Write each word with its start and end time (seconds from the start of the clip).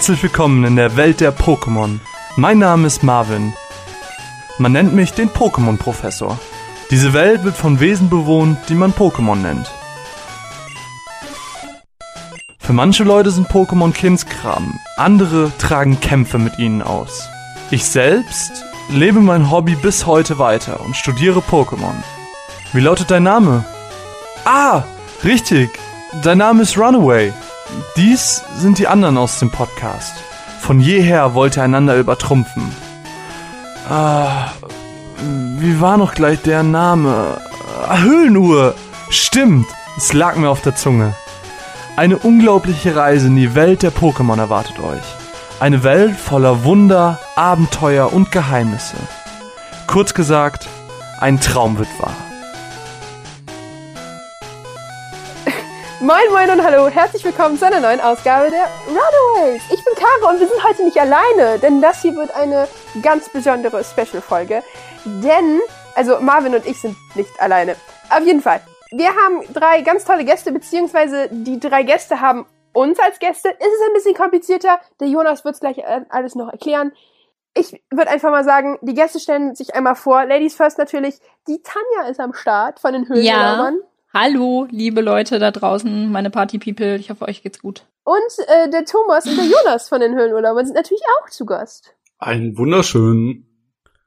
Herzlich 0.00 0.22
willkommen 0.22 0.64
in 0.64 0.76
der 0.76 0.96
Welt 0.96 1.20
der 1.20 1.30
Pokémon. 1.30 2.00
Mein 2.36 2.58
Name 2.58 2.86
ist 2.86 3.02
Marvin. 3.02 3.52
Man 4.56 4.72
nennt 4.72 4.94
mich 4.94 5.12
den 5.12 5.28
Pokémon-Professor. 5.28 6.38
Diese 6.90 7.12
Welt 7.12 7.44
wird 7.44 7.54
von 7.54 7.80
Wesen 7.80 8.08
bewohnt, 8.08 8.56
die 8.70 8.76
man 8.76 8.94
Pokémon 8.94 9.36
nennt. 9.36 9.70
Für 12.60 12.72
manche 12.72 13.04
Leute 13.04 13.30
sind 13.30 13.48
Pokémon 13.48 13.92
Kindskram, 13.92 14.80
andere 14.96 15.52
tragen 15.58 16.00
Kämpfe 16.00 16.38
mit 16.38 16.58
ihnen 16.58 16.80
aus. 16.80 17.28
Ich 17.70 17.84
selbst 17.84 18.52
lebe 18.88 19.20
mein 19.20 19.50
Hobby 19.50 19.74
bis 19.74 20.06
heute 20.06 20.38
weiter 20.38 20.80
und 20.80 20.96
studiere 20.96 21.40
Pokémon. 21.40 22.02
Wie 22.72 22.80
lautet 22.80 23.10
dein 23.10 23.24
Name? 23.24 23.66
Ah, 24.46 24.82
richtig. 25.24 25.68
Dein 26.22 26.38
Name 26.38 26.62
ist 26.62 26.78
Runaway. 26.78 27.34
Dies 27.96 28.42
sind 28.58 28.78
die 28.78 28.88
anderen 28.88 29.18
aus 29.18 29.38
dem 29.38 29.50
Podcast. 29.50 30.14
Von 30.60 30.80
jeher 30.80 31.34
wollt 31.34 31.56
ihr 31.56 31.62
einander 31.62 31.96
übertrumpfen. 31.96 32.62
Ah, 33.88 34.52
wie 35.58 35.80
war 35.80 35.96
noch 35.96 36.14
gleich 36.14 36.40
der 36.42 36.62
Name? 36.62 37.38
Ah, 37.88 37.98
Höhlenuhr. 37.98 38.74
Stimmt, 39.10 39.66
es 39.96 40.12
lag 40.12 40.36
mir 40.36 40.48
auf 40.48 40.62
der 40.62 40.76
Zunge. 40.76 41.14
Eine 41.96 42.18
unglaubliche 42.18 42.94
Reise 42.94 43.26
in 43.26 43.36
die 43.36 43.54
Welt 43.54 43.82
der 43.82 43.92
Pokémon 43.92 44.38
erwartet 44.38 44.78
euch. 44.78 45.02
Eine 45.58 45.82
Welt 45.82 46.16
voller 46.16 46.64
Wunder, 46.64 47.18
Abenteuer 47.36 48.12
und 48.12 48.32
Geheimnisse. 48.32 48.96
Kurz 49.86 50.14
gesagt, 50.14 50.68
ein 51.20 51.40
Traum 51.40 51.76
wird 51.78 51.88
wahr. 52.00 52.16
Moin 56.02 56.32
Moin 56.32 56.48
und 56.48 56.64
hallo, 56.64 56.88
herzlich 56.88 57.22
willkommen 57.26 57.58
zu 57.58 57.66
einer 57.66 57.78
neuen 57.78 58.00
Ausgabe 58.00 58.50
der 58.50 58.68
Runaways. 58.88 59.62
Ich 59.70 59.84
bin 59.84 59.94
Kara 59.94 60.32
und 60.32 60.40
wir 60.40 60.48
sind 60.48 60.64
heute 60.64 60.82
nicht 60.82 60.98
alleine, 60.98 61.58
denn 61.58 61.82
das 61.82 62.00
hier 62.00 62.16
wird 62.16 62.34
eine 62.34 62.68
ganz 63.02 63.28
besondere 63.28 63.84
Special-Folge. 63.84 64.62
Denn, 65.04 65.60
also 65.94 66.18
Marvin 66.20 66.54
und 66.54 66.64
ich 66.64 66.80
sind 66.80 66.96
nicht 67.16 67.38
alleine. 67.38 67.76
Auf 68.08 68.24
jeden 68.24 68.40
Fall, 68.40 68.62
wir 68.92 69.08
haben 69.08 69.42
drei 69.52 69.82
ganz 69.82 70.06
tolle 70.06 70.24
Gäste, 70.24 70.52
beziehungsweise 70.52 71.28
die 71.30 71.60
drei 71.60 71.82
Gäste 71.82 72.22
haben 72.22 72.46
uns 72.72 72.98
als 72.98 73.18
Gäste. 73.18 73.50
Es 73.50 73.66
ist 73.66 73.82
ein 73.86 73.92
bisschen 73.92 74.14
komplizierter, 74.14 74.80
der 75.00 75.08
Jonas 75.08 75.44
wird 75.44 75.56
es 75.56 75.60
gleich 75.60 75.76
äh, 75.76 76.00
alles 76.08 76.34
noch 76.34 76.48
erklären. 76.50 76.92
Ich 77.52 77.78
würde 77.90 78.10
einfach 78.10 78.30
mal 78.30 78.44
sagen, 78.44 78.78
die 78.80 78.94
Gäste 78.94 79.20
stellen 79.20 79.54
sich 79.54 79.74
einmal 79.74 79.96
vor. 79.96 80.24
Ladies 80.24 80.54
first 80.54 80.78
natürlich. 80.78 81.18
Die 81.46 81.60
Tanja 81.62 82.08
ist 82.08 82.20
am 82.20 82.32
Start 82.32 82.80
von 82.80 82.94
den 82.94 83.06
Höhlenraumern. 83.06 83.74
Ja. 83.74 83.89
Hallo, 84.12 84.66
liebe 84.70 85.00
Leute 85.02 85.38
da 85.38 85.50
draußen, 85.50 86.10
meine 86.10 86.30
Party-People. 86.30 86.96
Ich 86.96 87.10
hoffe, 87.10 87.26
euch 87.28 87.42
geht's 87.42 87.60
gut. 87.60 87.84
Und 88.02 88.16
äh, 88.48 88.68
der 88.70 88.84
Thomas 88.84 89.26
und 89.26 89.36
der 89.36 89.44
Jonas 89.46 89.88
von 89.88 90.00
den 90.00 90.14
Höhlenurlaubern 90.16 90.66
sind 90.66 90.74
natürlich 90.74 91.02
auch 91.22 91.30
zu 91.30 91.46
Gast. 91.46 91.94
Einen 92.18 92.58
wunderschönen. 92.58 93.46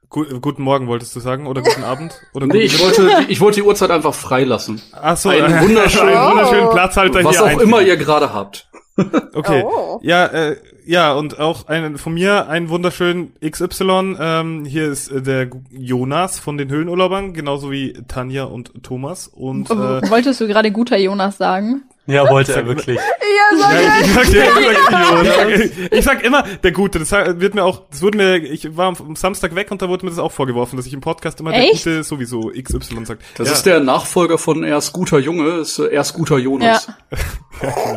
Gu 0.10 0.26
guten 0.42 0.62
Morgen 0.62 0.88
wolltest 0.88 1.16
du 1.16 1.20
sagen 1.20 1.48
oder 1.48 1.62
guten 1.64 1.84
Abend 1.84 2.22
oder 2.36 2.46
Nee, 2.46 2.60
ich 2.64 2.80
wollte, 2.84 3.10
ich 3.30 3.40
wollte 3.42 3.62
die 3.62 3.64
Uhrzeit 3.68 3.90
einfach 3.90 4.14
freilassen. 4.14 4.80
Ach 4.92 5.18
so, 5.18 5.30
einen 5.30 5.46
wunderschönen- 5.62 6.10
einen 6.16 6.32
wunderschönen. 6.32 6.70
Platzhalter 6.70 7.24
Was 7.24 7.32
hier 7.32 7.42
auch 7.42 7.48
einfügen. 7.48 7.70
immer 7.70 7.82
ihr 7.82 7.98
gerade 7.98 8.32
habt. 8.34 8.70
Okay. 9.34 9.64
Oh. 9.66 10.00
Ja, 10.04 10.26
äh, 10.28 10.58
ja, 10.86 11.14
und 11.14 11.40
auch 11.40 11.68
ein, 11.68 11.98
von 11.98 12.14
mir 12.14 12.48
einen 12.48 12.70
wunderschönen 12.70 13.34
XY. 13.44 14.18
Ähm, 14.20 14.66
hier 14.66 14.88
ist 14.92 15.10
äh, 15.10 15.22
der 15.22 15.50
Jonas 15.72 16.40
von 16.40 16.58
den 16.58 16.70
Höhlenurlaubern, 16.70 17.34
genauso 17.34 17.72
wie 17.72 17.94
Tanja 18.08 18.44
und 18.44 18.84
Thomas. 18.84 19.28
Und 19.28 19.70
äh, 19.72 19.74
Wolltest 20.10 20.42
du 20.42 20.48
gerade 20.48 20.72
guter 20.72 20.98
Jonas 20.98 21.38
sagen? 21.38 21.84
Ja, 22.06 22.30
wollte 22.30 22.54
er 22.54 22.66
wirklich. 22.66 22.98
Ja, 22.98 23.58
so 23.58 23.62
Ja, 23.62 24.00
ich, 24.02 24.14
sag, 24.14 24.34
ja, 24.34 24.44
ich, 24.46 24.78
sag, 24.90 25.24
ich, 25.24 25.72
sag, 25.72 25.92
ich 25.92 26.06
sag 26.06 26.24
immer 26.24 26.44
der 26.44 26.72
Gute. 26.72 27.00
Das 27.00 27.12
wird 27.12 27.56
mir 27.56 27.64
auch, 27.64 27.84
das 27.90 28.02
wurde 28.02 28.18
mir, 28.18 28.38
ich 28.38 28.76
war 28.76 28.88
am 28.88 29.16
Samstag 29.16 29.56
weg 29.56 29.72
und 29.72 29.82
da 29.82 29.90
wurde 29.90 30.06
mir 30.06 30.12
das 30.12 30.20
auch 30.20 30.32
vorgeworfen, 30.32 30.78
dass 30.78 30.86
ich 30.86 30.94
im 30.94 31.02
Podcast 31.02 31.40
immer 31.40 31.52
Echt? 31.52 31.86
der 31.86 31.94
Gute 31.94 32.04
sowieso 32.04 32.52
XY 32.52 33.06
sagt. 33.06 33.24
Das 33.38 33.48
ja. 33.48 33.54
ist 33.54 33.66
der 33.66 33.80
Nachfolger 33.80 34.38
von 34.38 34.64
erst 34.64 34.94
guter 34.94 35.20
Junge, 35.20 35.60
ist 35.60 35.80
äh, 35.80 35.92
erst 35.94 36.14
guter 36.14 36.38
Jonas. 36.38 36.88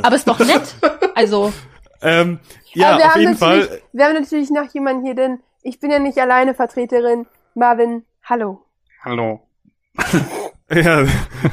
Aber 0.03 0.17
ist 0.17 0.29
doch 0.29 0.39
nett. 0.39 0.63
Also, 1.15 1.53
Ähm, 2.03 2.41
ja, 2.75 2.91
Aber 2.91 2.99
wir 2.99 3.07
auf 3.07 3.15
haben 3.15 3.21
jeden 3.21 3.37
Fall. 3.37 3.81
Wir 3.93 4.05
haben 4.05 4.15
natürlich 4.15 4.51
noch 4.51 4.73
jemanden 4.73 5.05
hier, 5.05 5.15
denn 5.15 5.41
ich 5.63 5.81
bin 5.81 5.91
ja 5.91 5.99
nicht 5.99 6.19
alleine 6.19 6.55
Vertreterin. 6.55 7.27
Marvin, 7.55 8.05
hallo. 8.23 8.63
Hallo. 9.03 9.41
Ja, 10.69 11.05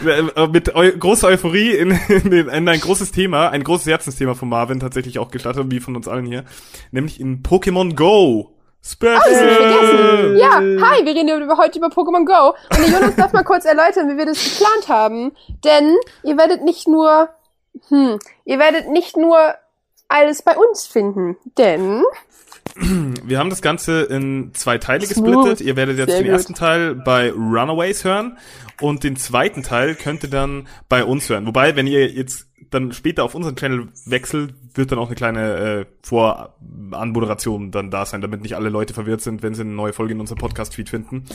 mit 0.51 0.73
eu 0.75 0.91
großer 0.97 1.27
Euphorie 1.27 1.71
in, 1.71 1.91
in, 2.09 2.29
den- 2.31 2.49
in 2.49 2.67
ein 2.67 2.79
großes 2.79 3.11
Thema, 3.11 3.49
ein 3.49 3.63
großes 3.63 3.85
Herzensthema 3.87 4.33
von 4.33 4.49
Marvin 4.49 4.79
tatsächlich 4.79 5.19
auch 5.19 5.29
gestartet, 5.29 5.65
wie 5.69 5.79
von 5.79 5.95
uns 5.95 6.07
allen 6.07 6.25
hier, 6.25 6.45
nämlich 6.91 7.19
in 7.19 7.43
Pokémon 7.43 7.95
Go. 7.95 8.49
Special. 8.85 9.15
Oh, 9.15 9.29
das 9.29 9.39
hab 9.39 9.49
ich 9.49 9.55
vergessen. 9.55 10.37
Ja, 10.37 10.55
hi, 10.89 11.05
wir 11.05 11.15
reden 11.15 11.41
über, 11.41 11.57
heute 11.57 11.77
über 11.77 11.87
Pokémon 11.87 12.25
Go. 12.25 12.49
Und 12.75 12.79
der 12.85 12.89
Jonas 12.99 13.15
darf 13.15 13.31
mal 13.31 13.43
kurz 13.43 13.63
erläutern, 13.63 14.09
wie 14.09 14.17
wir 14.17 14.25
das 14.25 14.43
geplant 14.43 14.89
haben. 14.89 15.31
Denn 15.63 15.95
ihr 16.23 16.35
werdet 16.37 16.63
nicht 16.63 16.85
nur, 16.87 17.29
hm, 17.87 18.19
ihr 18.43 18.59
werdet 18.59 18.89
nicht 18.89 19.15
nur 19.15 19.37
alles 20.09 20.41
bei 20.41 20.57
uns 20.57 20.85
finden. 20.85 21.37
Denn, 21.57 22.03
Wir 22.75 23.39
haben 23.39 23.49
das 23.49 23.61
Ganze 23.61 24.01
in 24.03 24.51
zwei 24.53 24.77
Teile 24.77 25.07
gesplittet. 25.07 25.61
Ihr 25.61 25.75
werdet 25.75 25.97
jetzt 25.97 26.09
Sehr 26.09 26.19
den 26.19 26.25
gut. 26.25 26.33
ersten 26.33 26.53
Teil 26.53 26.95
bei 26.95 27.31
Runaways 27.31 28.03
hören 28.03 28.37
und 28.81 29.03
den 29.03 29.15
zweiten 29.15 29.63
Teil 29.63 29.95
könnt 29.95 30.23
ihr 30.23 30.29
dann 30.29 30.67
bei 30.89 31.03
uns 31.03 31.29
hören. 31.29 31.45
Wobei, 31.45 31.75
wenn 31.75 31.87
ihr 31.87 32.09
jetzt 32.09 32.47
dann 32.69 32.91
später 32.91 33.23
auf 33.23 33.35
unseren 33.35 33.55
Channel 33.55 33.89
wechselt, 34.05 34.55
wird 34.73 34.91
dann 34.91 34.99
auch 34.99 35.07
eine 35.07 35.15
kleine 35.15 35.55
äh, 35.57 35.85
Voranmoderation 36.01 37.71
dann 37.71 37.91
da 37.91 38.05
sein, 38.05 38.21
damit 38.21 38.41
nicht 38.41 38.55
alle 38.55 38.69
Leute 38.69 38.93
verwirrt 38.93 39.21
sind, 39.21 39.43
wenn 39.43 39.53
sie 39.53 39.61
eine 39.61 39.71
neue 39.71 39.93
Folge 39.93 40.13
in 40.13 40.19
unserem 40.19 40.39
Podcast-Feed 40.39 40.89
finden. 40.89 41.25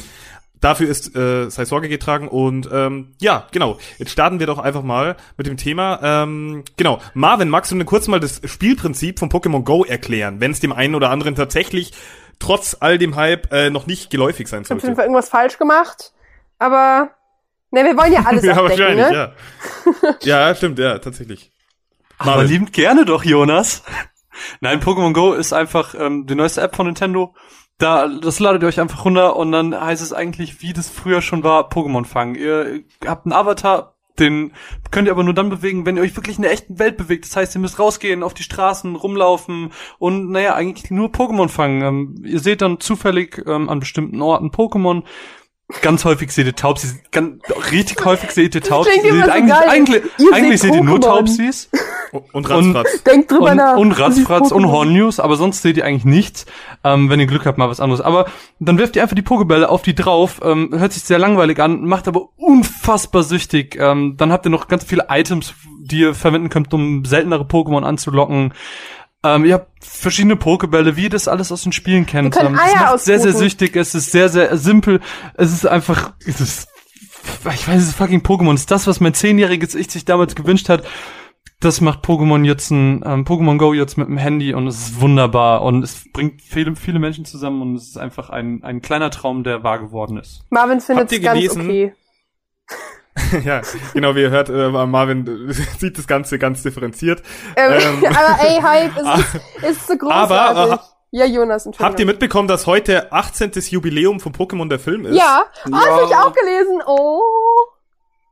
Dafür 0.61 0.89
ist 0.89 1.15
äh, 1.15 1.49
sei 1.51 1.65
Sorge 1.65 1.89
getragen 1.89 2.29
und 2.29 2.69
ähm, 2.73 3.15
ja, 3.21 3.47
genau. 3.53 3.79
Jetzt 3.99 4.11
starten 4.11 4.41
wir 4.41 4.47
doch 4.47 4.59
einfach 4.59 4.83
mal 4.83 5.17
mit 5.37 5.47
dem 5.47 5.57
Thema. 5.57 6.01
Ähm, 6.03 6.65
genau, 6.77 7.01
Marvin, 7.15 7.49
magst 7.49 7.71
du 7.71 7.77
mir 7.77 7.85
kurz 7.85 8.09
mal 8.09 8.21
das 8.21 8.41
Spielprinzip 8.45 9.19
von 9.19 9.31
Pokémon 9.31 9.63
Go 9.63 9.85
erklären, 9.85 10.41
wenn 10.41 10.51
es 10.51 10.61
dem 10.61 10.73
einen 10.73 10.95
oder 10.95 11.11
anderen 11.11 11.35
tatsächlich 11.35 11.93
trotz 12.39 12.77
all 12.81 12.99
dem 12.99 13.17
Hype 13.17 13.53
äh, 13.53 13.71
noch 13.71 13.87
nicht 13.87 14.11
geläufig 14.11 14.49
sein 14.49 14.63
ich 14.63 14.71
habe 14.71 14.79
auf 14.79 14.83
jeden 14.83 14.95
sollte? 14.95 14.97
Fall 14.97 15.05
irgendwas 15.05 15.29
falsch 15.29 15.59
gemacht. 15.59 16.13
Aber, 16.59 17.11
ne, 17.71 17.85
wir 17.85 17.97
wollen 17.97 18.13
ja 18.13 18.25
alles 18.25 18.43
ja, 18.45 18.53
abdecken, 18.53 18.79
wahrscheinlich, 18.79 19.11
ne? 19.11 19.35
ja. 20.23 20.49
ja, 20.49 20.55
stimmt, 20.55 20.79
ja, 20.79 20.99
tatsächlich. 20.99 21.53
Aber 22.19 22.33
Marvin. 22.33 22.49
liebend 22.49 22.73
gerne 22.73 23.05
doch, 23.05 23.25
Jonas. 23.25 23.83
Nein, 24.61 24.81
Pokémon 24.81 25.13
Go 25.13 25.35
ist 25.35 25.53
einfach 25.53 25.95
ähm, 25.95 26.27
die 26.27 26.35
neueste 26.35 26.61
App 26.61 26.77
von 26.77 26.87
Nintendo. 26.87 27.35
Da, 27.79 28.09
das 28.09 28.41
ladet 28.41 28.63
ihr 28.63 28.69
euch 28.69 28.81
einfach 28.81 29.05
runter 29.05 29.37
und 29.37 29.53
dann 29.53 29.79
heißt 29.79 30.03
es 30.03 30.13
eigentlich, 30.13 30.63
wie 30.63 30.73
das 30.73 30.91
früher 30.91 31.23
schon 31.23 31.45
war, 31.45 31.71
Pokémon 31.71 32.05
fangen. 32.05 32.35
Ihr 32.35 32.83
habt 33.07 33.25
einen 33.25 33.33
Avatar, 33.33 33.95
den 34.19 34.53
könnt 34.91 35.07
ihr 35.07 35.13
aber 35.13 35.23
nur 35.23 35.35
dann 35.35 35.49
bewegen, 35.49 35.87
wenn 35.87 35.97
ihr 35.97 36.03
euch 36.03 36.17
wirklich 36.17 36.37
in 36.37 36.43
der 36.43 36.53
echten 36.53 36.79
Welt 36.79 36.97
bewegt. 36.97 37.25
Das 37.25 37.37
heißt, 37.37 37.55
ihr 37.55 37.61
müsst 37.61 37.79
rausgehen, 37.79 38.23
auf 38.23 38.35
die 38.35 38.43
Straßen, 38.43 38.97
rumlaufen 38.97 39.73
und 39.99 40.31
naja, 40.31 40.55
eigentlich 40.55 40.91
nur 40.91 41.09
Pokémon 41.09 41.49
fangen. 41.49 41.83
Ähm, 41.83 42.25
ihr 42.25 42.41
seht 42.41 42.63
dann 42.63 42.81
zufällig 42.81 43.43
ähm, 43.47 43.69
an 43.69 43.81
bestimmten 43.81 44.21
Orten 44.23 44.51
Pokémon. 44.51 45.05
Ganz 45.83 46.07
häufig 46.07 46.33
seht 46.33 46.47
ihr 46.47 46.57
Taubsis, 46.57 46.97
ganz, 47.13 47.43
richtig 47.71 48.03
häufig 48.03 48.31
seht 48.31 48.55
ihr 48.55 48.63
Taubsis. 48.63 48.95
Seht 49.03 49.13
so 49.13 49.31
eigentlich, 49.31 49.55
geil. 49.55 49.69
eigentlich, 49.69 50.03
Ihr 50.19 50.33
eigentlich 50.33 50.61
seht 50.61 50.73
seht 50.73 50.81
ihr 50.81 50.83
nur. 50.85 50.99
Taubsis 50.99 51.69
Und 52.33 52.49
Ratzfatz. 52.49 53.03
Denkt 53.03 53.31
drüber 53.31 53.51
und, 53.51 53.57
nach. 53.59 53.77
und 53.77 53.93
Ratzfratz 53.93 54.51
und. 54.51 54.67
Hornnews, 54.69 55.21
aber 55.21 55.37
sonst 55.37 55.61
seht 55.61 55.77
ihr 55.77 55.85
eigentlich 55.85 56.07
nichts. 56.07 56.47
Ähm, 56.85 57.11
wenn 57.11 57.21
ihr 57.21 57.27
Glück 57.27 57.45
habt, 57.45 57.59
mal 57.59 57.69
was 57.69 57.81
anderes. 57.81 58.01
Aber 58.01 58.27
dann 58.59 58.79
wirft 58.79 58.97
ihr 58.97 59.03
einfach 59.03 59.15
die 59.15 59.21
Pokebälle 59.21 59.69
auf 59.69 59.83
die 59.83 59.95
drauf. 59.95 60.41
Ähm, 60.43 60.71
hört 60.73 60.95
sich 60.95 61.05
sehr 61.05 61.19
langweilig 61.19 61.61
an, 61.61 61.85
macht 61.85 62.09
aber 62.09 62.31
unfassbar 62.37 63.23
süchtig. 63.23 63.77
Ähm, 63.79 64.15
dann 64.17 64.33
habt 64.33 64.47
ihr 64.47 64.51
noch 64.51 64.69
ganz 64.69 64.85
viele 64.85 65.09
Items, 65.11 65.53
die 65.81 66.01
ihr 66.01 66.15
verwenden 66.15 66.49
könnt, 66.49 66.73
um 66.73 67.05
seltenere 67.05 67.45
Pokémon 67.45 67.83
anzulocken. 67.83 68.55
Ähm, 69.25 69.45
ihr 69.45 69.55
habt 69.55 69.85
verschiedene 69.85 70.37
Pokebälle, 70.37 70.97
wie 70.97 71.05
ihr 71.05 71.11
das 71.11 71.29
alles 71.29 71.51
aus 71.51 71.63
den 71.63 71.73
Spielen 71.73 72.07
kennt. 72.07 72.35
Wir 72.35 72.43
können 72.43 72.55
ähm, 72.55 72.61
es 72.65 72.75
Eier 72.75 72.93
macht 72.93 73.01
sehr, 73.01 73.21
sehr 73.21 73.33
süchtig. 73.33 73.75
Es 73.77 73.95
ist 73.95 74.13
sehr, 74.13 74.29
sehr 74.29 74.57
simpel. 74.57 75.01
Es 75.35 75.53
ist 75.53 75.67
einfach, 75.67 76.13
es 76.25 76.41
ist, 76.41 76.69
ich 77.25 77.69
weiß, 77.69 77.83
es 77.83 77.89
ist 77.89 77.97
fucking 77.97 78.21
Pokémon. 78.21 78.55
Es 78.55 78.61
ist 78.61 78.71
das, 78.71 78.87
was 78.87 79.01
mein 79.01 79.15
zehnjähriges 79.15 79.75
Ich 79.75 79.91
sich 79.91 80.05
damals 80.05 80.35
gewünscht 80.35 80.69
hat 80.69 80.85
das 81.61 81.81
macht 81.81 82.05
Pokémon 82.05 82.45
jetzt 82.45 82.71
ein 82.71 83.03
ähm, 83.05 83.25
Pokémon 83.25 83.59
Go 83.59 83.73
jetzt 83.73 83.99
mit 83.99 84.07
dem 84.07 84.17
Handy 84.17 84.55
und 84.55 84.69
es 84.69 84.79
ist 84.79 85.01
wunderbar 85.01 85.63
und 85.63 85.83
es 85.83 86.05
bringt 86.13 86.41
viele 86.41 86.77
viele 86.77 87.01
Menschen 87.01 87.25
zusammen 87.25 87.63
und 87.63 87.75
es 87.75 87.89
ist 87.89 87.99
einfach 87.99 88.31
ein 88.31 88.63
ein 88.63 88.81
kleiner 88.81 89.11
Traum, 89.11 89.43
der 89.43 89.65
wahr 89.65 89.81
geworden 89.81 90.19
ist. 90.19 90.45
Marvin 90.51 90.81
findet 90.81 91.11
es 91.11 91.21
ganz 91.21 91.41
gelesen? 91.41 91.63
okay. 91.63 91.95
ja, 93.45 93.61
genau, 93.95 94.15
wie 94.15 94.23
ihr 94.23 94.31
hört, 94.31 94.49
äh, 94.49 94.69
Marvin 94.87 95.49
äh, 95.49 95.53
sieht 95.79 95.99
das 95.99 96.07
Ganze 96.07 96.39
ganz 96.39 96.63
differenziert. 96.63 97.23
Ähm, 97.57 97.73
Ähm. 97.73 98.07
aber 98.17 98.43
ey, 98.43 98.61
Hype, 98.61 98.97
es 98.97 99.21
ist, 99.21 99.41
es 99.63 99.71
ist 99.79 99.87
so 99.89 99.97
großartig. 99.97 100.37
Aber, 100.37 100.85
ja, 101.11 101.25
Jonas, 101.25 101.65
Entschuldigung. 101.65 101.87
Habt 101.91 102.01
ihr 102.01 102.07
mitbekommen, 102.07 102.49
dass 102.49 102.67
heute 102.67 103.13
18. 103.13 103.53
Jubiläum 103.71 104.21
von 104.21 104.33
Pokémon 104.33 104.69
der 104.69 104.79
Film 104.79 105.07
ist? 105.07 105.17
Ja, 105.17 105.43
ah, 105.45 105.69
das 105.71 105.85
Ja. 105.85 105.91
hab 105.91 106.03
ich 106.11 106.17
auch 106.17 106.33
gelesen. 106.35 106.83
Oh. 106.87 107.21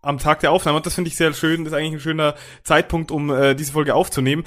Am 0.07 0.19
Tag 0.19 0.41
der 0.41 0.53
Aufnahme. 0.53 0.79
Und 0.79 0.87
das 0.87 0.95
finde 0.95 1.09
ich 1.09 1.17
sehr 1.17 1.33
schön. 1.33 1.65
Das 1.65 1.73
ist 1.73 1.79
eigentlich 1.79 1.95
ein 1.95 2.01
schöner 2.01 2.35
Zeitpunkt, 2.63 3.11
um 3.11 3.31
äh, 3.31 3.55
diese 3.55 3.73
Folge 3.73 3.95
aufzunehmen. 3.95 4.45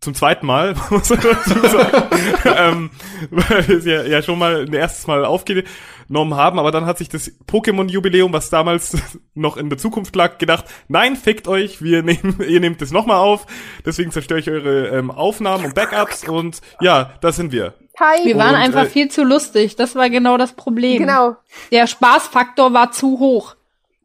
Zum 0.00 0.14
zweiten 0.14 0.46
Mal, 0.46 0.74
muss 0.90 1.10
man 1.10 1.20
dazu 1.20 1.60
sagen. 1.68 2.08
ähm, 2.44 2.90
weil 3.30 3.68
wir 3.68 3.78
es 3.78 3.84
ja, 3.84 4.02
ja 4.02 4.22
schon 4.22 4.38
mal 4.38 4.62
ein 4.62 4.72
erstes 4.72 5.06
Mal 5.06 5.24
aufgenommen 5.24 6.34
haben. 6.34 6.58
Aber 6.58 6.70
dann 6.70 6.86
hat 6.86 6.98
sich 6.98 7.08
das 7.08 7.30
Pokémon-Jubiläum, 7.46 8.32
was 8.32 8.50
damals 8.50 8.96
noch 9.34 9.56
in 9.56 9.68
der 9.68 9.78
Zukunft 9.78 10.16
lag, 10.16 10.38
gedacht, 10.38 10.64
nein, 10.88 11.16
fickt 11.16 11.46
euch, 11.48 11.82
wir 11.82 12.02
nehmen, 12.02 12.40
ihr 12.46 12.60
nehmt 12.60 12.80
das 12.80 12.90
nochmal 12.90 13.18
auf. 13.18 13.46
Deswegen 13.84 14.10
zerstöre 14.10 14.40
ich 14.40 14.50
eure 14.50 14.88
ähm, 14.88 15.10
Aufnahmen 15.10 15.66
und 15.66 15.74
Backups. 15.74 16.26
Und 16.26 16.60
ja, 16.80 17.12
da 17.20 17.32
sind 17.32 17.52
wir. 17.52 17.74
Hi. 17.98 18.24
Wir 18.24 18.36
waren 18.36 18.54
Und, 18.54 18.60
einfach 18.60 18.84
äh, 18.84 18.90
viel 18.90 19.10
zu 19.10 19.24
lustig. 19.24 19.76
Das 19.76 19.94
war 19.94 20.10
genau 20.10 20.36
das 20.36 20.52
Problem. 20.52 20.98
Genau. 20.98 21.36
Der 21.70 21.86
Spaßfaktor 21.86 22.72
war 22.72 22.92
zu 22.92 23.18
hoch. 23.18 23.56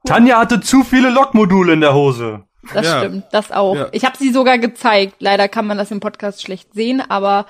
Tanja 0.06 0.40
hatte 0.40 0.62
zu 0.62 0.84
viele 0.84 1.10
Lokmodule 1.10 1.74
in 1.74 1.82
der 1.82 1.94
Hose. 1.94 2.44
Das 2.74 2.86
Ja. 2.86 3.00
stimmt, 3.00 3.26
das 3.32 3.52
auch. 3.52 3.76
Ja. 3.76 3.88
Ich 3.92 4.06
habe 4.06 4.18
sie 4.18 4.32
sogar 4.32 4.58
gezeigt. 4.58 5.16
Leider 5.20 5.48
kann 5.48 5.66
man 5.68 5.78
das 5.78 5.92
im 5.92 6.00
Podcast 6.00 6.42
schlecht 6.42 6.74
sehen, 6.74 7.02
aber 7.08 7.46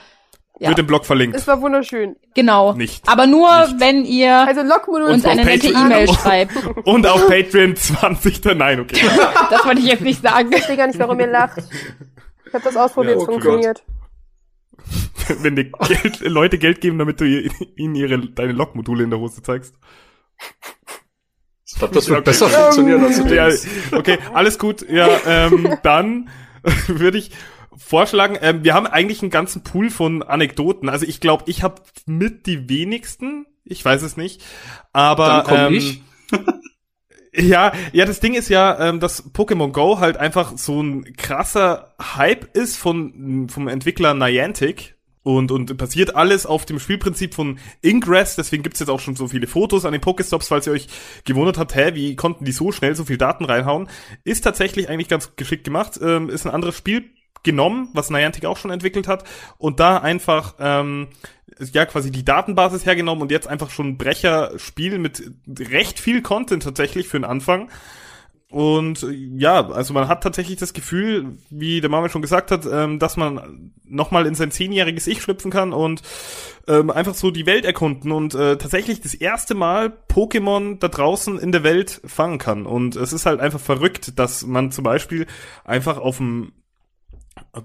ja. 0.60 0.70
Wird 0.70 0.80
im 0.80 0.86
Blog 0.88 1.06
verlinkt. 1.08 1.36
Es 1.36 1.48
war 1.48 1.60
wunderschön. 1.62 2.16
genau. 2.36 2.74
Nicht. 2.74 3.08
Aber 3.10 3.26
nur, 3.26 3.50
Nicht. 3.66 3.80
wenn 3.80 4.06
ihr 4.06 4.36
Also 4.48 4.62
uns 4.62 5.26
eine 5.26 5.44
nette. 5.44 5.68
E-Mail 5.70 6.08
schreibt. 6.14 6.54
Und 6.86 7.08
auf 7.08 7.28
Patreon 7.28 7.76
20. 7.76 8.44
Nein, 8.56 8.80
okay. 8.80 9.00
Das 9.50 9.66
wollte 9.66 9.80
ich 9.82 9.88
jetzt 9.88 10.02
nicht 10.04 10.22
sagen. 10.22 10.50
Ich 10.52 10.58
verstehe 10.58 10.78
gar 10.78 10.86
nicht, 10.86 11.00
warum 11.00 11.20
ihr 11.20 11.28
lacht. 11.28 11.58
Ich 12.46 12.54
habe 12.54 12.64
das 12.64 12.78
ausprobiert, 12.78 13.16
Ja, 13.16 13.22
es 13.24 13.28
oh 13.28 13.32
funktioniert. 13.32 13.84
Wenn 15.42 15.56
dir 15.56 15.66
Geld, 15.72 16.20
Leute 16.22 16.58
Geld 16.60 16.80
geben, 16.82 17.00
damit 17.00 17.20
du 17.22 17.26
ihnen 17.26 17.96
ihre, 17.96 18.20
deine 18.20 18.52
Lokmodule 18.52 19.04
in 19.04 19.10
der 19.10 19.20
Hose 19.20 19.42
zeigst. 19.42 19.74
Ich 21.74 21.80
glaube, 21.80 21.94
das 21.94 22.10
wird 22.10 22.26
besser 22.26 22.50
funktionieren, 22.50 23.04
als 23.04 23.18
du 23.22 23.34
Ja, 23.34 23.48
denkst. 23.48 23.64
okay, 23.92 24.18
alles 24.34 24.60
gut. 24.60 24.88
Ja, 24.90 25.08
ähm, 25.26 25.78
dann 25.84 26.30
würde 26.88 27.18
ich 27.18 27.32
vorschlagen, 27.78 28.38
ähm, 28.42 28.64
wir 28.64 28.74
haben 28.74 28.88
eigentlich 28.88 29.22
einen 29.22 29.32
ganzen 29.32 29.64
Pool 29.64 29.90
von 29.90 30.22
Anekdoten. 30.24 30.90
Also 30.90 31.06
ich 31.06 31.20
glaube, 31.20 31.46
ich 31.48 31.64
habe 31.64 31.82
mit 32.06 32.46
die 32.46 32.70
wenigsten. 32.70 33.46
Ich 33.64 33.84
weiß 33.84 34.02
es 34.02 34.18
nicht. 34.18 34.44
Aber 34.94 35.44
Dann 35.48 35.74
ähm, 35.74 35.74
ich. 35.78 36.02
Ja, 37.34 37.72
ja, 37.94 38.04
das 38.04 38.20
Ding 38.20 38.34
ist 38.34 38.50
ja, 38.50 38.78
ähm, 38.90 39.00
dass 39.00 39.34
Pokémon 39.34 39.72
Go 39.72 40.00
halt 40.02 40.18
einfach 40.18 40.58
so 40.58 40.82
ein 40.84 41.16
krasser 41.16 41.96
Hype 42.18 42.58
ist 42.58 42.76
von 42.76 43.48
vom 43.50 43.70
Entwickler 43.70 44.14
Niantic. 44.14 44.96
Und, 45.24 45.52
und 45.52 45.78
passiert 45.78 46.16
alles 46.16 46.48
auf 46.48 46.66
dem 46.66 46.80
Spielprinzip 46.80 47.36
von 47.36 47.60
Ingress, 47.84 48.36
deswegen 48.36 48.64
gibt's 48.64 48.80
jetzt 48.80 48.90
auch 48.90 49.00
schon 49.00 49.16
so 49.16 49.28
viele 49.28 49.46
Fotos 49.46 49.86
an 49.86 49.92
den 49.92 50.02
Pokestops, 50.02 50.48
falls 50.48 50.66
ihr 50.66 50.74
euch 50.74 50.88
gewundert 51.26 51.60
habt, 51.60 51.76
hä, 51.76 51.92
wie 51.94 52.16
konnten 52.16 52.44
die 52.44 52.52
so 52.52 52.72
schnell 52.72 52.96
so 52.96 53.06
viel 53.06 53.18
Daten 53.18 53.46
reinhauen? 53.46 53.88
Ist 54.24 54.44
tatsächlich 54.44 54.90
eigentlich 54.90 55.10
ganz 55.10 55.36
geschickt 55.36 55.64
gemacht, 55.64 56.00
ähm, 56.02 56.30
ist 56.30 56.48
ein 56.48 56.52
anderes 56.52 56.76
Spiel 56.76 57.12
genommen, 57.44 57.90
was 57.94 58.10
Niantic 58.10 58.46
auch 58.46 58.58
schon 58.58 58.72
entwickelt 58.72 59.08
hat, 59.08 59.24
und 59.60 59.80
da 59.80 59.98
einfach 59.98 60.56
ähm, 60.60 61.10
ja 61.72 61.86
quasi 61.86 62.12
die 62.12 62.26
Datenbasis 62.26 62.86
hergenommen 62.86 63.22
und 63.22 63.32
jetzt 63.32 63.48
einfach 63.48 63.70
schon 63.70 63.90
ein 63.90 63.98
Brecher-Spiel 63.98 64.98
mit 64.98 65.22
recht 65.48 66.00
viel 66.00 66.22
Content 66.22 66.64
tatsächlich 66.64 67.08
für 67.08 67.20
den 67.20 67.26
Anfang. 67.26 67.70
Und 68.52 69.04
äh, 69.04 69.12
ja, 69.12 69.70
also 69.70 69.94
man 69.94 70.10
hat 70.10 70.22
tatsächlich 70.22 70.58
das 70.58 70.74
Gefühl, 70.74 71.38
wie 71.50 71.80
der 71.80 71.90
Mama 71.90 72.10
schon 72.10 72.22
gesagt 72.22 72.52
hat, 72.52 72.66
ähm, 72.70 73.00
dass 73.00 73.16
man 73.16 73.72
nochmal 73.86 74.26
in 74.26 74.36
sein 74.36 74.52
zehnjähriges 74.52 75.08
Ich 75.08 75.22
schlüpfen 75.22 75.52
kann 75.52 75.72
und 75.72 76.02
ähm, 76.68 76.90
einfach 76.90 77.16
so 77.16 77.32
die 77.32 77.46
Welt 77.46 77.64
erkunden 77.64 78.12
und 78.12 78.36
äh, 78.36 78.58
tatsächlich 78.58 79.00
das 79.00 79.14
erste 79.14 79.56
Mal 79.56 79.94
Pokémon 80.10 80.80
da 80.80 80.90
draußen 80.90 81.40
in 81.40 81.54
der 81.54 81.64
Welt 81.64 82.02
fangen 82.06 82.40
kann. 82.40 82.66
Und 82.66 82.98
es 82.98 83.14
ist 83.14 83.26
halt 83.26 83.40
einfach 83.40 83.60
verrückt, 83.60 84.20
dass 84.20 84.46
man 84.46 84.72
zum 84.72 84.84
Beispiel 84.84 85.28
einfach 85.64 85.98
auf 85.98 86.18
dem 86.18 86.52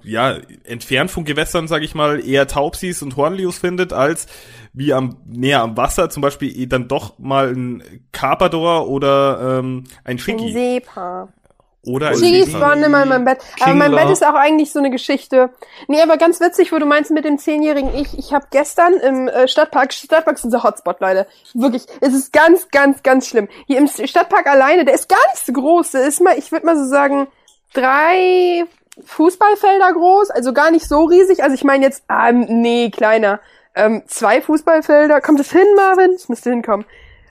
ja, 0.03 0.37
entfernt 0.65 1.11
von 1.11 1.25
Gewässern, 1.25 1.69
sage 1.69 1.85
ich 1.85 1.95
mal, 1.95 2.27
eher 2.27 2.47
Taubsis 2.47 3.03
und 3.03 3.17
Hornlius 3.17 3.59
findet, 3.59 3.93
als 3.93 4.27
wie 4.73 4.93
am 4.93 5.17
näher 5.27 5.63
am 5.63 5.77
Wasser 5.77 6.11
zum 6.11 6.21
Beispiel 6.21 6.57
eh 6.57 6.67
dann 6.67 6.89
doch 6.89 7.19
mal 7.19 7.51
ein 7.51 8.05
Carpador 8.13 8.89
oder 8.89 9.59
ähm, 9.59 9.85
ein 10.05 10.13
Ein 10.13 10.19
Shiggy. 10.19 10.53
Seepaar. 10.53 11.29
Oder 11.87 12.09
ein 12.09 12.17
Chiggis 12.17 12.53
waren 12.55 12.83
immer 12.83 13.05
in 13.05 13.09
meinem 13.09 13.25
Bett. 13.25 13.39
Aber 13.61 13.75
mein 13.75 13.91
Kingler. 13.91 14.05
Bett 14.05 14.13
ist 14.13 14.27
auch 14.27 14.35
eigentlich 14.35 14.73
so 14.73 14.81
eine 14.81 14.91
Geschichte. 14.91 15.51
Nee, 15.87 16.03
aber 16.03 16.17
ganz 16.17 16.41
witzig, 16.41 16.73
wo 16.73 16.79
du 16.79 16.87
meinst 16.87 17.13
mit 17.13 17.25
dem 17.25 17.39
zehnjährigen 17.39 17.95
Ich. 17.95 18.19
Ich 18.19 18.35
habe 18.35 18.47
gestern 18.51 18.95
im 18.95 19.29
äh, 19.29 19.47
Stadtpark, 19.47 19.93
Stadtpark 19.93 20.37
ist 20.37 20.45
unser 20.45 20.65
Hotspot, 20.65 21.01
Leute. 21.01 21.29
Wirklich, 21.55 21.87
es 22.01 22.13
ist 22.13 22.33
ganz, 22.33 22.69
ganz, 22.71 23.05
ganz 23.05 23.29
schlimm. 23.29 23.49
Hier 23.67 23.79
im 23.79 23.87
Stadtpark 23.87 24.49
alleine, 24.49 24.85
der 24.85 24.95
ist 24.95 25.09
gar 25.09 25.25
nicht 25.33 25.47
so 25.47 25.53
groß. 25.53 25.93
Der 25.93 26.07
ist 26.07 26.21
mal, 26.21 26.37
ich 26.37 26.51
würde 26.51 26.67
mal 26.67 26.77
so 26.77 26.87
sagen, 26.87 27.29
drei 27.73 28.65
Fußballfelder 29.05 29.93
groß, 29.93 30.31
also 30.31 30.53
gar 30.53 30.71
nicht 30.71 30.89
so 30.89 31.05
riesig. 31.05 31.43
Also 31.43 31.55
ich 31.55 31.65
meine 31.65 31.85
jetzt, 31.85 32.05
ähm, 32.11 32.47
nee, 32.49 32.91
kleiner. 32.91 33.41
Ähm, 33.75 34.03
zwei 34.07 34.41
Fußballfelder. 34.41 35.21
Kommt 35.21 35.41
es 35.41 35.53
hin, 35.53 35.67
Marvin? 35.77 36.13
Es 36.13 36.29
müsste 36.29 36.51
hinkommen. 36.51 36.87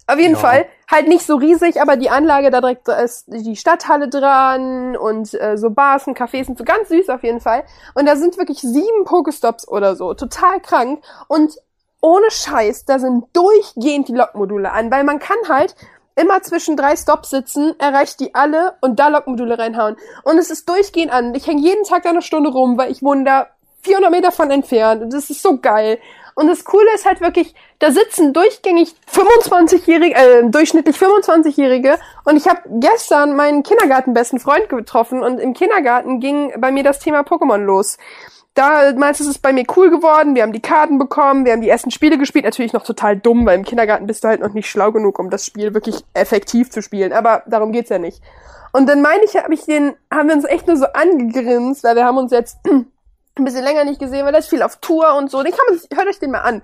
Auf 0.08 0.20
jeden 0.20 0.36
Ja. 0.36 0.40
Fall, 0.40 0.66
halt 0.92 1.08
nicht 1.08 1.26
so 1.26 1.36
riesig, 1.36 1.82
aber 1.82 1.96
die 1.98 2.12
Anlage 2.12 2.52
da 2.52 2.62
direkt 2.62 2.88
da 2.88 2.98
ist 3.00 3.26
die 3.28 3.56
Stadthalle 3.56 4.08
dran 4.08 4.96
und 4.96 5.34
äh, 5.34 5.58
so 5.58 5.72
Bars 5.72 6.06
und 6.06 6.16
Cafés 6.16 6.46
sind 6.46 6.60
so 6.60 6.64
ganz 6.64 6.90
süß 6.90 7.10
auf 7.10 7.24
jeden 7.24 7.42
Fall. 7.42 7.64
Und 7.96 8.06
da 8.06 8.16
sind 8.16 8.38
wirklich 8.38 8.60
sieben 8.60 9.04
Pokestops 9.06 9.68
oder 9.68 9.96
so, 9.96 10.14
total 10.14 10.60
krank. 10.60 11.04
Und 11.28 11.56
ohne 12.02 12.30
Scheiß, 12.30 12.86
da 12.86 13.00
sind 13.00 13.26
durchgehend 13.34 14.08
die 14.08 14.14
Lokmodule 14.14 14.72
an, 14.72 14.92
weil 14.92 15.04
man 15.04 15.18
kann 15.18 15.38
halt 15.50 15.76
immer 16.16 16.42
zwischen 16.42 16.78
drei 16.78 16.96
Stops 16.96 17.30
sitzen, 17.30 17.74
erreicht 17.80 18.20
die 18.20 18.34
alle 18.36 18.76
und 18.82 19.00
da 19.00 19.10
Lokmodule 19.10 19.60
reinhauen. 19.60 19.98
Und 20.24 20.38
es 20.38 20.50
ist 20.50 20.68
durchgehend 20.70 21.12
an. 21.12 21.36
Ich 21.36 21.48
hänge 21.48 21.62
jeden 21.62 21.84
Tag 21.84 22.04
da 22.04 22.10
eine 22.10 22.22
Stunde 22.22 22.50
rum, 22.50 22.78
weil 22.78 22.92
ich 22.92 23.04
wohne 23.04 23.24
da 23.24 23.48
400 23.84 24.12
Meter 24.12 24.32
von 24.32 24.50
entfernt 24.50 25.04
und 25.04 25.14
das 25.14 25.30
ist 25.30 25.42
so 25.42 25.60
geil. 25.60 26.00
Und 26.38 26.48
das 26.48 26.66
Coole 26.66 26.94
ist 26.94 27.06
halt 27.06 27.22
wirklich, 27.22 27.56
da 27.80 27.92
sitzen 27.92 28.34
durchgängig 28.34 28.94
25-jährige, 29.10 30.16
äh, 30.16 30.50
durchschnittlich 30.50 30.98
25-jährige 30.98 31.98
und 32.26 32.36
ich 32.36 32.48
habe 32.48 32.60
gestern 32.66 33.38
meinen 33.38 33.64
Kindergartenbesten 33.64 34.40
Freund 34.40 34.68
getroffen 34.68 35.24
und 35.24 35.40
im 35.40 35.54
Kindergarten 35.54 36.20
ging 36.20 36.52
bei 36.60 36.72
mir 36.72 36.84
das 36.84 37.00
Thema 37.00 37.22
Pokémon 37.22 37.58
los. 37.58 37.98
Damals 38.56 39.20
ist 39.20 39.28
es 39.28 39.38
bei 39.38 39.52
mir 39.54 39.66
cool 39.76 39.90
geworden, 39.90 40.34
wir 40.34 40.42
haben 40.42 40.54
die 40.54 40.62
Karten 40.62 40.98
bekommen, 40.98 41.46
wir 41.46 41.52
haben 41.52 41.62
die 41.62 41.70
ersten 41.70 41.92
Spiele 41.92 42.18
gespielt, 42.18 42.46
natürlich 42.46 42.72
noch 42.74 42.84
total 42.84 43.18
dumm, 43.18 43.46
weil 43.46 43.58
im 43.58 43.66
Kindergarten 43.66 44.08
bist 44.08 44.24
du 44.24 44.30
halt 44.30 44.40
noch 44.40 44.54
nicht 44.54 44.70
schlau 44.70 44.94
genug, 44.94 45.20
um 45.20 45.30
das 45.30 45.46
Spiel 45.46 45.74
wirklich 45.74 46.04
effektiv 46.14 46.70
zu 46.72 46.82
spielen, 46.82 47.12
aber 47.12 47.44
darum 47.48 47.74
geht's 47.74 47.90
ja 47.90 48.00
nicht. 48.00 48.22
Und 48.72 48.88
dann 48.88 49.02
meine 49.02 49.24
ich, 49.26 49.36
hab 49.36 49.50
ich 49.52 49.66
den, 49.66 49.94
haben 50.12 50.30
wir 50.30 50.36
uns 50.36 50.46
echt 50.46 50.68
nur 50.68 50.78
so 50.78 50.86
angegrinst, 50.86 51.84
weil 51.84 51.96
wir 51.96 52.06
haben 52.06 52.18
uns 52.18 52.32
jetzt 52.32 52.58
ein 52.68 53.44
bisschen 53.44 53.64
länger 53.64 53.84
nicht 53.84 54.00
gesehen, 54.00 54.26
weil 54.26 54.36
ist 54.36 54.50
viel 54.50 54.64
auf 54.64 54.78
Tour 54.78 55.16
und 55.16 55.30
so. 55.32 55.44
Den 55.44 55.52
kann 55.52 55.66
man, 55.70 55.78
sich- 55.78 55.90
hört 55.94 56.08
euch 56.08 56.20
den 56.20 56.32
mal 56.32 56.40
an. 56.42 56.62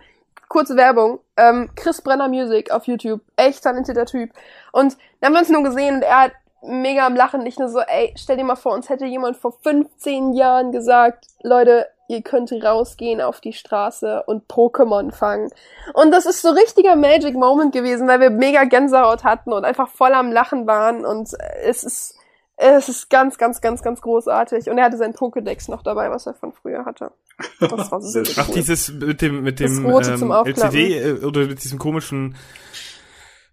Kurze 0.47 0.75
Werbung. 0.75 1.19
Ähm, 1.37 1.69
Chris 1.75 2.01
Brenner 2.01 2.27
Music 2.27 2.71
auf 2.71 2.85
YouTube. 2.85 3.21
Echt 3.37 3.63
talentierter 3.63 4.05
Typ. 4.05 4.31
Und 4.73 4.97
dann 5.19 5.27
haben 5.27 5.33
wir 5.35 5.39
uns 5.39 5.49
nur 5.49 5.63
gesehen 5.63 5.95
und 5.95 6.01
er 6.01 6.23
hat 6.23 6.31
mega 6.61 7.05
am 7.05 7.15
Lachen. 7.15 7.43
Nicht 7.43 7.59
nur 7.59 7.69
so, 7.69 7.79
ey, 7.79 8.13
stell 8.17 8.37
dir 8.37 8.43
mal 8.43 8.55
vor, 8.55 8.73
uns 8.73 8.89
hätte 8.89 9.05
jemand 9.05 9.37
vor 9.37 9.53
15 9.63 10.33
Jahren 10.33 10.71
gesagt, 10.71 11.27
Leute, 11.41 11.87
ihr 12.07 12.21
könnt 12.21 12.51
rausgehen 12.51 13.21
auf 13.21 13.39
die 13.39 13.53
Straße 13.53 14.23
und 14.25 14.47
Pokémon 14.47 15.11
fangen. 15.11 15.49
Und 15.93 16.11
das 16.11 16.25
ist 16.25 16.41
so 16.41 16.49
richtiger 16.49 16.95
Magic 16.95 17.35
Moment 17.35 17.73
gewesen, 17.73 18.07
weil 18.07 18.19
wir 18.19 18.29
mega 18.29 18.65
Gänsehaut 18.65 19.23
hatten 19.23 19.53
und 19.53 19.65
einfach 19.65 19.89
voll 19.89 20.13
am 20.13 20.31
Lachen 20.31 20.67
waren 20.67 21.05
und 21.05 21.29
es 21.63 21.83
ist, 21.83 22.15
es 22.57 22.89
ist 22.89 23.09
ganz, 23.09 23.37
ganz, 23.37 23.61
ganz, 23.61 23.81
ganz 23.81 24.01
großartig. 24.01 24.69
Und 24.69 24.77
er 24.77 24.85
hatte 24.85 24.97
sein 24.97 25.13
Pokédex 25.13 25.71
noch 25.71 25.81
dabei, 25.81 26.11
was 26.11 26.27
er 26.27 26.35
von 26.35 26.51
früher 26.51 26.85
hatte. 26.85 27.11
Das 27.59 27.91
war 27.91 28.01
so 28.01 28.21
Ach, 28.37 28.49
cool. 28.49 28.55
dieses 28.55 28.91
mit 28.91 29.21
dem 29.21 29.41
mit 29.41 29.59
dem 29.59 29.85
ähm. 29.85 30.45
LCD 30.45 30.97
äh, 30.97 31.25
oder 31.25 31.45
mit 31.47 31.63
diesem 31.63 31.79
komischen 31.79 32.35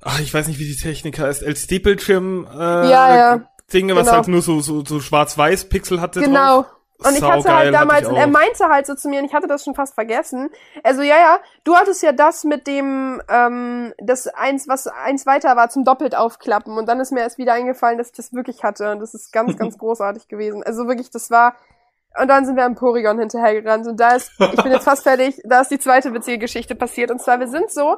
Ach, 0.02 0.20
ich 0.20 0.32
weiß 0.32 0.46
nicht, 0.48 0.58
wie 0.60 0.66
die 0.66 0.76
Technik 0.76 1.18
heißt, 1.18 1.42
LCD-Bildschirm 1.42 2.46
äh, 2.52 2.58
Ja, 2.90 3.16
ja. 3.16 3.40
Dinge, 3.72 3.94
was 3.96 4.04
Genau. 4.06 4.16
halt 4.18 4.28
nur 4.28 4.42
so 4.42 4.60
so, 4.60 4.84
so 4.84 5.00
schwarz-weiß 5.00 5.68
Pixel 5.68 6.00
hatte 6.00 6.20
Genau. 6.20 6.62
drauf. 6.62 6.66
Und 7.00 7.16
ich 7.16 7.22
hatte 7.22 7.54
halt 7.54 7.72
damals, 7.72 8.08
und 8.08 8.16
er 8.16 8.26
meinte 8.26 8.64
halt 8.68 8.84
so 8.86 8.94
zu 8.96 9.08
mir, 9.08 9.20
und 9.20 9.26
ich 9.26 9.32
hatte 9.32 9.46
das 9.46 9.62
schon 9.62 9.76
fast 9.76 9.94
vergessen. 9.94 10.50
Also 10.82 11.02
ja, 11.02 11.14
ja, 11.16 11.38
du 11.62 11.76
hattest 11.76 12.02
ja 12.02 12.10
das 12.10 12.42
mit 12.42 12.66
dem, 12.66 13.22
ähm, 13.28 13.92
das 14.02 14.26
eins, 14.26 14.66
was 14.66 14.88
eins 14.88 15.24
weiter 15.24 15.54
war, 15.54 15.68
zum 15.68 15.84
doppelt 15.84 16.16
aufklappen. 16.16 16.76
Und 16.76 16.86
dann 16.88 16.98
ist 16.98 17.12
mir 17.12 17.20
erst 17.20 17.38
wieder 17.38 17.52
eingefallen, 17.52 17.98
dass 17.98 18.08
ich 18.08 18.14
das 18.16 18.32
wirklich 18.32 18.64
hatte. 18.64 18.90
Und 18.90 18.98
das 18.98 19.14
ist 19.14 19.32
ganz, 19.32 19.56
ganz 19.58 19.78
großartig 19.78 20.26
gewesen. 20.26 20.64
Also 20.64 20.88
wirklich, 20.88 21.08
das 21.10 21.30
war. 21.30 21.54
Und 22.20 22.26
dann 22.26 22.44
sind 22.46 22.56
wir 22.56 22.64
am 22.64 22.74
Porygon 22.74 23.20
hinterhergerannt. 23.20 23.86
Und 23.86 24.00
da 24.00 24.16
ist, 24.16 24.32
ich 24.40 24.60
bin 24.62 24.72
jetzt 24.72 24.84
fast 24.84 25.04
fertig, 25.04 25.40
da 25.44 25.60
ist 25.60 25.70
die 25.70 25.78
zweite 25.78 26.12
witzige 26.14 26.38
Geschichte 26.38 26.74
passiert. 26.74 27.12
Und 27.12 27.20
zwar, 27.22 27.38
wir 27.38 27.46
sind 27.48 27.70
so, 27.70 27.96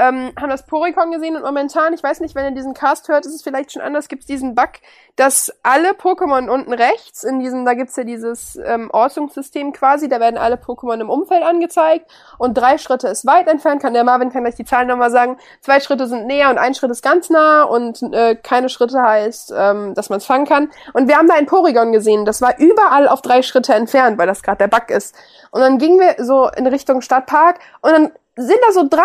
ähm, 0.00 0.32
haben 0.40 0.50
das 0.50 0.64
Porygon 0.66 1.12
gesehen 1.12 1.36
und 1.36 1.42
momentan, 1.42 1.92
ich 1.92 2.02
weiß 2.02 2.20
nicht, 2.20 2.34
wenn 2.34 2.46
ihr 2.46 2.50
diesen 2.52 2.72
Cast 2.72 3.08
hört, 3.08 3.26
ist 3.26 3.34
es 3.34 3.42
vielleicht 3.42 3.72
schon 3.72 3.82
anders, 3.82 4.08
gibt 4.08 4.22
es 4.22 4.26
diesen 4.26 4.54
Bug, 4.54 4.70
dass 5.16 5.52
alle 5.62 5.90
Pokémon 5.90 6.48
unten 6.48 6.72
rechts, 6.72 7.22
in 7.22 7.38
diesem, 7.40 7.66
da 7.66 7.74
gibt's 7.74 7.96
ja 7.96 8.04
dieses 8.04 8.58
ähm, 8.64 8.90
Ortungssystem 8.90 9.72
quasi, 9.72 10.08
da 10.08 10.18
werden 10.18 10.38
alle 10.38 10.56
Pokémon 10.56 11.00
im 11.00 11.10
Umfeld 11.10 11.42
angezeigt 11.42 12.10
und 12.38 12.54
drei 12.54 12.78
Schritte 12.78 13.08
ist 13.08 13.26
weit 13.26 13.46
entfernt, 13.46 13.82
kann 13.82 13.92
der 13.92 14.04
Marvin 14.04 14.30
kann 14.30 14.42
gleich 14.42 14.54
die 14.54 14.64
Zahlen 14.64 14.88
nochmal 14.88 15.10
sagen, 15.10 15.36
zwei 15.60 15.80
Schritte 15.80 16.06
sind 16.06 16.26
näher 16.26 16.48
und 16.48 16.58
ein 16.58 16.74
Schritt 16.74 16.90
ist 16.90 17.02
ganz 17.02 17.28
nah 17.28 17.64
und 17.64 18.02
äh, 18.14 18.34
keine 18.36 18.70
Schritte 18.70 19.02
heißt, 19.02 19.52
ähm, 19.54 19.94
dass 19.94 20.08
man 20.08 20.18
es 20.18 20.24
fangen 20.24 20.46
kann. 20.46 20.70
Und 20.94 21.08
wir 21.08 21.16
haben 21.18 21.28
da 21.28 21.34
ein 21.34 21.46
Porygon 21.46 21.92
gesehen, 21.92 22.24
das 22.24 22.40
war 22.40 22.58
überall 22.58 23.06
auf 23.06 23.20
drei 23.20 23.42
Schritte 23.42 23.74
entfernt, 23.74 24.16
weil 24.18 24.26
das 24.26 24.42
gerade 24.42 24.58
der 24.58 24.68
Bug 24.68 24.88
ist. 24.88 25.14
Und 25.50 25.60
dann 25.60 25.76
gingen 25.78 26.00
wir 26.00 26.24
so 26.24 26.48
in 26.48 26.66
Richtung 26.66 27.02
Stadtpark 27.02 27.58
und 27.82 27.90
dann 27.90 28.12
sind 28.36 28.58
da 28.66 28.72
so 28.72 28.86
drei 28.88 29.02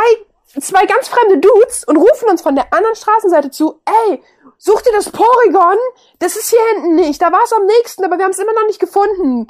zwei 0.59 0.85
ganz 0.85 1.07
fremde 1.07 1.38
Dudes 1.39 1.83
und 1.85 1.97
rufen 1.97 2.29
uns 2.29 2.41
von 2.41 2.55
der 2.55 2.74
anderen 2.74 2.95
Straßenseite 2.95 3.51
zu, 3.51 3.81
ey, 3.85 4.24
such 4.57 4.81
dir 4.81 4.93
das 4.93 5.09
Porygon? 5.09 5.77
Das 6.19 6.35
ist 6.35 6.50
hier 6.50 6.59
hinten 6.74 6.95
nicht. 6.95 7.21
Da 7.21 7.31
war 7.31 7.43
es 7.43 7.53
am 7.53 7.65
nächsten, 7.65 8.03
aber 8.03 8.17
wir 8.17 8.25
haben 8.25 8.31
es 8.31 8.39
immer 8.39 8.53
noch 8.53 8.67
nicht 8.67 8.79
gefunden. 8.79 9.47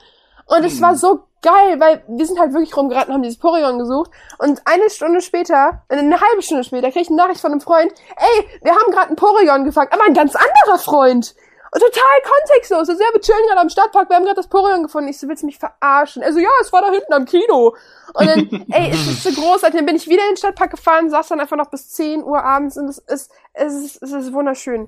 Und 0.47 0.63
es 0.63 0.81
war 0.81 0.95
so 0.95 1.24
geil, 1.41 1.79
weil 1.79 2.03
wir 2.07 2.25
sind 2.25 2.39
halt 2.39 2.53
wirklich 2.53 2.75
rumgeraten, 2.75 3.13
haben 3.13 3.21
dieses 3.21 3.39
Porygon 3.39 3.79
gesucht. 3.79 4.12
Und 4.39 4.62
eine 4.65 4.89
Stunde 4.89 5.21
später, 5.21 5.83
eine 5.89 6.19
halbe 6.19 6.41
Stunde 6.41 6.63
später, 6.63 6.91
krieg 6.91 7.03
ich 7.03 7.07
eine 7.09 7.17
Nachricht 7.17 7.41
von 7.41 7.51
einem 7.51 7.62
Freund, 7.62 7.91
ey, 8.17 8.59
wir 8.62 8.71
haben 8.71 8.91
gerade 8.91 9.09
ein 9.09 9.15
Porygon 9.15 9.63
gefangen, 9.63 9.91
aber 9.91 10.03
ein 10.05 10.13
ganz 10.13 10.35
anderer 10.35 10.79
Freund. 10.79 11.35
Total 11.79 12.22
kontextlos. 12.24 12.89
Also, 12.89 12.94
ja, 13.01 13.10
wir 13.13 13.22
chillen 13.22 13.46
gerade 13.48 13.60
am 13.62 13.70
Stadtpark, 13.70 14.10
wir 14.10 14.15
haben 14.15 14.24
gerade 14.24 14.36
das 14.38 14.48
Porygon 14.48 14.84
gefunden. 14.84 15.10
Ich 15.10 15.17
so, 15.20 15.27
willst 15.27 15.44
du 15.44 15.48
mich 15.48 15.58
verarschen? 15.60 16.24
Also, 16.24 16.39
ja, 16.39 16.50
es 16.62 16.72
war 16.72 16.82
da 16.82 16.91
hinten 16.91 17.12
am 17.13 17.25
Kino. 17.25 17.75
Und 18.13 18.27
dann, 18.27 18.65
ey, 18.72 18.91
es 18.91 19.08
ist 19.08 19.24
so 19.24 19.32
großartig. 19.41 19.77
Dann 19.77 19.86
bin 19.86 19.96
ich 19.96 20.08
wieder 20.08 20.22
in 20.24 20.32
den 20.32 20.38
Stadtpark 20.38 20.72
gefahren, 20.72 21.10
saß 21.10 21.27
dann 21.27 21.39
einfach 21.39 21.58
noch 21.58 21.70
bis 21.70 21.89
10 21.91 22.24
Uhr 22.24 22.44
abends 22.44 22.77
und 22.77 22.88
es 22.88 22.98
ist, 23.00 23.32
es 23.53 23.74
ist, 23.74 24.01
es 24.03 24.12
ist 24.12 24.34
wunderschön. 24.34 24.88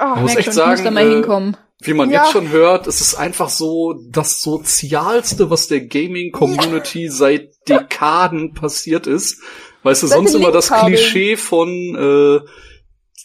Oh, 0.00 0.04
Man 0.04 0.22
muss 0.22 0.36
echt 0.36 0.36
schon, 0.36 0.40
ich 0.42 0.46
muss 0.46 0.54
sagen, 0.54 0.84
da 0.84 0.90
mal 0.92 1.04
äh, 1.06 1.10
hinkommen. 1.10 1.56
wie 1.80 1.94
man 1.94 2.10
Ja. 2.10 2.22
jetzt 2.22 2.32
schon 2.32 2.50
hört, 2.50 2.86
es 2.86 3.00
ist 3.00 3.16
einfach 3.16 3.48
so 3.48 3.94
das 4.10 4.42
Sozialste, 4.42 5.50
was 5.50 5.66
der 5.66 5.80
Gaming-Community 5.80 7.08
seit 7.08 7.50
Dekaden 7.68 8.54
passiert 8.54 9.06
ist. 9.08 9.42
Weißt 9.82 10.04
du, 10.04 10.06
Seit 10.06 10.18
sonst 10.18 10.34
immer 10.34 10.52
das. 10.52 10.70
Klischee 10.70 11.36
von 11.36 11.68
äh, 11.68 12.40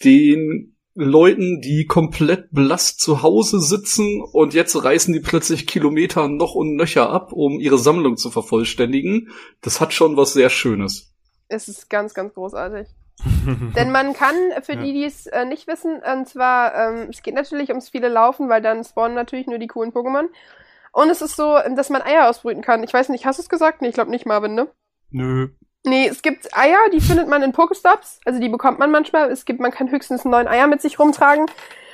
den 0.04 0.74
Leuten, 1.00 1.60
die 1.60 1.86
komplett 1.86 2.50
blass 2.50 2.96
zu 2.96 3.22
Hause 3.22 3.60
sitzen 3.60 4.20
und 4.20 4.52
jetzt 4.52 4.82
reißen 4.82 5.14
die 5.14 5.20
plötzlich 5.20 5.68
Kilometer 5.68 6.26
noch 6.26 6.54
und 6.56 6.74
nöcher 6.74 7.10
ab, 7.10 7.32
um 7.32 7.60
ihre 7.60 7.78
Sammlung 7.78 8.16
zu 8.16 8.30
vervollständigen. 8.30 9.30
Das 9.60 9.80
hat 9.80 9.92
schon 9.92 10.16
was 10.16 10.32
sehr 10.32 10.50
Schönes. 10.50 11.14
Es 11.46 11.68
ist 11.68 11.88
ganz, 11.88 12.14
ganz 12.14 12.34
großartig. 12.34 12.88
Denn 13.76 13.92
man 13.92 14.12
kann, 14.12 14.34
für 14.62 14.76
die, 14.76 14.92
die 14.92 15.04
es 15.04 15.26
äh, 15.26 15.44
nicht 15.44 15.68
wissen, 15.68 16.00
und 16.02 16.28
zwar, 16.28 16.74
ähm, 16.74 17.08
es 17.10 17.22
geht 17.22 17.34
natürlich 17.34 17.68
ums 17.70 17.88
viele 17.88 18.08
Laufen, 18.08 18.48
weil 18.48 18.62
dann 18.62 18.84
spawnen 18.84 19.14
natürlich 19.14 19.46
nur 19.46 19.58
die 19.58 19.66
coolen 19.68 19.92
Pokémon. 19.92 20.26
Und 20.92 21.10
es 21.10 21.22
ist 21.22 21.36
so, 21.36 21.58
dass 21.76 21.90
man 21.90 22.02
Eier 22.02 22.28
ausbrüten 22.28 22.62
kann. 22.62 22.82
Ich 22.82 22.92
weiß 22.92 23.08
nicht, 23.10 23.24
hast 23.24 23.38
du 23.38 23.42
es 23.42 23.48
gesagt? 23.48 23.82
Nee, 23.82 23.88
ich 23.88 23.94
glaube 23.94 24.10
nicht, 24.10 24.26
Marvin, 24.26 24.54
ne? 24.54 24.68
Nö. 25.10 25.50
Nee, 25.88 26.08
es 26.08 26.22
gibt 26.22 26.56
Eier, 26.56 26.78
die 26.92 27.00
findet 27.00 27.28
man 27.28 27.42
in 27.42 27.52
Pokestops. 27.52 28.20
Also 28.24 28.40
die 28.40 28.48
bekommt 28.48 28.78
man 28.78 28.90
manchmal. 28.90 29.30
Es 29.30 29.44
gibt, 29.44 29.60
man 29.60 29.70
kann 29.70 29.90
höchstens 29.90 30.24
neun 30.24 30.48
Eier 30.48 30.66
mit 30.66 30.82
sich 30.82 30.98
rumtragen. 30.98 31.46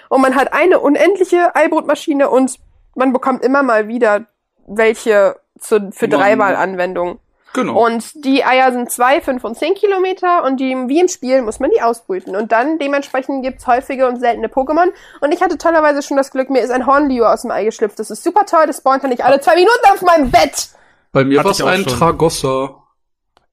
Und 0.09 0.21
man 0.21 0.35
hat 0.35 0.53
eine 0.53 0.81
unendliche 0.81 1.55
Eibrotmaschine 1.55 2.29
und 2.29 2.59
man 2.95 3.13
bekommt 3.13 3.45
immer 3.45 3.63
mal 3.63 3.89
wieder 3.89 4.27
welche 4.67 5.37
zu, 5.59 5.91
für 5.93 6.09
dreimal 6.09 6.57
Anwendung. 6.57 7.19
Genau. 7.55 7.87
Und 7.87 8.25
die 8.25 8.45
Eier 8.45 8.73
sind 8.73 8.91
zwei, 8.91 9.21
fünf 9.21 9.45
und 9.45 9.57
zehn 9.57 9.75
Kilometer 9.75 10.43
und 10.43 10.59
die, 10.59 10.75
wie 10.89 11.01
im 11.01 11.07
Spiel 11.07 11.41
muss 11.41 11.61
man 11.61 11.71
die 11.71 11.81
ausbrüten. 11.81 12.35
Und 12.35 12.51
dann 12.51 12.81
dementsprechend 12.81 13.45
gibt's 13.45 13.69
häufige 13.69 14.09
und 14.09 14.19
seltene 14.19 14.49
Pokémon. 14.49 14.89
Und 15.21 15.33
ich 15.33 15.41
hatte 15.41 15.57
tollerweise 15.57 16.03
schon 16.03 16.17
das 16.17 16.33
Glück, 16.33 16.51
mir 16.51 16.63
ist 16.63 16.71
ein 16.71 16.87
Hornlio 16.87 17.27
aus 17.27 17.43
dem 17.43 17.53
Ei 17.53 17.65
geschlüpft. 17.65 18.01
Das 18.01 18.11
ist 18.11 18.25
super 18.25 18.45
toll, 18.45 18.67
das 18.67 18.79
spawnt 18.79 19.05
ja 19.05 19.09
nicht 19.09 19.25
alle 19.25 19.41
zwei 19.41 19.55
Minuten 19.55 19.87
auf 19.93 20.03
meinem 20.03 20.33
Bett. 20.33 20.71
Bei 21.13 21.23
mir 21.23 21.45
war 21.45 21.53
ich 21.53 21.61
es 21.61 21.65
ein 21.65 21.85
schon. 21.85 21.97
Tragossa. 21.97 22.84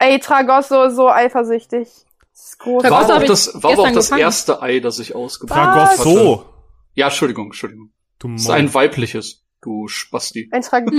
Ey, 0.01 0.19
Tragosso, 0.19 0.89
so 0.89 1.09
eifersüchtig. 1.09 1.87
Das. 2.31 2.57
Tragosso 2.57 2.89
War 3.09 3.17
auch 3.17 3.23
das, 3.23 3.63
war 3.63 3.71
auch 3.71 3.91
das 3.91 4.05
gefangen. 4.07 4.21
erste 4.21 4.61
Ei, 4.61 4.79
das 4.79 4.99
ich 4.99 5.13
ausgebracht 5.15 5.59
hatte. 5.59 5.95
Tragosso. 5.97 6.45
Ja, 6.95 7.07
Entschuldigung, 7.07 7.45
Entschuldigung. 7.47 7.91
Du 8.19 8.29
Das 8.33 8.41
ist 8.43 8.49
ein 8.49 8.73
weibliches, 8.73 9.43
du 9.61 9.87
Spasti. 9.87 10.49
Ein 10.51 10.61
Tragosso. 10.61 10.95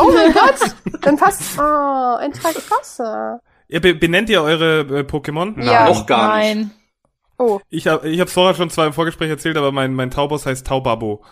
Oh 0.00 0.10
mein 0.12 0.32
Gott. 0.32 1.00
Dann 1.02 1.16
passt, 1.16 1.58
oh, 1.58 2.16
ein 2.18 2.32
Tragosso. 2.32 3.40
Ihr 3.68 3.80
be 3.82 3.94
benennt 3.94 4.30
ihr 4.30 4.42
eure 4.42 4.80
äh, 4.80 5.00
Pokémon? 5.02 5.62
Ja. 5.62 5.86
Noch 5.88 6.06
gar 6.06 6.38
nicht. 6.38 6.54
Nein. 6.56 6.70
Oh. 7.38 7.60
Ich 7.68 7.86
hab, 7.86 8.04
ich 8.04 8.18
hab's 8.20 8.32
vorher 8.32 8.54
schon 8.54 8.70
zwar 8.70 8.86
im 8.86 8.92
Vorgespräch 8.92 9.28
erzählt, 9.30 9.56
aber 9.58 9.72
mein, 9.72 9.92
mein 9.94 10.10
Taubos 10.10 10.46
heißt 10.46 10.66
Taubabo. 10.66 11.22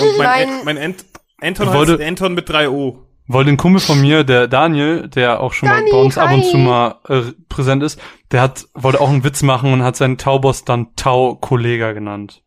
Und 0.00 0.18
mein, 0.18 0.26
Mein- 0.26 0.48
Ent, 0.48 0.64
mein 0.64 0.76
Ent, 0.78 1.04
Anton 1.40 1.70
heißt 1.70 2.00
Anton 2.00 2.34
mit 2.34 2.48
drei 2.48 2.70
O. 2.70 3.05
Weil 3.28 3.48
ein 3.48 3.56
Kumpel 3.56 3.80
von 3.80 4.00
mir, 4.00 4.24
der 4.24 4.46
Daniel, 4.46 5.08
der 5.08 5.40
auch 5.40 5.52
schon 5.52 5.68
Dani, 5.68 5.82
mal 5.82 5.90
bei 5.90 5.98
uns 5.98 6.18
ab 6.18 6.30
und 6.32 6.42
hi. 6.42 6.50
zu 6.50 6.58
mal 6.58 6.94
äh, 7.08 7.22
präsent 7.48 7.82
ist, 7.82 8.00
der 8.30 8.40
hat, 8.42 8.66
wollte 8.74 9.00
auch 9.00 9.08
einen 9.08 9.24
Witz 9.24 9.42
machen 9.42 9.72
und 9.72 9.82
hat 9.82 9.96
seinen 9.96 10.16
Tauboss 10.18 10.64
dann 10.64 10.94
Tau-Kollega 10.96 11.92
genannt. 11.92 12.42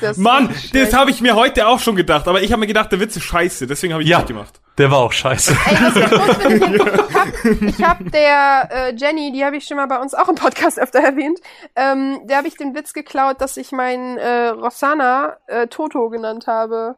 Das 0.00 0.16
Mann, 0.16 0.50
das 0.72 0.92
habe 0.92 1.10
ich 1.10 1.20
mir 1.20 1.36
heute 1.36 1.68
auch 1.68 1.78
schon 1.78 1.94
gedacht, 1.94 2.26
aber 2.26 2.42
ich 2.42 2.50
habe 2.52 2.60
mir 2.60 2.66
gedacht, 2.66 2.90
der 2.90 3.00
Witz 3.00 3.16
ist 3.16 3.22
scheiße, 3.22 3.66
deswegen 3.66 3.92
habe 3.92 4.02
ich 4.02 4.08
Ja. 4.08 4.18
nicht 4.18 4.28
gemacht. 4.28 4.60
Der 4.76 4.90
war 4.90 4.98
auch 4.98 5.12
scheiße. 5.12 5.52
Ey, 5.66 5.76
was 5.80 5.96
ich 6.98 7.14
hab, 7.14 7.62
ich 7.68 7.82
hab 7.84 8.10
der 8.10 8.68
äh, 8.72 8.94
Jenny, 8.96 9.30
die 9.30 9.44
habe 9.44 9.56
ich 9.56 9.64
schon 9.66 9.76
mal 9.76 9.86
bei 9.86 9.98
uns 10.00 10.14
auch 10.14 10.28
im 10.28 10.34
Podcast 10.34 10.80
öfter 10.80 10.98
erwähnt, 10.98 11.38
ähm, 11.76 12.18
der 12.24 12.38
habe 12.38 12.48
ich 12.48 12.56
den 12.56 12.74
Witz 12.74 12.92
geklaut, 12.92 13.40
dass 13.40 13.56
ich 13.56 13.70
meinen 13.70 14.18
äh, 14.18 14.48
Rossana 14.48 15.36
äh, 15.46 15.68
Toto 15.68 16.08
genannt 16.10 16.48
habe. 16.48 16.96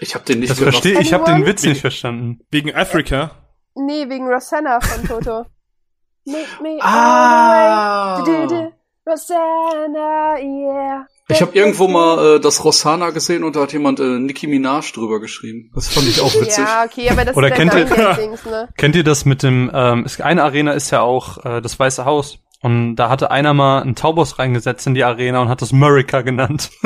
Ich 0.00 0.14
habe 0.14 0.24
den 0.24 0.40
nicht 0.40 0.54
verstehe 0.56 0.98
ich, 1.00 1.12
habe 1.12 1.24
den? 1.24 1.46
Witz 1.46 1.62
nicht 1.64 1.80
verstanden. 1.80 2.40
Wegen 2.50 2.74
Afrika. 2.74 3.30
Nee, 3.74 4.08
wegen 4.08 4.26
Rosanna 4.28 4.80
von 4.80 5.06
Toto. 5.06 5.46
Make 6.26 6.62
me 6.62 6.78
Ah. 6.80 8.16
all 8.18 8.24
the 8.24 8.54
way. 8.54 8.68
Rosanna, 9.04 10.36
yeah. 10.38 11.06
Ich 11.28 11.40
habe 11.40 11.52
irgendwo 11.56 11.88
mal 11.88 12.36
äh, 12.36 12.40
das 12.40 12.64
Rossana 12.64 13.10
gesehen 13.10 13.42
und 13.42 13.56
da 13.56 13.62
hat 13.62 13.72
jemand 13.72 13.98
äh, 13.98 14.04
Nicki 14.20 14.46
Minaj 14.46 14.92
drüber 14.92 15.18
geschrieben. 15.20 15.70
Das 15.74 15.88
fand 15.88 16.06
ich 16.06 16.20
auch 16.20 16.32
witzig. 16.34 16.58
Ja, 16.64 16.84
okay, 16.84 17.10
aber 17.10 17.24
das 17.24 17.36
Oder 17.36 17.48
ist 17.48 17.54
kennt 17.54 17.74
ihr- 17.74 18.14
Dings, 18.14 18.44
ne? 18.44 18.68
Kennt 18.76 18.94
ihr 18.94 19.02
das 19.04 19.24
mit 19.24 19.42
dem, 19.42 19.70
ähm, 19.74 20.04
es, 20.06 20.20
eine 20.20 20.42
Arena 20.44 20.72
ist 20.72 20.90
ja 20.90 21.00
auch 21.00 21.44
äh, 21.44 21.60
das 21.60 21.78
Weiße 21.78 22.04
Haus. 22.04 22.38
Und 22.60 22.94
da 22.96 23.08
hatte 23.08 23.32
einer 23.32 23.54
mal 23.54 23.82
einen 23.82 23.96
Taubos 23.96 24.38
reingesetzt 24.38 24.86
in 24.86 24.94
die 24.94 25.02
Arena 25.02 25.40
und 25.40 25.48
hat 25.48 25.62
das 25.62 25.72
Murica 25.72 26.20
genannt. 26.22 26.70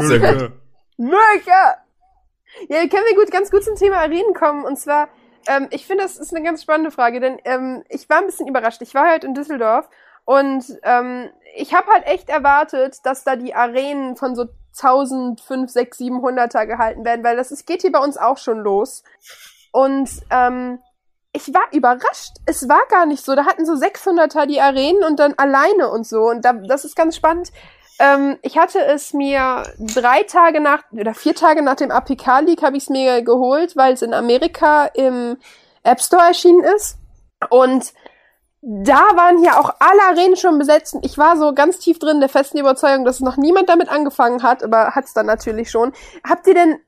Sehr 0.00 0.50
Mörker! 0.96 1.82
Ja, 2.68 2.80
können 2.88 3.04
wir 3.08 3.16
gut, 3.16 3.30
ganz 3.30 3.50
gut 3.50 3.64
zum 3.64 3.76
Thema 3.76 3.98
Arenen 3.98 4.34
kommen. 4.34 4.64
Und 4.64 4.78
zwar, 4.78 5.08
ähm, 5.46 5.68
ich 5.70 5.86
finde, 5.86 6.04
das 6.04 6.16
ist 6.16 6.34
eine 6.34 6.44
ganz 6.44 6.62
spannende 6.62 6.90
Frage, 6.90 7.20
denn 7.20 7.38
ähm, 7.44 7.84
ich 7.88 8.08
war 8.08 8.18
ein 8.18 8.26
bisschen 8.26 8.48
überrascht. 8.48 8.82
Ich 8.82 8.94
war 8.94 9.08
halt 9.08 9.24
in 9.24 9.34
Düsseldorf 9.34 9.88
und 10.24 10.64
ähm, 10.82 11.30
ich 11.54 11.74
habe 11.74 11.90
halt 11.90 12.06
echt 12.06 12.28
erwartet, 12.28 12.98
dass 13.04 13.24
da 13.24 13.36
die 13.36 13.54
Arenen 13.54 14.16
von 14.16 14.34
so 14.34 14.46
1000, 14.76 15.40
5, 15.40 15.70
6, 15.70 15.98
700er 15.98 16.66
gehalten 16.66 17.04
werden, 17.04 17.24
weil 17.24 17.36
das 17.36 17.50
ist, 17.50 17.66
geht 17.66 17.82
hier 17.82 17.92
bei 17.92 17.98
uns 17.98 18.16
auch 18.16 18.38
schon 18.38 18.58
los. 18.58 19.02
Und 19.72 20.10
ähm, 20.30 20.80
ich 21.32 21.52
war 21.52 21.64
überrascht. 21.72 22.36
Es 22.46 22.68
war 22.68 22.86
gar 22.88 23.06
nicht 23.06 23.24
so. 23.24 23.34
Da 23.34 23.44
hatten 23.44 23.66
so 23.66 23.74
600er 23.74 24.46
die 24.46 24.60
Arenen 24.60 25.04
und 25.04 25.20
dann 25.20 25.34
alleine 25.36 25.90
und 25.90 26.06
so. 26.06 26.28
Und 26.30 26.44
da, 26.44 26.54
das 26.54 26.84
ist 26.84 26.96
ganz 26.96 27.16
spannend. 27.16 27.52
Ähm, 27.98 28.38
ich 28.42 28.58
hatte 28.58 28.84
es 28.84 29.14
mir 29.14 29.62
drei 29.78 30.22
Tage 30.24 30.60
nach 30.60 30.84
oder 30.92 31.14
vier 31.14 31.34
Tage 31.34 31.62
nach 31.62 31.76
dem 31.76 31.90
APK 31.90 32.40
League 32.40 32.62
habe 32.62 32.76
ich 32.76 32.84
es 32.84 32.90
mir 32.90 33.22
geholt, 33.22 33.76
weil 33.76 33.94
es 33.94 34.02
in 34.02 34.12
Amerika 34.12 34.86
im 34.86 35.38
App 35.82 36.00
Store 36.00 36.26
erschienen 36.26 36.64
ist. 36.64 36.98
Und 37.50 37.92
da 38.60 38.98
waren 39.14 39.38
hier 39.38 39.60
auch 39.60 39.70
alle 39.78 40.02
Arenen 40.08 40.36
schon 40.36 40.58
besetzt. 40.58 40.96
Ich 41.02 41.16
war 41.16 41.36
so 41.36 41.54
ganz 41.54 41.78
tief 41.78 41.98
drin 41.98 42.20
der 42.20 42.28
festen 42.28 42.58
Überzeugung, 42.58 43.04
dass 43.04 43.20
noch 43.20 43.36
niemand 43.36 43.68
damit 43.68 43.88
angefangen 43.88 44.42
hat, 44.42 44.64
aber 44.64 44.94
hat's 44.94 45.14
dann 45.14 45.26
natürlich 45.26 45.70
schon. 45.70 45.92
Habt 46.28 46.46
ihr 46.48 46.54
denn, 46.54 46.78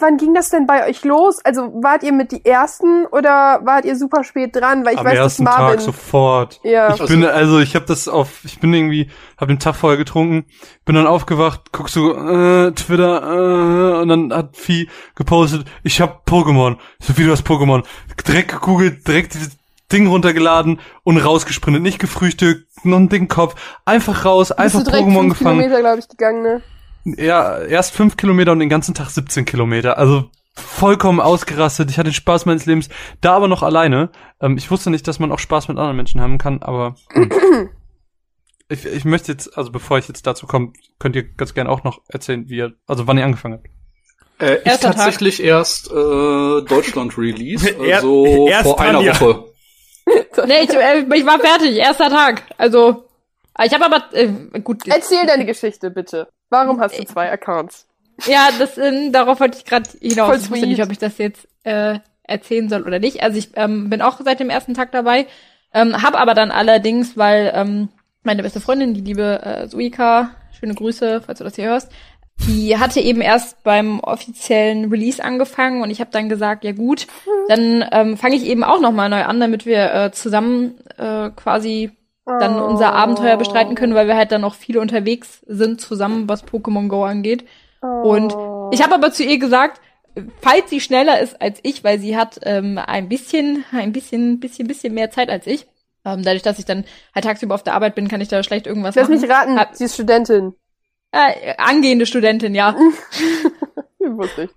wann 0.00 0.16
ging 0.16 0.34
das 0.34 0.50
denn 0.50 0.66
bei 0.66 0.88
euch 0.88 1.04
los? 1.04 1.40
Also 1.44 1.72
wart 1.82 2.02
ihr 2.02 2.12
mit 2.12 2.32
die 2.32 2.44
ersten 2.44 3.06
oder 3.06 3.60
wart 3.64 3.84
ihr 3.84 3.96
super 3.96 4.24
spät 4.24 4.54
dran? 4.56 4.84
Weil 4.84 4.94
ich 4.94 5.00
Am 5.00 5.06
weiß, 5.06 5.14
dass 5.14 5.22
ersten 5.24 5.44
Marvin. 5.44 5.76
Tag 5.76 5.80
sofort. 5.80 6.60
ja. 6.62 6.94
Ich 6.94 7.04
bin, 7.06 7.24
also 7.24 7.58
ich 7.58 7.74
habe 7.74 7.86
das 7.86 8.08
auf, 8.08 8.44
ich 8.44 8.60
bin 8.60 8.72
irgendwie, 8.72 9.10
habe 9.36 9.52
den 9.52 9.58
Tag 9.58 9.76
vorher 9.76 9.96
getrunken, 9.96 10.46
bin 10.84 10.94
dann 10.94 11.06
aufgewacht, 11.06 11.72
guckst 11.72 11.96
du, 11.96 12.12
äh, 12.12 12.72
Twitter, 12.72 13.22
äh, 13.22 14.02
und 14.02 14.08
dann 14.08 14.32
hat 14.32 14.56
Vieh 14.56 14.88
gepostet, 15.14 15.66
ich 15.82 16.00
hab 16.00 16.28
Pokémon. 16.28 16.76
So 17.00 17.16
wie 17.16 17.24
du 17.24 17.32
hast 17.32 17.46
Pokémon. 17.46 17.84
Direkt 18.26 18.52
gegoogelt, 18.52 19.06
direkt 19.06 19.34
dieses 19.34 19.58
Ding 19.92 20.06
runtergeladen 20.06 20.80
und 21.02 21.18
rausgesprintet, 21.18 21.82
nicht 21.82 21.98
gefrühstückt, 21.98 22.68
noch 22.84 22.98
einen 22.98 23.08
dicken 23.08 23.28
Kopf, 23.28 23.54
einfach 23.84 24.24
raus, 24.24 24.48
Bist 24.48 24.58
einfach 24.58 24.80
Pokémon 24.80 25.20
fünf 25.22 25.38
gefangen. 25.38 25.58
Kilometer, 25.58 25.80
glaube 25.80 25.98
ich, 25.98 26.08
gegangen, 26.08 26.42
ne? 26.42 26.62
Ja, 27.04 27.58
erst 27.62 27.94
fünf 27.94 28.16
Kilometer 28.16 28.52
und 28.52 28.58
den 28.60 28.68
ganzen 28.68 28.94
Tag 28.94 29.08
17 29.10 29.44
Kilometer. 29.44 29.96
Also 29.98 30.30
vollkommen 30.54 31.20
ausgerastet. 31.20 31.90
Ich 31.90 31.98
hatte 31.98 32.10
den 32.10 32.14
Spaß 32.14 32.44
meines 32.46 32.66
Lebens. 32.66 32.88
Da 33.20 33.34
aber 33.34 33.48
noch 33.48 33.62
alleine. 33.62 34.10
Ähm, 34.40 34.56
ich 34.56 34.70
wusste 34.70 34.90
nicht, 34.90 35.06
dass 35.08 35.18
man 35.18 35.32
auch 35.32 35.38
Spaß 35.38 35.68
mit 35.68 35.78
anderen 35.78 35.96
Menschen 35.96 36.20
haben 36.20 36.38
kann, 36.38 36.62
aber 36.62 36.96
ich, 38.68 38.84
ich 38.84 39.04
möchte 39.04 39.32
jetzt, 39.32 39.56
also 39.56 39.70
bevor 39.72 39.98
ich 39.98 40.08
jetzt 40.08 40.26
dazu 40.26 40.46
komme, 40.46 40.72
könnt 40.98 41.16
ihr 41.16 41.24
ganz 41.24 41.54
gerne 41.54 41.70
auch 41.70 41.84
noch 41.84 42.00
erzählen, 42.08 42.48
wie 42.48 42.56
ihr, 42.58 42.72
also 42.86 43.06
wann 43.06 43.18
ihr 43.18 43.24
angefangen 43.24 43.54
habt. 43.54 43.66
Äh, 44.42 44.56
ich 44.60 44.66
Erster 44.66 44.88
Tag. 44.88 44.96
tatsächlich 44.96 45.42
erst 45.42 45.88
äh, 45.90 45.92
Deutschland-Release, 45.92 47.70
Er- 47.84 47.96
also 47.96 48.46
erst 48.48 48.64
vor 48.64 48.80
einer 48.80 48.92
Tanja. 48.98 49.20
Woche. 49.20 49.44
Nee, 50.46 50.62
ich, 50.64 50.70
äh, 50.70 51.04
ich 51.14 51.26
war 51.26 51.38
fertig, 51.38 51.76
erster 51.76 52.08
Tag. 52.08 52.42
Also, 52.58 53.04
ich 53.62 53.72
habe 53.72 53.84
aber, 53.84 54.04
äh, 54.12 54.28
gut, 54.60 54.82
Erzähl 54.88 55.24
deine 55.26 55.46
Geschichte, 55.46 55.90
bitte. 55.90 56.26
Warum 56.50 56.80
hast 56.80 56.98
du 56.98 57.04
zwei 57.04 57.30
Accounts? 57.32 57.86
ja, 58.26 58.50
das, 58.58 58.76
ähm, 58.76 59.12
darauf 59.12 59.40
wollte 59.40 59.58
ich 59.58 59.64
gerade 59.64 59.88
hinaus. 60.00 60.28
Voll 60.28 60.36
ich 60.36 60.50
wusste 60.50 60.66
nicht, 60.66 60.82
ob 60.82 60.90
ich 60.90 60.98
das 60.98 61.18
jetzt 61.18 61.48
äh, 61.64 61.98
erzählen 62.22 62.68
soll 62.68 62.82
oder 62.82 62.98
nicht. 62.98 63.22
Also 63.22 63.38
ich 63.38 63.50
ähm, 63.54 63.90
bin 63.90 64.02
auch 64.02 64.20
seit 64.22 64.40
dem 64.40 64.50
ersten 64.50 64.74
Tag 64.74 64.92
dabei, 64.92 65.26
ähm, 65.72 66.02
hab 66.02 66.14
aber 66.14 66.34
dann 66.34 66.50
allerdings, 66.50 67.16
weil 67.16 67.52
ähm, 67.54 67.88
meine 68.22 68.42
beste 68.42 68.60
Freundin, 68.60 68.94
die 68.94 69.00
liebe 69.00 69.42
äh, 69.42 69.68
Suika, 69.68 70.30
schöne 70.58 70.74
Grüße, 70.74 71.22
falls 71.24 71.38
du 71.38 71.44
das 71.44 71.56
hier 71.56 71.66
hörst, 71.66 71.90
die 72.46 72.78
hatte 72.78 73.00
eben 73.00 73.20
erst 73.20 73.62
beim 73.64 74.00
offiziellen 74.00 74.90
Release 74.90 75.22
angefangen 75.22 75.82
und 75.82 75.90
ich 75.90 76.00
habe 76.00 76.10
dann 76.10 76.28
gesagt, 76.28 76.64
ja 76.64 76.72
gut, 76.72 77.06
dann 77.48 77.84
ähm, 77.92 78.16
fange 78.16 78.36
ich 78.36 78.44
eben 78.44 78.64
auch 78.64 78.80
noch 78.80 78.92
mal 78.92 79.08
neu 79.08 79.24
an, 79.24 79.40
damit 79.40 79.66
wir 79.66 79.92
äh, 79.92 80.12
zusammen 80.12 80.78
äh, 80.96 81.30
quasi 81.30 81.90
dann 82.38 82.60
unser 82.60 82.92
Abenteuer 82.92 83.36
bestreiten 83.36 83.74
können, 83.74 83.94
weil 83.94 84.06
wir 84.06 84.16
halt 84.16 84.32
dann 84.32 84.44
auch 84.44 84.54
viele 84.54 84.80
unterwegs 84.80 85.42
sind 85.46 85.80
zusammen, 85.80 86.28
was 86.28 86.44
Pokémon 86.46 86.88
Go 86.88 87.04
angeht. 87.04 87.44
Und 87.80 88.34
ich 88.72 88.82
habe 88.82 88.94
aber 88.94 89.10
zu 89.12 89.24
ihr 89.24 89.38
gesagt, 89.38 89.80
falls 90.40 90.68
sie 90.70 90.80
schneller 90.80 91.20
ist 91.20 91.40
als 91.40 91.60
ich, 91.62 91.82
weil 91.82 91.98
sie 91.98 92.16
hat 92.16 92.40
ähm, 92.42 92.78
ein 92.78 93.08
bisschen, 93.08 93.64
ein 93.72 93.92
bisschen, 93.92 94.38
bisschen, 94.40 94.68
bisschen 94.68 94.94
mehr 94.94 95.10
Zeit 95.10 95.30
als 95.30 95.46
ich. 95.46 95.66
Ähm, 96.04 96.22
dadurch, 96.22 96.42
dass 96.42 96.58
ich 96.58 96.64
dann 96.64 96.84
halt 97.14 97.24
tagsüber 97.24 97.54
auf 97.54 97.62
der 97.62 97.74
Arbeit 97.74 97.94
bin, 97.94 98.08
kann 98.08 98.20
ich 98.20 98.28
da 98.28 98.42
schlecht 98.42 98.66
irgendwas 98.66 98.94
Lass 98.94 99.08
machen. 99.08 99.20
mich 99.20 99.30
raten, 99.30 99.58
Hab- 99.58 99.74
sie 99.74 99.84
ist 99.84 99.94
Studentin. 99.94 100.54
Äh, 101.12 101.54
angehende 101.58 102.06
Studentin, 102.06 102.54
ja. 102.54 102.74
Wusste 103.98 104.44
ich. 104.44 104.50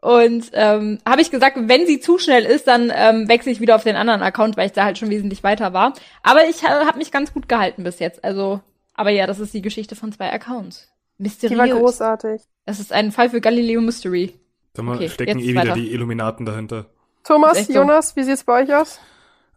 Und 0.00 0.50
ähm, 0.52 0.98
habe 1.06 1.20
ich 1.20 1.30
gesagt, 1.30 1.56
wenn 1.60 1.86
sie 1.86 2.00
zu 2.00 2.18
schnell 2.18 2.44
ist, 2.44 2.66
dann 2.66 2.92
ähm, 2.94 3.28
wechsle 3.28 3.50
ich 3.50 3.60
wieder 3.60 3.74
auf 3.74 3.82
den 3.82 3.96
anderen 3.96 4.22
Account, 4.22 4.56
weil 4.56 4.66
ich 4.66 4.72
da 4.72 4.84
halt 4.84 4.98
schon 4.98 5.10
wesentlich 5.10 5.42
weiter 5.42 5.72
war. 5.72 5.94
Aber 6.22 6.46
ich 6.48 6.62
äh, 6.62 6.66
habe 6.66 6.98
mich 6.98 7.10
ganz 7.10 7.32
gut 7.32 7.48
gehalten 7.48 7.82
bis 7.82 7.98
jetzt. 7.98 8.22
Also, 8.22 8.60
aber 8.94 9.10
ja, 9.10 9.26
das 9.26 9.40
ist 9.40 9.54
die 9.54 9.62
Geschichte 9.62 9.96
von 9.96 10.12
zwei 10.12 10.30
Accounts. 10.32 10.88
Die 11.18 11.24
Mysteriös. 11.24 11.58
war 11.58 11.68
großartig. 11.68 12.42
Das 12.66 12.78
ist 12.78 12.92
ein 12.92 13.10
Fall 13.10 13.30
für 13.30 13.40
Galileo 13.40 13.80
Mystery. 13.80 14.34
Sag 14.74 14.84
mal, 14.84 14.96
Okay, 14.96 15.08
stecken 15.08 15.38
eh 15.40 15.48
wieder 15.48 15.62
weiter. 15.62 15.72
die 15.74 15.90
Illuminaten 15.92 16.44
dahinter. 16.44 16.86
Thomas. 17.24 17.66
Jonas, 17.68 18.14
wie 18.14 18.22
sieht's 18.22 18.44
bei 18.44 18.62
euch 18.62 18.74
aus? 18.74 19.00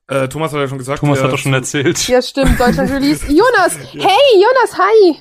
Äh, 0.08 0.28
Thomas 0.30 0.52
hat 0.54 0.60
ja 0.62 0.68
schon 0.68 0.80
gesagt. 0.80 1.00
Thomas 1.02 1.22
hat 1.22 1.32
doch 1.32 1.38
schon 1.38 1.54
erzählt. 1.54 2.08
Ja, 2.08 2.22
stimmt, 2.22 2.60
Deutschland 2.60 2.90
Release. 2.94 3.26
Jonas! 3.28 3.78
Hey, 3.92 4.34
Jonas, 4.34 4.78
hi! 4.78 5.20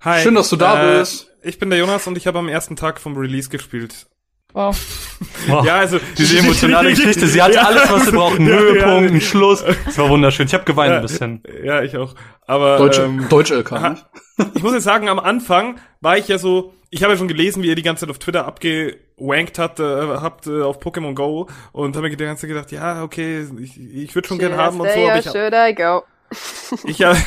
Hi. 0.00 0.20
Schön, 0.22 0.34
dass 0.34 0.50
du 0.50 0.56
da 0.56 0.96
äh, 0.96 0.98
bist. 0.98 1.30
Ich 1.42 1.58
bin 1.58 1.70
der 1.70 1.78
Jonas 1.78 2.06
und 2.06 2.18
ich 2.18 2.26
habe 2.26 2.38
am 2.38 2.48
ersten 2.48 2.76
Tag 2.76 3.00
vom 3.00 3.16
Release 3.16 3.48
gespielt. 3.48 4.06
Wow. 4.54 4.76
Wow. 5.46 5.64
Ja, 5.64 5.76
also 5.76 6.00
Diese 6.16 6.38
emotionale 6.38 6.90
Geschichte, 6.90 7.26
sie 7.26 7.40
hat 7.42 7.54
Ja. 7.54 7.62
alles, 7.66 7.90
was 7.90 8.06
sie 8.06 8.12
braucht. 8.12 8.38
Einen 8.38 8.48
Ja, 8.52 8.56
Höhepunkt, 8.58 9.12
ja. 9.14 9.20
Schluss. 9.20 9.62
Es 9.86 9.98
war 9.98 10.08
wunderschön. 10.08 10.46
Ich 10.46 10.54
habe 10.54 10.64
geweint 10.64 10.92
ein 10.94 11.02
bisschen. 11.02 11.42
Ja, 11.62 11.82
ich 11.82 11.96
auch. 11.96 12.14
Aber 12.46 12.78
Deutsch, 12.78 12.98
ähm, 12.98 13.26
Deutsch 13.28 13.50
LK. 13.50 13.96
ich 14.54 14.62
muss 14.62 14.72
jetzt 14.72 14.84
sagen, 14.84 15.08
am 15.08 15.18
Anfang 15.18 15.78
war 16.00 16.16
ich 16.16 16.28
ja 16.28 16.38
so, 16.38 16.72
ich 16.90 17.02
habe 17.02 17.12
ja 17.12 17.18
schon 17.18 17.28
gelesen, 17.28 17.62
wie 17.62 17.68
ihr 17.68 17.74
die 17.74 17.82
ganze 17.82 18.00
Zeit 18.06 18.10
auf 18.10 18.18
Twitter 18.18 18.46
abgewankt 18.46 19.58
habt, 19.58 19.80
äh, 19.80 19.84
habt 19.84 20.46
äh, 20.46 20.62
auf 20.62 20.80
Pokémon 20.80 21.14
Go 21.14 21.48
und 21.72 21.94
habe 21.96 22.08
mir 22.08 22.16
die 22.16 22.24
ganze 22.24 22.42
Zeit 22.42 22.48
gedacht, 22.50 22.72
ja, 22.72 23.02
okay, 23.02 23.44
ich, 23.60 23.78
ich 23.78 24.14
würde 24.14 24.28
schon 24.28 24.38
gern 24.38 24.56
haben 24.56 24.80
und 24.80 24.88
so, 24.90 24.98
aber 25.08 25.18
ich, 25.18 25.24
should 25.26 25.52
I 25.52 25.74
go? 25.74 26.02
Ich 26.84 27.02
habe 27.02 27.18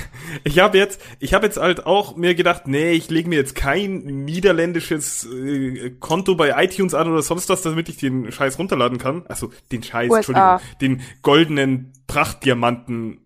ich 0.43 0.59
hab 0.59 0.75
jetzt, 0.75 1.01
ich 1.19 1.33
habe 1.33 1.45
jetzt 1.45 1.57
halt 1.57 1.85
auch 1.85 2.15
mir 2.15 2.35
gedacht, 2.35 2.67
nee, 2.67 2.91
ich 2.91 3.09
lege 3.09 3.29
mir 3.29 3.37
jetzt 3.37 3.55
kein 3.55 3.99
niederländisches 4.25 5.25
äh, 5.25 5.91
Konto 5.99 6.35
bei 6.35 6.63
iTunes 6.63 6.93
an 6.93 7.11
oder 7.11 7.21
sonst 7.21 7.49
was, 7.49 7.61
damit 7.61 7.89
ich 7.89 7.97
den 7.97 8.31
Scheiß 8.31 8.59
runterladen 8.59 8.97
kann. 8.97 9.23
Also 9.27 9.51
den 9.71 9.83
Scheiß, 9.83 10.11
USA. 10.11 10.55
Entschuldigung, 10.55 10.77
den 10.81 11.01
goldenen 11.21 11.93
Prachtdiamanten 12.07 13.25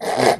äh, 0.00 0.36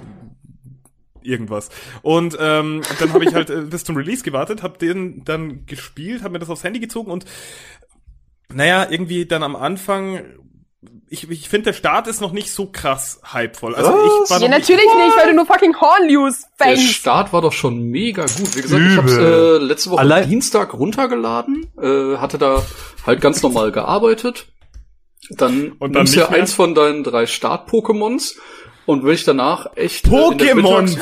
irgendwas. 1.23 1.71
Und 2.03 2.37
ähm, 2.41 2.83
dann 2.99 3.13
habe 3.13 3.25
ich 3.25 3.35
halt 3.35 3.51
äh, 3.51 3.63
bis 3.63 3.85
zum 3.85 3.97
Release 3.97 4.25
gewartet, 4.25 4.63
habe 4.63 4.79
den 4.79 5.25
dann 5.25 5.67
gespielt, 5.67 6.23
habe 6.23 6.33
mir 6.33 6.39
das 6.41 6.51
aufs 6.51 6.65
Handy 6.65 6.81
gezogen 6.81 7.11
und 7.11 7.25
naja, 8.53 8.87
irgendwie 8.91 9.25
dann 9.27 9.43
am 9.43 9.57
Anfang 9.57 10.21
ich, 11.09 11.31
ich 11.31 11.49
finde, 11.49 11.67
der 11.67 11.73
Start 11.75 12.07
ist 12.09 12.21
noch 12.21 12.33
nicht 12.33 12.51
so 12.53 12.67
krass 12.67 13.21
hypevoll. 13.33 13.75
Also 13.75 13.91
Was? 13.93 13.97
ich 14.25 14.31
war 14.31 14.41
Ja, 14.41 14.49
nicht, 14.49 14.59
natürlich 14.59 14.85
nicht, 14.85 15.17
weil 15.17 15.29
du 15.29 15.35
nur 15.37 15.47
fucking 15.47 15.77
Horn 15.81 16.07
News 16.09 16.43
Der 16.59 16.67
fängst. 16.69 16.93
Start 16.95 17.33
war 17.33 17.41
doch 17.41 17.53
schon 17.53 17.83
mega 17.85 18.23
gut. 18.25 18.57
Wie 18.57 18.63
gesagt, 18.63 18.83
ich 18.83 18.97
hab's 18.97 19.13
Übel. 19.13 19.61
äh, 19.61 19.65
letzte 19.65 19.91
Woche 19.91 20.01
Allein- 20.01 20.29
Dienstag 20.29 20.75
runtergeladen, 20.75 21.67
äh, 21.81 22.17
hatte 22.17 22.39
da 22.39 22.63
halt 23.07 23.21
ganz 23.21 23.43
normal 23.43 23.71
gearbeitet. 23.73 24.47
Dann, 25.31 25.73
Und 25.79 25.93
dann 25.93 26.03
nimmst 26.03 26.17
du 26.17 26.21
ja 26.21 26.31
mehr? 26.31 26.41
eins 26.41 26.53
von 26.53 26.75
deinen 26.75 27.05
drei 27.05 27.27
Start-Pokémons 27.27 28.35
und 28.87 29.05
will 29.05 29.15
ich 29.15 29.23
danach 29.25 29.67
echt 29.77 30.07
äh, 30.09 30.11
der 30.11 30.19
Pokémon! 30.57 30.83
Mittags- 30.83 30.97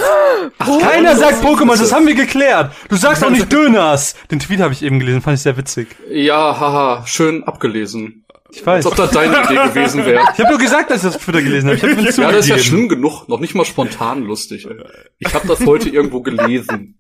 Keiner 0.83 1.17
sagt 1.17 1.43
Pokémon, 1.43 1.79
das 1.79 1.93
haben 1.93 2.07
wir 2.07 2.15
geklärt. 2.15 2.73
Du 2.91 2.97
sagst 2.97 3.25
auch 3.25 3.31
nicht 3.31 3.51
Döners. 3.53 4.15
Den 4.31 4.39
Tweet 4.41 4.61
habe 4.61 4.75
ich 4.75 4.83
eben 4.83 4.99
gelesen, 5.01 5.23
fand 5.23 5.37
ich 5.39 5.43
sehr 5.43 5.57
witzig. 5.57 5.89
Ja, 6.11 6.59
haha, 6.61 7.07
schön 7.07 7.45
abgelesen. 7.45 8.20
Ich 8.53 8.67
weiß. 8.67 8.85
Als 8.85 8.87
ob 8.87 8.97
das 8.97 9.11
deine 9.13 9.45
Idee 9.45 9.69
gewesen 9.69 10.05
wäre. 10.07 10.23
Ich 10.35 10.39
habe 10.41 10.51
nur 10.51 10.59
gesagt, 10.59 10.91
dass 10.91 11.05
ich 11.05 11.13
das 11.13 11.23
Twitter 11.23 11.43
gelesen 11.43 11.67
habe. 11.69 11.77
Ich 11.77 11.83
habe 11.83 11.95
nicht 11.95 12.19
Ja, 12.19 12.31
das 12.33 12.47
ist 12.47 12.49
ja 12.51 12.59
schlimm 12.59 12.89
genug. 12.89 13.29
Noch 13.29 13.41
nicht 13.41 13.55
mal 13.55 13.65
spontan 13.65 14.23
lustig. 14.25 14.67
Ich 15.19 15.35
habe 15.35 15.47
das 15.49 15.65
heute 15.67 15.89
irgendwo 15.89 16.21
gelesen. 16.23 16.99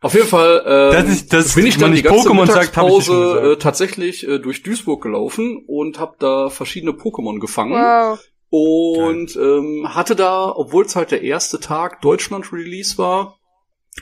Auf 0.00 0.14
jeden 0.14 0.28
Fall 0.28 0.62
ähm, 0.64 0.92
Das 0.92 1.08
ist- 1.12 1.32
das- 1.32 1.54
bin 1.56 1.66
ich 1.66 1.76
dann 1.76 1.90
die 1.90 1.96
nicht 2.02 2.04
ganze 2.04 2.28
Pokémon 2.28 2.46
sagt, 2.46 2.76
hab 2.76 2.84
Mittagspause 2.84 3.12
gesagt. 3.12 3.46
äh, 3.46 3.56
tatsächlich 3.56 4.28
äh, 4.28 4.38
durch 4.38 4.62
Duisburg 4.62 5.02
gelaufen 5.02 5.64
und 5.66 5.98
habe 5.98 6.14
da 6.20 6.50
verschiedene 6.50 6.92
Pokémon 6.92 7.40
gefangen. 7.40 7.72
Wow. 7.72 8.20
Und 8.50 9.36
ähm, 9.36 9.94
hatte 9.94 10.14
da, 10.16 10.50
obwohl 10.54 10.84
es 10.84 10.94
halt 10.96 11.10
der 11.10 11.22
erste 11.22 11.58
Tag 11.60 12.00
Deutschland-Release 12.00 12.96
war, 12.96 13.38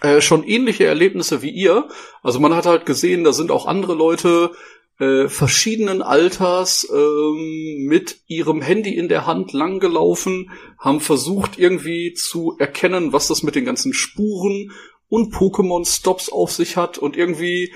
äh, 0.02 0.20
schon 0.20 0.44
ähnliche 0.44 0.84
Erlebnisse 0.84 1.40
wie 1.42 1.50
ihr. 1.50 1.88
Also 2.22 2.40
man 2.40 2.54
hat 2.54 2.66
halt 2.66 2.84
gesehen, 2.86 3.24
da 3.24 3.32
sind 3.32 3.50
auch 3.50 3.66
andere 3.66 3.94
Leute 3.94 4.50
äh, 4.98 5.28
verschiedenen 5.28 6.00
Alters 6.02 6.88
ähm, 6.90 7.84
mit 7.86 8.20
ihrem 8.26 8.62
Handy 8.62 8.96
in 8.96 9.08
der 9.08 9.26
Hand 9.26 9.52
langgelaufen, 9.52 10.50
haben 10.78 11.00
versucht 11.00 11.58
irgendwie 11.58 12.14
zu 12.14 12.56
erkennen, 12.58 13.12
was 13.12 13.28
das 13.28 13.42
mit 13.42 13.54
den 13.54 13.64
ganzen 13.64 13.92
Spuren 13.92 14.72
und 15.08 15.34
Pokémon-Stops 15.34 16.30
auf 16.30 16.50
sich 16.52 16.76
hat 16.76 16.98
und 16.98 17.16
irgendwie, 17.16 17.74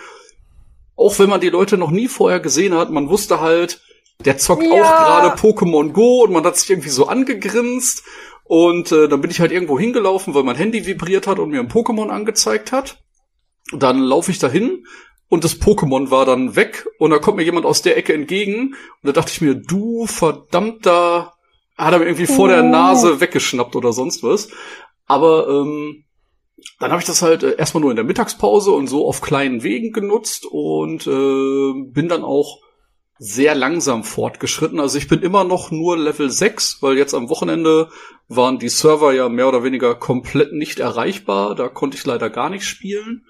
auch 0.97 1.19
wenn 1.19 1.31
man 1.31 1.41
die 1.41 1.51
Leute 1.51 1.77
noch 1.77 1.91
nie 1.91 2.09
vorher 2.09 2.41
gesehen 2.41 2.75
hat, 2.75 2.91
man 2.91 3.09
wusste 3.09 3.41
halt, 3.41 3.83
der 4.25 4.39
zockt 4.39 4.65
Ja. 4.65 4.71
auch 4.73 4.77
gerade 4.77 5.29
Pokémon 5.41 5.93
Go 5.93 6.23
und 6.25 6.33
man 6.33 6.45
hat 6.45 6.57
sich 6.57 6.71
irgendwie 6.71 6.89
so 6.89 7.07
angegrinst 7.07 8.03
und 8.45 8.93
äh, 8.93 9.09
dann 9.09 9.21
bin 9.21 9.31
ich 9.31 9.41
halt 9.41 9.53
irgendwo 9.53 9.79
hingelaufen, 9.79 10.35
weil 10.35 10.43
mein 10.43 10.57
Handy 10.57 10.87
vibriert 10.87 11.27
hat 11.27 11.39
und 11.39 11.51
mir 11.51 11.61
ein 11.61 11.71
Pokémon 11.71 12.09
angezeigt 12.09 12.73
hat. 12.73 12.99
Dann 13.73 14.01
laufe 14.01 14.31
ich 14.31 14.39
dahin 14.39 14.85
und 15.31 15.45
das 15.45 15.59
Pokémon 15.59 16.11
war 16.11 16.27
dann 16.27 16.57
weg 16.57 16.87
und 16.99 17.11
da 17.11 17.19
kommt 17.19 17.39
mir 17.39 17.45
jemand 17.45 17.65
aus 17.65 17.81
der 17.81 17.97
Ecke 17.97 18.13
entgegen 18.13 18.75
und 18.75 19.05
da 19.05 19.13
dachte 19.13 19.31
ich 19.33 19.41
mir, 19.41 19.55
du 19.55 20.07
verdammter, 20.07 21.33
hat 21.79 21.93
er 21.93 22.01
mir 22.01 22.07
irgendwie 22.07 22.27
vor 22.27 22.49
der 22.49 22.65
Oh. 22.65 22.69
Nase 22.69 23.21
weggeschnappt 23.21 23.75
oder 23.77 23.93
sonst 23.93 24.23
was. 24.23 24.49
Aber 25.07 25.49
ähm, 25.49 26.05
dann 26.79 26.91
habe 26.91 27.01
ich 27.01 27.07
das 27.07 27.23
halt 27.23 27.43
äh, 27.45 27.57
erstmal 27.57 27.81
nur 27.81 27.91
in 27.91 27.97
der 27.97 28.05
Mittagspause 28.05 28.73
und 28.73 28.89
so 28.89 29.07
auf 29.07 29.21
kleinen 29.21 29.63
Wegen 29.63 29.93
genutzt 29.93 30.47
und 30.51 31.07
äh, 31.07 31.73
bin 31.93 32.09
dann 32.09 32.25
auch 32.25 32.59
sehr 33.19 33.55
langsam 33.55 34.03
fortgeschritten. 34.03 34.81
Also 34.81 34.99
ich 34.99 35.07
bin 35.07 35.21
immer 35.23 35.45
noch 35.45 35.71
nur 35.71 35.97
Level 35.97 36.31
6, 36.31 36.83
weil 36.83 36.99
jetzt 36.99 37.15
am 37.15 37.29
Wochenende 37.29 37.89
waren 38.29 38.59
die 38.59 38.69
Server 38.69 39.13
ja 39.13 39.29
mehr 39.29 39.47
oder 39.47 39.63
weniger 39.63 39.95
komplett 39.95 40.53
nicht 40.53 40.81
erreichbar. 40.81 41.55
Da 41.55 41.69
konnte 41.69 41.97
ich 41.97 42.05
leider 42.05 42.31
gar 42.31 42.51
nicht 42.51 42.65
spielen. 42.65 43.27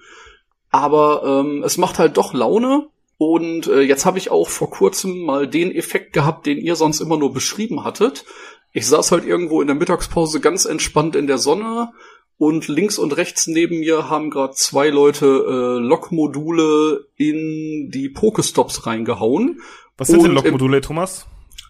Aber 0.70 1.42
ähm, 1.44 1.62
es 1.64 1.78
macht 1.78 1.98
halt 1.98 2.16
doch 2.16 2.32
Laune. 2.34 2.86
Und 3.18 3.66
äh, 3.66 3.80
jetzt 3.82 4.06
habe 4.06 4.18
ich 4.18 4.30
auch 4.30 4.48
vor 4.48 4.70
kurzem 4.70 5.20
mal 5.24 5.46
den 5.46 5.74
Effekt 5.74 6.12
gehabt, 6.14 6.46
den 6.46 6.58
ihr 6.58 6.74
sonst 6.76 7.00
immer 7.00 7.18
nur 7.18 7.32
beschrieben 7.34 7.84
hattet. 7.84 8.24
Ich 8.72 8.86
saß 8.86 9.12
halt 9.12 9.26
irgendwo 9.26 9.60
in 9.60 9.66
der 9.66 9.76
Mittagspause 9.76 10.40
ganz 10.40 10.64
entspannt 10.64 11.16
in 11.16 11.26
der 11.26 11.38
Sonne 11.38 11.90
und 12.38 12.68
links 12.68 12.96
und 12.98 13.14
rechts 13.16 13.46
neben 13.46 13.80
mir 13.80 14.08
haben 14.08 14.30
gerade 14.30 14.54
zwei 14.54 14.88
Leute 14.88 15.26
äh, 15.26 15.78
Lokmodule 15.86 17.06
in 17.16 17.90
die 17.90 18.08
Pokestops 18.08 18.86
reingehauen. 18.86 19.60
Was 19.98 20.08
sind 20.08 20.22
denn 20.22 20.30
Und 20.30 20.36
im- 20.38 20.44
Lokmodule, 20.44 20.80
Thomas? 20.80 21.26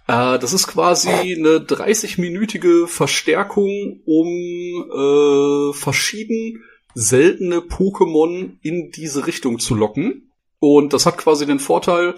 Äh, 0.06 0.38
das 0.38 0.52
ist 0.52 0.68
quasi 0.68 1.08
eine 1.08 1.58
30-minütige 1.58 2.86
Verstärkung, 2.86 4.00
um 4.04 4.28
äh, 4.28 5.72
verschieden 5.72 6.62
seltene 6.94 7.58
Pokémon 7.58 8.56
in 8.62 8.90
diese 8.90 9.26
Richtung 9.26 9.58
zu 9.58 9.74
locken. 9.74 10.32
Und 10.58 10.92
das 10.92 11.06
hat 11.06 11.18
quasi 11.18 11.46
den 11.46 11.58
Vorteil, 11.58 12.14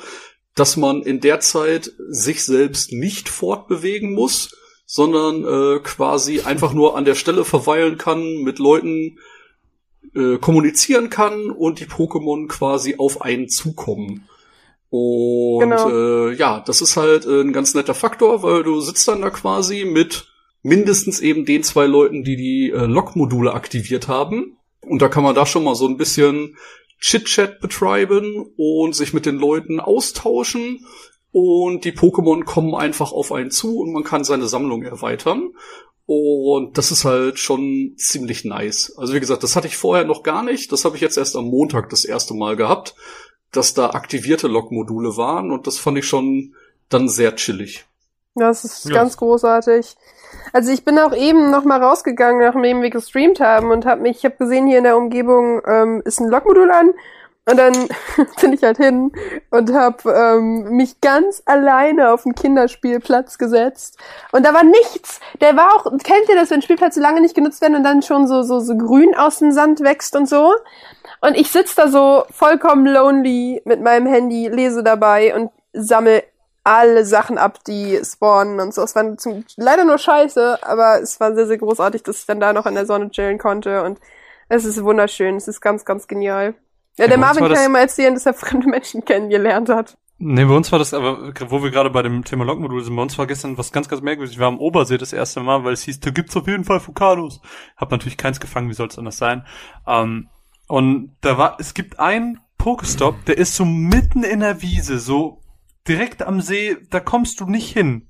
dass 0.55 0.77
man 0.77 1.03
in 1.03 1.21
der 1.21 1.41
Zeit 1.41 1.93
sich 2.09 2.45
selbst 2.45 2.93
nicht 2.93 3.29
fortbewegen 3.29 4.13
muss, 4.13 4.57
sondern 4.85 5.45
äh, 5.45 5.79
quasi 5.81 6.41
einfach 6.41 6.75
nur 6.75 6.97
an 6.97 7.05
der 7.05 7.15
Stelle 7.15 7.45
verweilen 7.45 7.97
kann, 7.97 8.43
mit 8.43 8.59
Leuten 8.59 9.19
äh, 10.15 10.37
kommunizieren 10.39 11.09
kann 11.09 11.51
und 11.51 11.81
die 11.81 11.87
Pokémon 11.87 12.49
quasi 12.49 12.97
auf 12.99 13.23
einen 13.23 13.49
zukommen. 13.49 14.29
Und 14.91 15.61
Genau. 15.61 15.89
äh, 15.89 16.35
ja, 16.35 16.61
das 16.61 16.83
ist 16.83 16.99
halt 16.99 17.25
äh, 17.25 17.41
ein 17.41 17.55
ganz 17.55 17.73
netter 17.75 17.95
Faktor, 17.95 18.43
weil 18.43 18.63
du 18.63 18.81
sitzt 18.81 19.09
dann 19.09 19.23
da 19.23 19.31
quasi 19.31 19.87
mit 19.87 20.27
mindestens 20.63 21.21
eben 21.21 21.47
den 21.47 21.63
zwei 21.63 21.87
Leuten, 21.87 22.25
die 22.25 22.37
die 22.37 22.71
äh, 22.71 22.85
Log-Module 22.85 23.55
aktiviert 23.55 24.09
haben. 24.09 24.59
Und 24.83 25.03
da 25.03 25.09
kann 25.09 25.23
man 25.23 25.35
da 25.35 25.47
schon 25.47 25.65
mal 25.65 25.75
so 25.75 25.87
ein 25.87 25.97
bisschen 25.97 26.57
Chit-Chat 27.01 27.61
betreiben 27.61 28.53
und 28.57 28.95
sich 28.95 29.13
mit 29.13 29.27
den 29.27 29.37
Leuten 29.37 29.81
austauschen. 29.81 30.87
Und 31.33 31.85
die 31.85 31.93
Pokémon 31.93 32.45
kommen 32.45 32.75
einfach 32.75 33.13
auf 33.13 33.33
einen 33.33 33.51
zu 33.51 33.81
und 33.81 33.93
man 33.93 34.05
kann 34.05 34.25
seine 34.25 34.47
Sammlung 34.47 34.83
erweitern. 34.83 35.51
Und 36.07 36.77
das 36.77 36.91
ist 36.91 37.05
halt 37.05 37.39
schon 37.39 37.95
ziemlich 37.97 38.45
nice. 38.45 38.95
Also 38.99 39.15
wie 39.15 39.21
gesagt, 39.21 39.43
das 39.43 39.57
hatte 39.57 39.69
ich 39.69 39.77
vorher 39.77 40.05
noch 40.05 40.23
gar 40.23 40.43
nicht. 40.43 40.71
Das 40.73 40.85
habe 40.85 40.97
ich 40.97 41.01
jetzt 41.01 41.17
erst 41.17 41.37
am 41.37 41.47
Montag 41.47 41.91
das 41.91 42.05
erste 42.05 42.35
Mal 42.35 42.57
gehabt, 42.57 42.95
dass 43.51 43.73
da 43.75 43.91
aktivierte 43.91 44.49
Log-Module 44.49 45.17
waren. 45.17 45.51
Und 45.51 45.67
das 45.67 45.79
fand 45.79 45.99
ich 45.99 46.07
schon 46.07 46.55
dann 46.89 47.09
sehr 47.09 47.37
chillig. 47.37 47.87
Das 48.35 48.65
ist 48.65 48.87
Ja. 48.87 48.95
ganz 48.95 49.17
großartig. 49.17 49.95
Also 50.53 50.71
ich 50.71 50.85
bin 50.85 50.99
auch 50.99 51.15
eben 51.15 51.51
noch 51.51 51.65
mal 51.65 51.83
rausgegangen, 51.83 52.41
nachdem 52.41 52.83
wir 52.83 52.91
gestreamt 52.91 53.41
haben 53.41 53.71
und 53.71 53.87
habe 53.87 54.03
mich, 54.03 54.19
ich 54.19 54.25
habe 54.25 54.37
gesehen, 54.37 54.67
hier 54.67 54.79
in 54.79 54.85
der 54.85 54.97
Umgebung 54.97 55.63
ähm, 55.67 56.03
ist 56.05 56.21
ein 56.21 56.29
Logmodul 56.29 56.71
an 56.71 56.91
und 57.45 57.57
dann 57.57 57.73
bin 58.41 58.53
ich 58.53 58.63
halt 58.63 58.77
hin 58.77 59.13
und 59.51 59.73
habe 59.73 60.13
ähm, 60.13 60.77
mich 60.77 61.01
ganz 61.01 61.43
alleine 61.47 62.13
auf 62.13 62.23
den 62.23 62.35
Kinderspielplatz 62.35 63.39
gesetzt 63.39 63.99
und 64.31 64.47
da 64.47 64.55
war 64.55 64.63
nichts. 64.63 65.21
Der 65.41 65.57
war 65.57 65.75
auch, 65.75 65.85
kennt 66.05 66.29
ihr 66.29 66.37
das, 66.37 66.51
wenn 66.51 66.63
Spielplätze 66.63 67.01
lange 67.01 67.21
nicht 67.21 67.35
genutzt 67.35 67.61
werden 67.63 67.77
und 67.77 67.85
dann 67.85 68.03
schon 68.03 68.29
so 68.29 68.43
so 68.43 68.61
so 68.61 68.77
grün 68.77 69.15
aus 69.17 69.39
dem 69.39 69.53
Sand 69.53 69.81
wächst 69.81 70.15
und 70.15 70.29
so? 70.29 70.53
Und 71.21 71.37
ich 71.37 71.51
sitz 71.51 71.75
da 71.75 71.89
so 71.89 72.25
vollkommen 72.31 72.87
lonely 72.87 73.63
mit 73.65 73.81
meinem 73.81 74.07
Handy, 74.07 74.49
lese 74.49 74.83
dabei 74.83 75.35
und 75.35 75.51
sammel 75.73 76.23
alle 76.65 77.05
Sachen 77.05 77.39
ab, 77.39 77.65
die 77.65 78.01
spawnen 78.05 78.61
und 78.61 78.73
so. 78.75 78.83
Es 78.83 78.95
war 78.95 79.17
zum, 79.17 79.45
leider 79.57 79.85
nur 79.85 79.99
scheiße, 79.99 80.59
aber 80.63 81.01
es 81.03 81.19
war 81.21 81.35
sehr, 81.35 81.47
sehr 81.47 81.59
großartig, 81.59 82.03
dass 82.03 82.21
ich 82.21 82.27
dann 82.27 82.41
da 82.41 82.53
noch 82.53 82.67
in 82.67 82.75
der 82.75 82.87
Sonne 82.87 83.11
chillen 83.11 83.39
konnte 83.39 83.83
und 83.83 83.99
es 84.49 84.65
ist 84.65 84.83
wunderschön. 84.83 85.37
Es 85.37 85.49
ist 85.49 85.61
ganz, 85.61 85.85
ganz 85.85 86.07
genial. 86.07 86.55
Ja, 86.99 87.09
der 87.09 87.19
Marvin 87.19 87.45
kann 87.45 87.63
ja 87.63 87.69
mal 87.69 87.81
erzählen, 87.81 88.15
dass 88.15 88.27
er 88.27 88.35
fremde 88.35 88.69
Menschen 88.69 89.05
kennengelernt 89.05 89.71
hat. 89.71 89.97
Nee, 90.19 90.45
bei 90.45 90.55
uns 90.55 90.71
war 90.71 90.79
das 90.79 90.95
aber, 90.95 91.33
wo 91.49 91.63
wir 91.65 91.71
gerade 91.71 91.91
bei 91.91 92.03
dem 92.03 92.23
Thema 92.23 92.45
Logmodul 92.45 92.85
sind, 92.85 92.95
bei 92.95 93.03
uns 93.03 93.19
war 93.19 93.27
gestern 93.27 93.59
was 93.59 93.73
ganz, 93.73 93.89
ganz 93.89 94.03
merkwürdig. 94.03 94.35
Ich 94.35 94.39
war 94.39 94.49
am 94.49 94.59
Obersee 94.59 94.99
das 94.99 95.13
erste 95.13 95.41
Mal, 95.41 95.65
weil 95.65 95.73
es 95.73 95.83
hieß, 95.83 95.99
da 96.01 96.11
gibt's 96.11 96.37
auf 96.37 96.47
jeden 96.47 96.65
Fall 96.65 96.79
Fukados. 96.79 97.41
Hab 97.77 97.91
natürlich 97.91 98.19
keins 98.19 98.39
gefangen, 98.39 98.69
wie 98.69 98.75
soll 98.75 98.87
es 98.87 98.99
anders 98.99 99.17
sein? 99.17 99.45
Ähm, 99.87 100.29
und 100.69 101.17
da 101.23 101.39
war, 101.39 101.57
es 101.59 101.75
gibt 101.75 101.99
einen 101.99 102.39
Pokestop, 102.57 103.25
der 103.25 103.39
ist 103.39 103.57
so 103.57 103.65
mitten 103.65 104.23
in 104.23 104.41
der 104.41 104.63
Wiese, 104.63 105.01
so 105.01 105.42
direkt 105.89 106.23
am 106.23 106.41
See, 106.41 106.77
da 106.91 107.01
kommst 107.01 107.41
du 107.41 107.47
nicht 107.47 107.73
hin. 107.73 108.09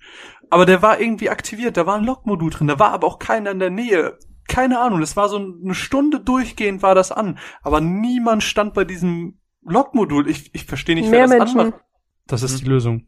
Aber 0.51 0.67
der 0.67 0.83
war 0.83 1.01
irgendwie 1.01 1.31
aktiviert, 1.31 1.77
da 1.77 1.87
war 1.87 1.97
ein 1.97 2.05
Logmodul 2.05 2.51
drin, 2.51 2.67
da 2.67 2.79
war 2.79 2.91
aber 2.91 3.07
auch 3.07 3.19
keiner 3.19 3.51
in 3.51 3.59
der 3.59 3.71
Nähe. 3.71 4.19
Keine 4.49 4.81
Ahnung, 4.81 5.01
das 5.01 5.17
war 5.17 5.29
so 5.29 5.37
eine 5.37 5.75
Stunde 5.75 6.21
durchgehend 6.21 6.83
war 6.83 6.95
das 6.95 7.13
an. 7.13 7.39
Aber 7.63 7.81
niemand 7.81 8.43
stand 8.43 8.75
bei 8.75 8.85
diesem 8.85 9.39
Logmodul. 9.65 10.29
Ich, 10.29 10.55
ich 10.55 10.65
verstehe 10.65 10.95
nicht, 10.95 11.09
Mehr 11.09 11.31
wer 11.31 11.39
das 11.39 11.55
Menschen. 11.55 11.61
anmacht. 11.61 11.81
Das 12.27 12.43
ist 12.43 12.61
die 12.61 12.69
Lösung. 12.69 13.07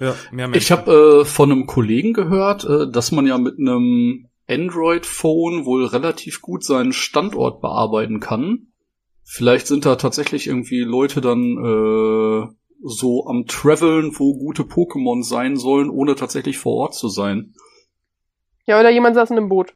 Ja, 0.00 0.14
mehr 0.32 0.48
Menschen. 0.48 0.58
Ich 0.58 0.72
habe 0.72 1.20
äh, 1.22 1.24
von 1.24 1.52
einem 1.52 1.66
Kollegen 1.66 2.12
gehört, 2.12 2.64
äh, 2.64 2.90
dass 2.90 3.12
man 3.12 3.26
ja 3.26 3.38
mit 3.38 3.58
einem 3.58 4.28
Android-Phone 4.48 5.64
wohl 5.64 5.86
relativ 5.86 6.40
gut 6.42 6.64
seinen 6.64 6.92
Standort 6.92 7.60
bearbeiten 7.60 8.18
kann. 8.18 8.72
Vielleicht 9.22 9.66
sind 9.66 9.86
da 9.86 9.96
tatsächlich 9.96 10.48
irgendwie 10.48 10.80
Leute 10.80 11.20
dann 11.20 11.40
äh, 11.40 12.48
so 12.84 13.26
am 13.26 13.46
Traveln, 13.46 14.12
wo 14.18 14.34
gute 14.34 14.62
Pokémon 14.64 15.22
sein 15.22 15.56
sollen, 15.56 15.90
ohne 15.90 16.14
tatsächlich 16.14 16.58
vor 16.58 16.74
Ort 16.76 16.94
zu 16.94 17.08
sein. 17.08 17.54
Ja, 18.66 18.78
oder 18.80 18.90
jemand 18.90 19.14
saß 19.16 19.30
in 19.30 19.38
einem 19.38 19.48
Boot. 19.48 19.74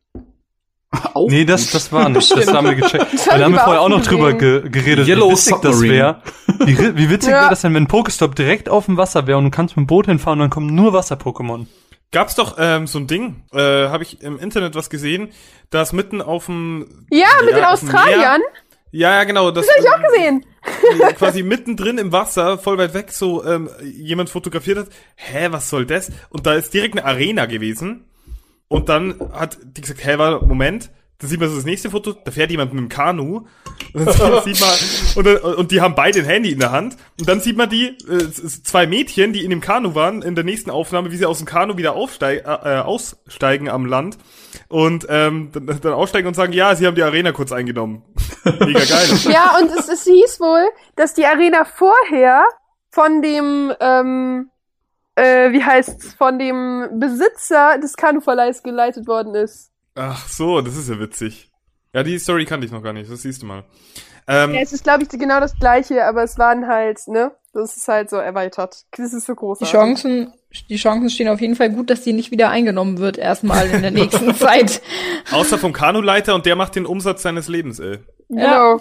Auch 1.14 1.29
Nee, 1.29 1.45
das, 1.45 1.71
das 1.71 1.92
war 1.92 2.09
nicht. 2.09 2.31
Das 2.37 2.53
haben 2.53 2.66
wir 2.66 2.75
gecheckt. 2.77 3.12
Das 3.12 3.27
Weil 3.27 3.35
hab 3.35 3.38
da 3.40 3.45
haben 3.45 3.53
wir 3.55 3.61
vorher 3.61 3.83
auch 3.83 3.88
noch 3.88 4.03
drüber 4.03 4.33
ge 4.33 4.69
geredet, 4.71 5.07
Yellow 5.09 5.29
wie 5.29 5.33
witzig 5.33 5.57
das 5.62 5.77
Submarine. 5.79 5.92
wäre. 5.95 6.23
Wie, 6.64 6.97
wie 6.97 7.11
witzig 7.11 7.31
Ja. 7.31 7.40
wäre 7.40 7.51
das 7.51 7.61
denn, 7.62 7.75
wenn 7.75 7.85
ein 7.85 7.88
Pokestop 7.88 8.35
direkt 8.35 8.69
auf 8.69 8.87
dem 8.87 8.97
Wasser 8.97 9.27
wäre 9.27 9.37
und 9.38 9.45
du 9.45 9.51
kannst 9.51 9.77
mit 9.77 9.85
dem 9.85 9.87
Boot 9.88 10.07
hinfahren 10.07 10.38
und 10.40 10.45
dann 10.45 10.51
kommen 10.51 10.75
nur 10.75 10.92
Wasser-Pokémon. 10.92 11.66
Gab's 12.12 12.37
doch 12.37 12.57
ähm, 12.59 12.87
so 12.87 12.99
ein 13.01 13.09
Ding, 13.09 13.42
äh, 13.53 13.59
habe 13.88 14.05
ich 14.05 14.23
im 14.23 14.38
Internet 14.38 14.75
was 14.77 14.88
gesehen, 14.88 15.31
das 15.71 15.92
mitten 15.92 16.23
auf 16.23 16.47
dem 16.47 17.05
Ja, 17.11 17.27
mit 17.45 17.57
den 17.57 17.64
Australiern. 17.64 18.40
Meer- 18.40 18.65
Ja, 18.92 19.11
ja, 19.16 19.25
genau. 19.25 19.51
Das, 19.51 19.66
Das 19.66 19.75
hab 19.77 19.83
ich 20.01 20.07
auch 20.07 20.12
gesehen. 20.12 20.44
quasi 21.16 21.42
mittendrin 21.42 21.99
im 21.99 22.12
Wasser, 22.12 22.59
voll 22.59 22.79
weit 22.79 22.94
weg, 22.94 23.12
so 23.12 23.44
ähm, 23.44 23.68
jemand 23.83 24.31
fotografiert 24.31 24.79
hat. 24.79 24.88
Hä, 25.16 25.49
was 25.51 25.68
soll 25.70 25.87
das? 25.87 26.11
Und 26.31 26.46
da 26.46 26.55
ist 26.55 26.72
direkt 26.72 26.96
eine 26.96 27.05
Arena 27.05 27.46
gewesen. 27.46 28.05
Und 28.68 28.88
dann 28.88 29.14
hat 29.33 29.59
die 29.62 29.81
gesagt, 29.81 30.05
hä, 30.05 30.18
warte, 30.18 30.44
Moment. 30.44 30.90
Dann 31.18 31.31
sieht 31.31 31.40
man 31.40 31.48
so 31.48 31.57
das 31.57 31.64
nächste 31.64 31.90
Foto, 31.90 32.12
da 32.12 32.31
fährt 32.31 32.50
jemand 32.50 32.74
mit 32.74 32.81
einem 32.81 32.88
Kanu. 32.90 33.46
Und, 33.94 34.07
dann 34.07 34.42
sieht 34.44 34.61
man, 34.61 34.70
und, 35.14 35.26
dann, 35.26 35.55
und 35.55 35.70
die 35.70 35.81
haben 35.81 35.94
beide 35.94 36.18
ein 36.18 36.26
Handy 36.26 36.52
in 36.52 36.59
der 36.59 36.72
Hand. 36.72 36.96
Und 37.18 37.26
dann 37.26 37.40
sieht 37.40 37.57
man 37.57 37.70
die, 37.70 37.96
äh, 38.07 38.31
zwei 38.31 38.87
Mädchen, 38.87 39.33
die 39.33 39.42
in 39.42 39.48
dem 39.48 39.62
Kanu 39.62 39.94
waren, 39.94 40.20
in 40.20 40.35
der 40.35 40.44
nächsten 40.44 40.70
Aufnahme, 40.70 41.11
wie 41.12 41.16
sie 41.16 41.24
aus 41.24 41.38
dem 41.38 41.46
Kanu 41.46 41.79
wieder 41.79 41.94
aufsteig, 41.94 42.44
äh, 42.44 42.79
aussteigen 42.81 43.70
am 43.70 43.87
Land. 43.87 44.18
Und 44.68 45.07
ähm, 45.09 45.50
dann, 45.52 45.66
dann 45.81 45.92
aussteigen 45.94 46.29
und 46.29 46.35
sagen, 46.35 46.52
ja, 46.52 46.74
sie 46.74 46.87
haben 46.87 46.96
die 46.96 47.02
Arena 47.02 47.33
kurz 47.33 47.50
eingenommen. 47.50 48.02
Mega 48.44 48.85
geil. 48.85 49.07
Ja, 49.33 49.57
und 49.59 49.70
es, 49.70 49.88
es 49.88 50.05
hieß 50.05 50.40
wohl, 50.40 50.68
dass 50.96 51.14
die 51.14 51.24
Arena 51.24 51.64
vorher 51.64 52.44
von 52.90 53.22
dem, 53.22 53.72
ähm, 53.81 54.50
äh, 55.14 55.52
wie 55.52 55.64
heißt's, 55.64 56.14
von 56.14 56.38
dem 56.38 56.88
Besitzer 56.98 57.79
des 57.79 57.96
Kanuverleihs 57.96 58.62
geleitet 58.62 59.07
worden 59.07 59.35
ist. 59.35 59.70
Ach 59.96 60.28
so, 60.28 60.61
das 60.61 60.76
ist 60.76 60.88
ja 60.88 61.00
witzig. 61.00 61.50
Ja, 61.92 62.02
die 62.02 62.18
Story 62.18 62.44
kannte 62.44 62.66
ich 62.66 62.72
noch 62.72 62.82
gar 62.82 62.92
nicht, 62.92 63.11
das 63.11 63.22
siehst 63.22 63.42
du 63.42 63.46
mal. 63.46 63.64
Ähm, 64.28 64.54
Ja, 64.54 64.61
es 64.61 64.72
ist, 64.72 64.85
glaube 64.85 65.02
ich, 65.02 65.09
genau 65.09 65.40
das 65.40 65.59
gleiche, 65.59 66.04
aber 66.04 66.22
es 66.22 66.38
waren 66.38 66.66
halt, 66.68 67.00
ne? 67.09 67.32
Das 67.54 67.76
ist 67.76 67.88
halt 67.88 68.11
so 68.11 68.16
erweitert. 68.16 68.85
Das 68.96 69.14
ist 69.14 69.24
so 69.26 69.32
Die 69.32 69.38
großartig. 69.38 69.72
Chancen, 69.72 70.32
die 70.68 70.76
Chancen 70.76 71.09
stehen 71.09 71.28
auf 71.28 71.40
jeden 71.40 71.56
Fall 71.56 71.70
gut, 71.70 71.88
dass 71.88 72.02
die 72.02 72.12
nicht 72.12 72.30
wieder 72.30 72.50
eingenommen 72.50 72.98
wird, 72.98 73.16
erstmal 73.16 73.66
in 73.70 73.80
der 73.80 73.90
nächsten 73.92 74.35
Zeit. 74.37 74.82
außer 75.32 75.56
vom 75.56 75.72
Kanuleiter 75.72 76.35
und 76.35 76.44
der 76.44 76.56
macht 76.56 76.74
den 76.76 76.85
Umsatz 76.85 77.22
seines 77.22 77.48
Lebens, 77.48 77.78
ey. 77.80 77.98
Genau. 78.28 78.80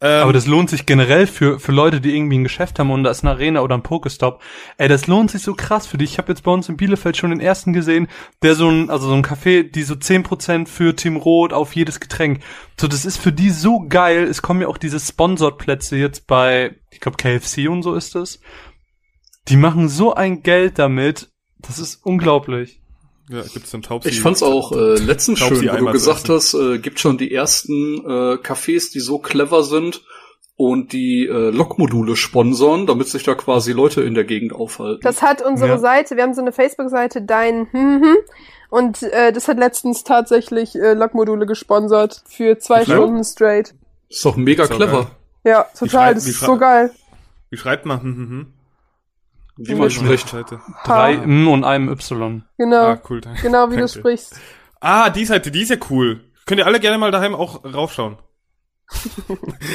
Ähm, 0.00 0.22
Aber 0.22 0.32
das 0.34 0.46
lohnt 0.46 0.68
sich 0.68 0.84
generell 0.84 1.26
für, 1.26 1.58
für 1.58 1.72
Leute, 1.72 2.00
die 2.00 2.14
irgendwie 2.14 2.38
ein 2.38 2.44
Geschäft 2.44 2.78
haben 2.78 2.90
und 2.90 3.02
da 3.04 3.10
ist 3.10 3.24
eine 3.24 3.30
Arena 3.30 3.62
oder 3.62 3.74
ein 3.76 3.82
Pokestop. 3.82 4.42
Ey, 4.76 4.88
das 4.88 5.06
lohnt 5.06 5.30
sich 5.30 5.42
so 5.42 5.54
krass 5.54 5.86
für 5.86 5.96
dich. 5.96 6.12
Ich 6.12 6.18
habe 6.18 6.32
jetzt 6.32 6.42
bei 6.42 6.50
uns 6.50 6.68
in 6.68 6.76
Bielefeld 6.76 7.16
schon 7.16 7.30
den 7.30 7.40
ersten 7.40 7.72
gesehen, 7.72 8.08
der 8.42 8.54
so 8.54 8.68
ein, 8.68 8.90
also 8.90 9.08
so 9.08 9.14
ein 9.14 9.24
Café, 9.24 9.62
die 9.62 9.82
so 9.82 9.94
10% 9.94 10.68
für 10.68 10.94
Team 10.94 11.16
Rot 11.16 11.54
auf 11.54 11.74
jedes 11.74 11.98
Getränk. 11.98 12.40
So, 12.78 12.88
das 12.88 13.06
ist 13.06 13.16
für 13.16 13.32
die 13.32 13.50
so 13.50 13.86
geil. 13.88 14.24
Es 14.24 14.42
kommen 14.42 14.60
ja 14.60 14.68
auch 14.68 14.78
diese 14.78 15.00
Sponsored-Plätze 15.00 15.96
jetzt 15.96 16.26
bei, 16.26 16.76
ich 16.90 17.00
glaube, 17.00 17.16
KFC 17.16 17.68
und 17.68 17.82
so 17.82 17.94
ist 17.94 18.16
es. 18.16 18.40
Die 19.48 19.56
machen 19.56 19.88
so 19.88 20.14
ein 20.14 20.42
Geld 20.42 20.78
damit. 20.78 21.30
Das 21.58 21.78
ist 21.78 22.04
unglaublich. 22.04 22.82
Ja, 23.30 23.42
gibt's 23.42 23.70
dann 23.70 23.82
Taubsi. 23.82 24.08
Ich 24.08 24.20
fand's 24.20 24.42
auch 24.42 24.72
äh, 24.72 24.94
letztens 24.96 25.38
schön, 25.40 25.68
wo 25.68 25.76
du 25.86 25.92
gesagt 25.92 26.28
hast, 26.28 26.54
äh, 26.54 26.78
gibt 26.78 27.00
schon 27.00 27.18
die 27.18 27.32
ersten 27.32 27.98
äh, 28.04 28.34
Cafés, 28.36 28.92
die 28.92 29.00
so 29.00 29.18
clever 29.18 29.62
sind 29.62 30.02
und 30.56 30.92
die 30.92 31.26
äh, 31.26 31.50
Lokmodule 31.50 32.16
sponsern, 32.16 32.86
damit 32.86 33.08
sich 33.08 33.22
da 33.24 33.34
quasi 33.34 33.72
Leute 33.72 34.02
in 34.02 34.14
der 34.14 34.24
Gegend 34.24 34.54
aufhalten. 34.54 35.00
Das 35.02 35.22
hat 35.22 35.42
unsere 35.42 35.72
Ja. 35.72 35.78
Seite, 35.78 36.16
wir 36.16 36.22
haben 36.22 36.34
so 36.34 36.40
eine 36.40 36.52
Facebook-Seite, 36.52 37.22
dein 37.22 37.66
hm, 37.72 38.02
hm, 38.02 38.16
und 38.70 39.02
äh, 39.02 39.32
das 39.32 39.48
hat 39.48 39.58
letztens 39.58 40.02
tatsächlich 40.04 40.74
äh, 40.74 40.94
Logmodule 40.94 41.46
gesponsert 41.46 42.22
für 42.26 42.58
zwei 42.58 42.78
Ja. 42.80 42.84
Stunden 42.96 43.22
straight. 43.24 43.74
ist 44.08 44.24
doch 44.24 44.36
mega 44.36 44.64
Ist 44.64 44.72
clever, 44.72 44.92
geil. 45.02 45.06
Ja, 45.44 45.66
total, 45.78 46.14
das 46.14 46.26
ist 46.26 46.40
so 46.40 46.56
geil. 46.56 46.90
Wie 47.50 47.56
schreibt 47.56 47.86
man? 47.86 48.54
Wie 49.56 49.74
man 49.74 49.90
spricht. 49.90 50.28
Seite. 50.28 50.60
Drei 50.84 51.14
M 51.14 51.48
und 51.48 51.64
einem 51.64 51.88
Y. 51.88 52.44
Genau, 52.58 52.76
Ah, 52.88 53.00
cool. 53.08 53.20
danke. 53.20 53.42
genau 53.42 53.66
wie 53.70 53.76
du 53.76 53.80
Danke. 53.86 53.98
sprichst. 53.98 54.38
Ah, 54.80 55.08
die 55.10 55.24
Seite, 55.24 55.50
die 55.50 55.62
ist 55.62 55.70
ja 55.70 55.76
cool. 55.90 56.20
Könnt 56.44 56.58
ihr 56.60 56.66
alle 56.66 56.78
gerne 56.80 56.98
mal 56.98 57.10
daheim 57.10 57.34
auch 57.34 57.64
raufschauen. 57.64 58.18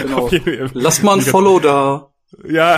Genau. 0.01 0.29
Lasst 0.73 1.03
mal 1.03 1.15
ein 1.17 1.21
Follow 1.21 1.59
da. 1.59 2.07
Ja, 2.45 2.77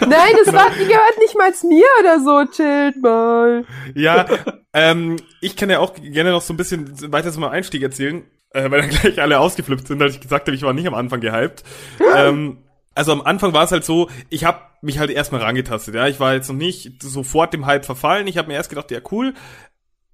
Nein, 0.00 0.32
das 0.44 0.54
war, 0.54 0.70
die 0.70 0.86
gehört 0.86 1.18
nicht 1.20 1.36
mal 1.36 1.52
zu 1.54 1.66
mir 1.66 1.84
oder 2.00 2.20
so, 2.20 2.44
chillt 2.52 3.02
mal. 3.02 3.66
ja. 3.94 4.24
ähm, 4.72 5.16
ich 5.42 5.56
kann 5.56 5.68
ja 5.68 5.78
auch 5.80 5.92
gerne 5.94 6.30
noch 6.30 6.40
so 6.40 6.54
ein 6.54 6.56
bisschen 6.56 7.12
weiter 7.12 7.30
zum 7.32 7.44
Einstieg 7.44 7.82
erzählen, 7.82 8.24
äh, 8.50 8.70
weil 8.70 8.80
dann 8.82 8.90
gleich 8.90 9.20
alle 9.20 9.40
ausgeflippt 9.40 9.86
sind, 9.86 10.00
als 10.00 10.14
ich 10.14 10.20
gesagt 10.22 10.46
habe, 10.46 10.54
ich 10.56 10.62
war 10.62 10.72
nicht 10.72 10.86
am 10.86 10.94
Anfang 10.94 11.20
gehypt. 11.20 11.64
ähm, 12.16 12.64
also 12.96 13.12
am 13.12 13.20
Anfang 13.22 13.52
war 13.52 13.64
es 13.64 13.72
halt 13.72 13.84
so, 13.84 14.08
ich 14.30 14.44
habe 14.44 14.60
mich 14.80 14.98
halt 14.98 15.10
erstmal 15.10 15.42
rangetastet, 15.42 15.94
ja, 15.94 16.08
ich 16.08 16.18
war 16.18 16.34
jetzt 16.34 16.48
noch 16.48 16.56
nicht 16.56 17.02
sofort 17.02 17.52
dem 17.52 17.66
Hype 17.66 17.84
verfallen, 17.84 18.26
ich 18.26 18.38
habe 18.38 18.48
mir 18.48 18.54
erst 18.54 18.70
gedacht, 18.70 18.90
ja 18.90 19.00
cool, 19.10 19.34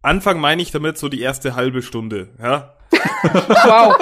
Anfang 0.03 0.41
meine 0.41 0.61
ich 0.61 0.73
damit 0.73 0.99
so 0.99 1.09
die 1.09 1.21
erste 1.21 1.55
halbe 1.55 1.83
Stunde, 1.83 2.31
ja. 2.41 2.75
Wow. 3.23 3.97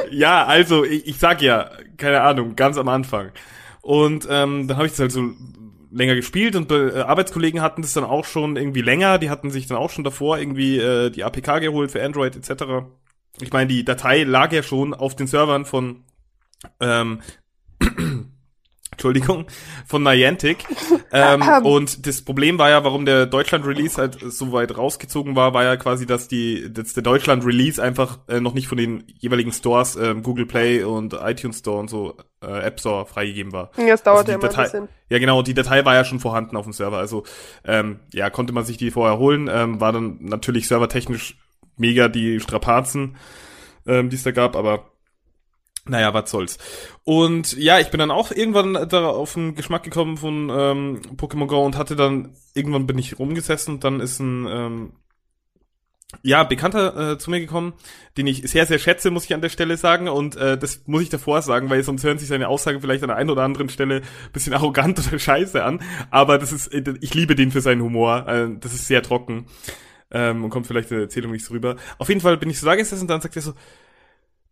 ja, 0.10 0.46
also 0.46 0.84
ich, 0.84 1.06
ich 1.08 1.18
sag 1.18 1.42
ja, 1.42 1.70
keine 1.96 2.22
Ahnung, 2.22 2.56
ganz 2.56 2.78
am 2.78 2.88
Anfang. 2.88 3.32
Und 3.82 4.26
ähm, 4.30 4.68
dann 4.68 4.76
habe 4.76 4.86
ich 4.86 4.92
das 4.92 5.00
halt 5.00 5.12
so 5.12 5.30
länger 5.90 6.14
gespielt 6.14 6.54
und 6.54 6.70
äh, 6.70 7.00
Arbeitskollegen 7.00 7.60
hatten 7.60 7.82
das 7.82 7.94
dann 7.94 8.04
auch 8.04 8.24
schon 8.24 8.56
irgendwie 8.56 8.82
länger, 8.82 9.18
die 9.18 9.30
hatten 9.30 9.50
sich 9.50 9.66
dann 9.66 9.78
auch 9.78 9.90
schon 9.90 10.04
davor 10.04 10.38
irgendwie 10.38 10.78
äh, 10.78 11.10
die 11.10 11.24
APK 11.24 11.60
geholt 11.60 11.90
für 11.90 12.02
Android 12.02 12.36
etc. 12.36 12.86
Ich 13.40 13.52
meine, 13.52 13.68
die 13.68 13.84
Datei 13.84 14.22
lag 14.22 14.52
ja 14.52 14.62
schon 14.62 14.94
auf 14.94 15.16
den 15.16 15.26
Servern 15.26 15.64
von 15.64 16.04
ähm, 16.80 17.20
Entschuldigung, 18.90 19.46
von 19.86 20.02
Niantic. 20.02 20.64
ähm, 21.12 21.42
und 21.62 22.04
das 22.06 22.22
Problem 22.22 22.58
war 22.58 22.68
ja, 22.70 22.82
warum 22.82 23.04
der 23.04 23.26
Deutschland-Release 23.26 23.96
halt 23.96 24.18
so 24.20 24.50
weit 24.50 24.76
rausgezogen 24.76 25.36
war, 25.36 25.54
war 25.54 25.62
ja 25.62 25.76
quasi, 25.76 26.04
dass 26.04 26.26
die, 26.26 26.72
dass 26.72 26.94
der 26.94 27.04
Deutschland-Release 27.04 27.80
einfach 27.80 28.18
äh, 28.28 28.40
noch 28.40 28.54
nicht 28.54 28.66
von 28.66 28.76
den 28.76 29.04
jeweiligen 29.18 29.52
Stores, 29.52 29.94
äh, 29.94 30.16
Google 30.20 30.46
Play 30.46 30.82
und 30.82 31.12
iTunes 31.14 31.60
Store 31.60 31.78
und 31.78 31.88
so, 31.88 32.16
äh, 32.42 32.46
App 32.66 32.80
Store 32.80 33.06
freigegeben 33.06 33.52
war. 33.52 33.70
Ja, 33.76 33.86
das 33.88 34.02
dauert 34.02 34.28
Also 34.28 34.32
immer 34.32 34.44
ein 34.44 34.50
Datei- 34.50 34.62
bisschen. 34.64 34.88
Ja, 35.10 35.18
genau, 35.20 35.42
die 35.42 35.54
Datei 35.54 35.84
war 35.84 35.94
ja 35.94 36.04
schon 36.04 36.18
vorhanden 36.18 36.56
auf 36.56 36.64
dem 36.64 36.72
Server. 36.72 36.98
Also, 36.98 37.22
ähm, 37.64 38.00
ja, 38.12 38.30
konnte 38.30 38.52
man 38.52 38.64
sich 38.64 38.78
die 38.78 38.90
vorher 38.90 39.18
holen. 39.18 39.48
Ähm, 39.52 39.80
war 39.80 39.92
dann 39.92 40.18
natürlich 40.22 40.66
servertechnisch 40.66 41.36
mega 41.76 42.08
die 42.08 42.40
Strapazen, 42.40 43.16
ähm, 43.86 44.10
die 44.10 44.16
es 44.16 44.24
da 44.24 44.32
gab, 44.32 44.56
aber 44.56 44.90
naja, 45.86 46.12
was 46.14 46.30
soll's. 46.30 46.58
Und 47.04 47.56
ja, 47.56 47.78
ich 47.78 47.88
bin 47.88 47.98
dann 47.98 48.10
auch 48.10 48.30
irgendwann 48.30 48.88
da 48.88 49.08
auf 49.08 49.34
den 49.34 49.54
Geschmack 49.54 49.82
gekommen 49.82 50.16
von 50.16 50.50
ähm, 50.50 51.00
Pokémon 51.16 51.46
Go 51.46 51.64
und 51.64 51.76
hatte 51.76 51.96
dann, 51.96 52.34
irgendwann 52.54 52.86
bin 52.86 52.98
ich 52.98 53.18
rumgesessen 53.18 53.74
und 53.74 53.84
dann 53.84 54.00
ist 54.00 54.20
ein 54.20 54.46
ähm, 54.50 54.92
ja, 56.22 56.42
Bekannter 56.42 57.12
äh, 57.12 57.18
zu 57.18 57.30
mir 57.30 57.40
gekommen, 57.40 57.74
den 58.16 58.26
ich 58.26 58.48
sehr, 58.50 58.64
sehr 58.64 58.78
schätze, 58.78 59.10
muss 59.10 59.26
ich 59.26 59.34
an 59.34 59.42
der 59.42 59.50
Stelle 59.50 59.76
sagen. 59.76 60.08
Und 60.08 60.36
äh, 60.36 60.56
das 60.56 60.82
muss 60.86 61.02
ich 61.02 61.10
davor 61.10 61.42
sagen, 61.42 61.68
weil 61.68 61.82
sonst 61.82 62.02
hören 62.02 62.18
sich 62.18 62.28
seine 62.28 62.48
Aussagen 62.48 62.80
vielleicht 62.80 63.02
an 63.02 63.08
der 63.08 63.16
einen 63.16 63.30
oder 63.30 63.42
anderen 63.42 63.68
Stelle 63.68 64.02
bisschen 64.32 64.52
arrogant 64.54 64.98
oder 65.06 65.18
scheiße 65.18 65.62
an. 65.62 65.82
Aber 66.10 66.38
das 66.38 66.52
ist, 66.52 66.68
äh, 66.68 66.94
ich 67.00 67.14
liebe 67.14 67.34
den 67.34 67.50
für 67.50 67.60
seinen 67.60 67.82
Humor. 67.82 68.26
Äh, 68.26 68.48
das 68.58 68.72
ist 68.72 68.86
sehr 68.86 69.02
trocken. 69.02 69.46
Ähm, 70.10 70.44
und 70.44 70.50
kommt 70.50 70.66
vielleicht 70.66 70.90
in 70.90 70.96
der 70.96 71.04
Erzählung 71.04 71.32
nicht 71.32 71.44
so 71.44 71.52
rüber. 71.52 71.76
Auf 71.98 72.08
jeden 72.08 72.22
Fall 72.22 72.38
bin 72.38 72.48
ich 72.48 72.58
so 72.58 72.66
da 72.66 72.74
gesessen 72.74 73.02
und 73.02 73.08
dann 73.08 73.20
sagt 73.20 73.36
er 73.36 73.42
so, 73.42 73.52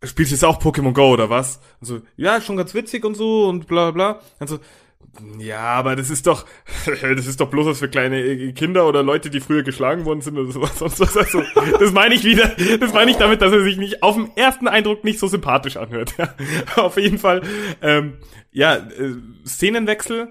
spielst 0.06 0.32
du 0.32 0.36
jetzt 0.36 0.44
auch 0.44 0.60
Pokémon 0.60 0.92
Go 0.92 1.10
oder 1.10 1.30
was? 1.30 1.60
Und 1.80 1.86
so, 1.86 2.00
ja, 2.16 2.40
schon 2.40 2.56
ganz 2.56 2.74
witzig 2.74 3.04
und 3.04 3.14
so 3.14 3.48
und 3.48 3.66
bla 3.66 3.90
bla 3.90 4.12
bla. 4.12 4.20
Und 4.38 4.48
so, 4.48 4.58
ja, 5.38 5.60
aber 5.60 5.96
das 5.96 6.10
ist 6.10 6.26
doch, 6.26 6.44
das 6.86 7.26
ist 7.26 7.40
doch 7.40 7.48
bloß 7.48 7.66
was 7.66 7.78
für 7.78 7.88
kleine 7.88 8.20
äh, 8.20 8.52
Kinder 8.52 8.86
oder 8.86 9.02
Leute, 9.02 9.30
die 9.30 9.40
früher 9.40 9.62
geschlagen 9.62 10.04
worden 10.04 10.20
sind 10.20 10.38
oder 10.38 10.50
sowas. 10.52 10.78
Sonst 10.78 11.00
was. 11.00 11.16
Also, 11.16 11.42
das 11.78 11.92
meine 11.92 12.14
ich 12.14 12.24
wieder, 12.24 12.48
das 12.78 12.92
meine 12.92 13.10
ich 13.10 13.16
damit, 13.16 13.42
dass 13.42 13.52
er 13.52 13.62
sich 13.62 13.76
nicht 13.76 14.02
auf 14.02 14.16
den 14.16 14.30
ersten 14.36 14.68
Eindruck 14.68 15.04
nicht 15.04 15.18
so 15.18 15.26
sympathisch 15.28 15.76
anhört. 15.76 16.14
Ja. 16.26 16.34
Auf 16.76 16.96
jeden 16.96 17.18
Fall, 17.18 17.42
ähm, 17.82 18.18
ja, 18.50 18.76
äh, 18.76 19.14
Szenenwechsel. 19.46 20.28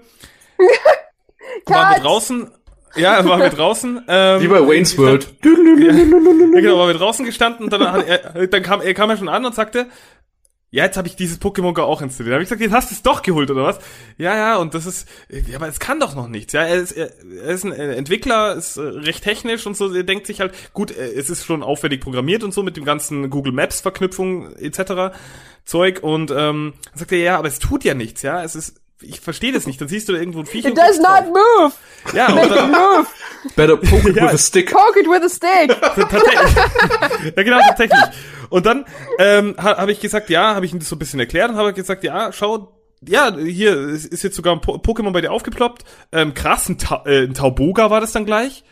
Waren 1.66 1.94
wir 1.94 2.02
draußen, 2.02 2.50
ja, 2.96 3.24
waren 3.24 3.40
wir 3.40 3.50
draußen. 3.50 4.02
Ähm, 4.08 4.40
Wie 4.40 4.48
bei 4.48 4.60
Wayne's 4.60 4.96
World. 4.98 5.28
ja, 5.44 5.50
genau, 6.60 6.78
waren 6.78 6.88
wir 6.88 6.98
draußen 6.98 7.24
gestanden 7.24 7.64
und 7.64 7.72
dann, 7.72 7.82
er, 7.82 8.46
dann 8.46 8.62
kam 8.62 8.80
er 8.80 8.94
kam 8.94 9.10
er 9.10 9.16
schon 9.16 9.28
an 9.28 9.44
und 9.44 9.54
sagte, 9.54 9.86
ja, 10.70 10.84
jetzt 10.84 10.96
habe 10.96 11.06
ich 11.06 11.16
dieses 11.16 11.40
Pokémon 11.40 11.72
Go 11.72 11.82
auch 11.82 12.02
installiert. 12.02 12.32
Da 12.32 12.34
habe 12.34 12.42
ich 12.42 12.48
gesagt, 12.48 12.60
jetzt 12.60 12.74
hast 12.74 12.90
du 12.90 12.94
es 12.96 13.02
doch 13.02 13.22
geholt, 13.22 13.50
oder 13.50 13.64
was? 13.64 13.78
Ja, 14.18 14.36
ja, 14.36 14.56
und 14.56 14.74
das 14.74 14.84
ist, 14.84 15.08
ja, 15.30 15.56
aber 15.56 15.68
es 15.68 15.78
kann 15.78 16.00
doch 16.00 16.14
noch 16.14 16.28
nichts. 16.28 16.52
Ja, 16.52 16.62
er 16.62 16.76
ist, 16.76 16.92
er, 16.92 17.12
er 17.24 17.54
ist 17.54 17.64
ein 17.64 17.72
äh, 17.72 17.94
Entwickler, 17.94 18.54
ist 18.54 18.76
äh, 18.76 18.82
recht 18.82 19.22
technisch 19.22 19.64
und 19.66 19.76
so, 19.76 19.94
er 19.94 20.02
denkt 20.02 20.26
sich 20.26 20.40
halt, 20.40 20.52
gut, 20.74 20.90
äh, 20.90 21.12
es 21.14 21.30
ist 21.30 21.44
schon 21.44 21.62
aufwendig 21.62 22.00
programmiert 22.00 22.42
und 22.42 22.52
so 22.52 22.62
mit 22.62 22.76
dem 22.76 22.84
ganzen 22.84 23.30
Google 23.30 23.52
Maps 23.52 23.80
Verknüpfung 23.80 24.54
etc. 24.56 25.16
Zeug 25.64 26.02
und 26.02 26.32
ähm, 26.36 26.74
sagt 26.94 27.12
er, 27.12 27.18
ja, 27.18 27.38
aber 27.38 27.48
es 27.48 27.60
tut 27.60 27.84
ja 27.84 27.94
nichts, 27.94 28.22
ja, 28.22 28.42
es 28.42 28.56
ist, 28.56 28.80
ich 29.02 29.20
verstehe 29.20 29.52
das 29.52 29.66
nicht. 29.66 29.80
Dann 29.80 29.88
siehst 29.88 30.08
du 30.08 30.12
da 30.12 30.18
irgendwo 30.18 30.40
ein 30.40 30.46
Viech 30.46 30.64
It 30.64 30.70
und 30.72 30.78
does 30.78 30.98
not 30.98 31.06
drauf. 31.06 31.26
move! 31.26 32.16
Ja, 32.16 32.28
und 32.32 32.50
dann, 32.50 32.70
Move! 32.70 33.06
Better 33.54 33.76
poke 33.76 34.08
it 34.10 34.16
Ja. 34.16 34.24
with 34.24 34.34
a 34.34 34.38
stick. 34.38 34.72
Poke 34.72 34.98
it 35.00 35.06
with 35.06 35.22
a 35.22 35.28
stick! 35.28 35.80
tatsächlich. 36.10 37.34
ja, 37.36 37.42
genau, 37.42 37.58
tatsächlich. 37.68 38.00
Und 38.48 38.64
dann 38.66 38.84
ähm, 39.18 39.54
ha, 39.58 39.76
habe 39.78 39.92
ich 39.92 40.00
gesagt, 40.00 40.30
ja, 40.30 40.54
habe 40.54 40.66
ich 40.66 40.72
ihm 40.72 40.78
das 40.78 40.88
so 40.88 40.96
ein 40.96 40.98
bisschen 40.98 41.20
erklärt 41.20 41.50
und 41.50 41.56
habe 41.56 41.72
gesagt, 41.72 42.04
ja, 42.04 42.32
schau, 42.32 42.72
ja, 43.06 43.36
hier 43.36 43.76
ist 43.88 44.22
jetzt 44.22 44.36
sogar 44.36 44.54
ein 44.54 44.60
po 44.60 44.76
Pokémon 44.76 45.12
bei 45.12 45.20
dir 45.20 45.32
aufgeploppt. 45.32 45.84
Ähm, 46.12 46.32
krass, 46.34 46.68
ein, 46.68 46.78
Ta 46.78 47.02
äh, 47.06 47.24
ein 47.24 47.34
Tauboga 47.34 47.90
war 47.90 48.00
das 48.00 48.12
dann 48.12 48.24
gleich. 48.24 48.64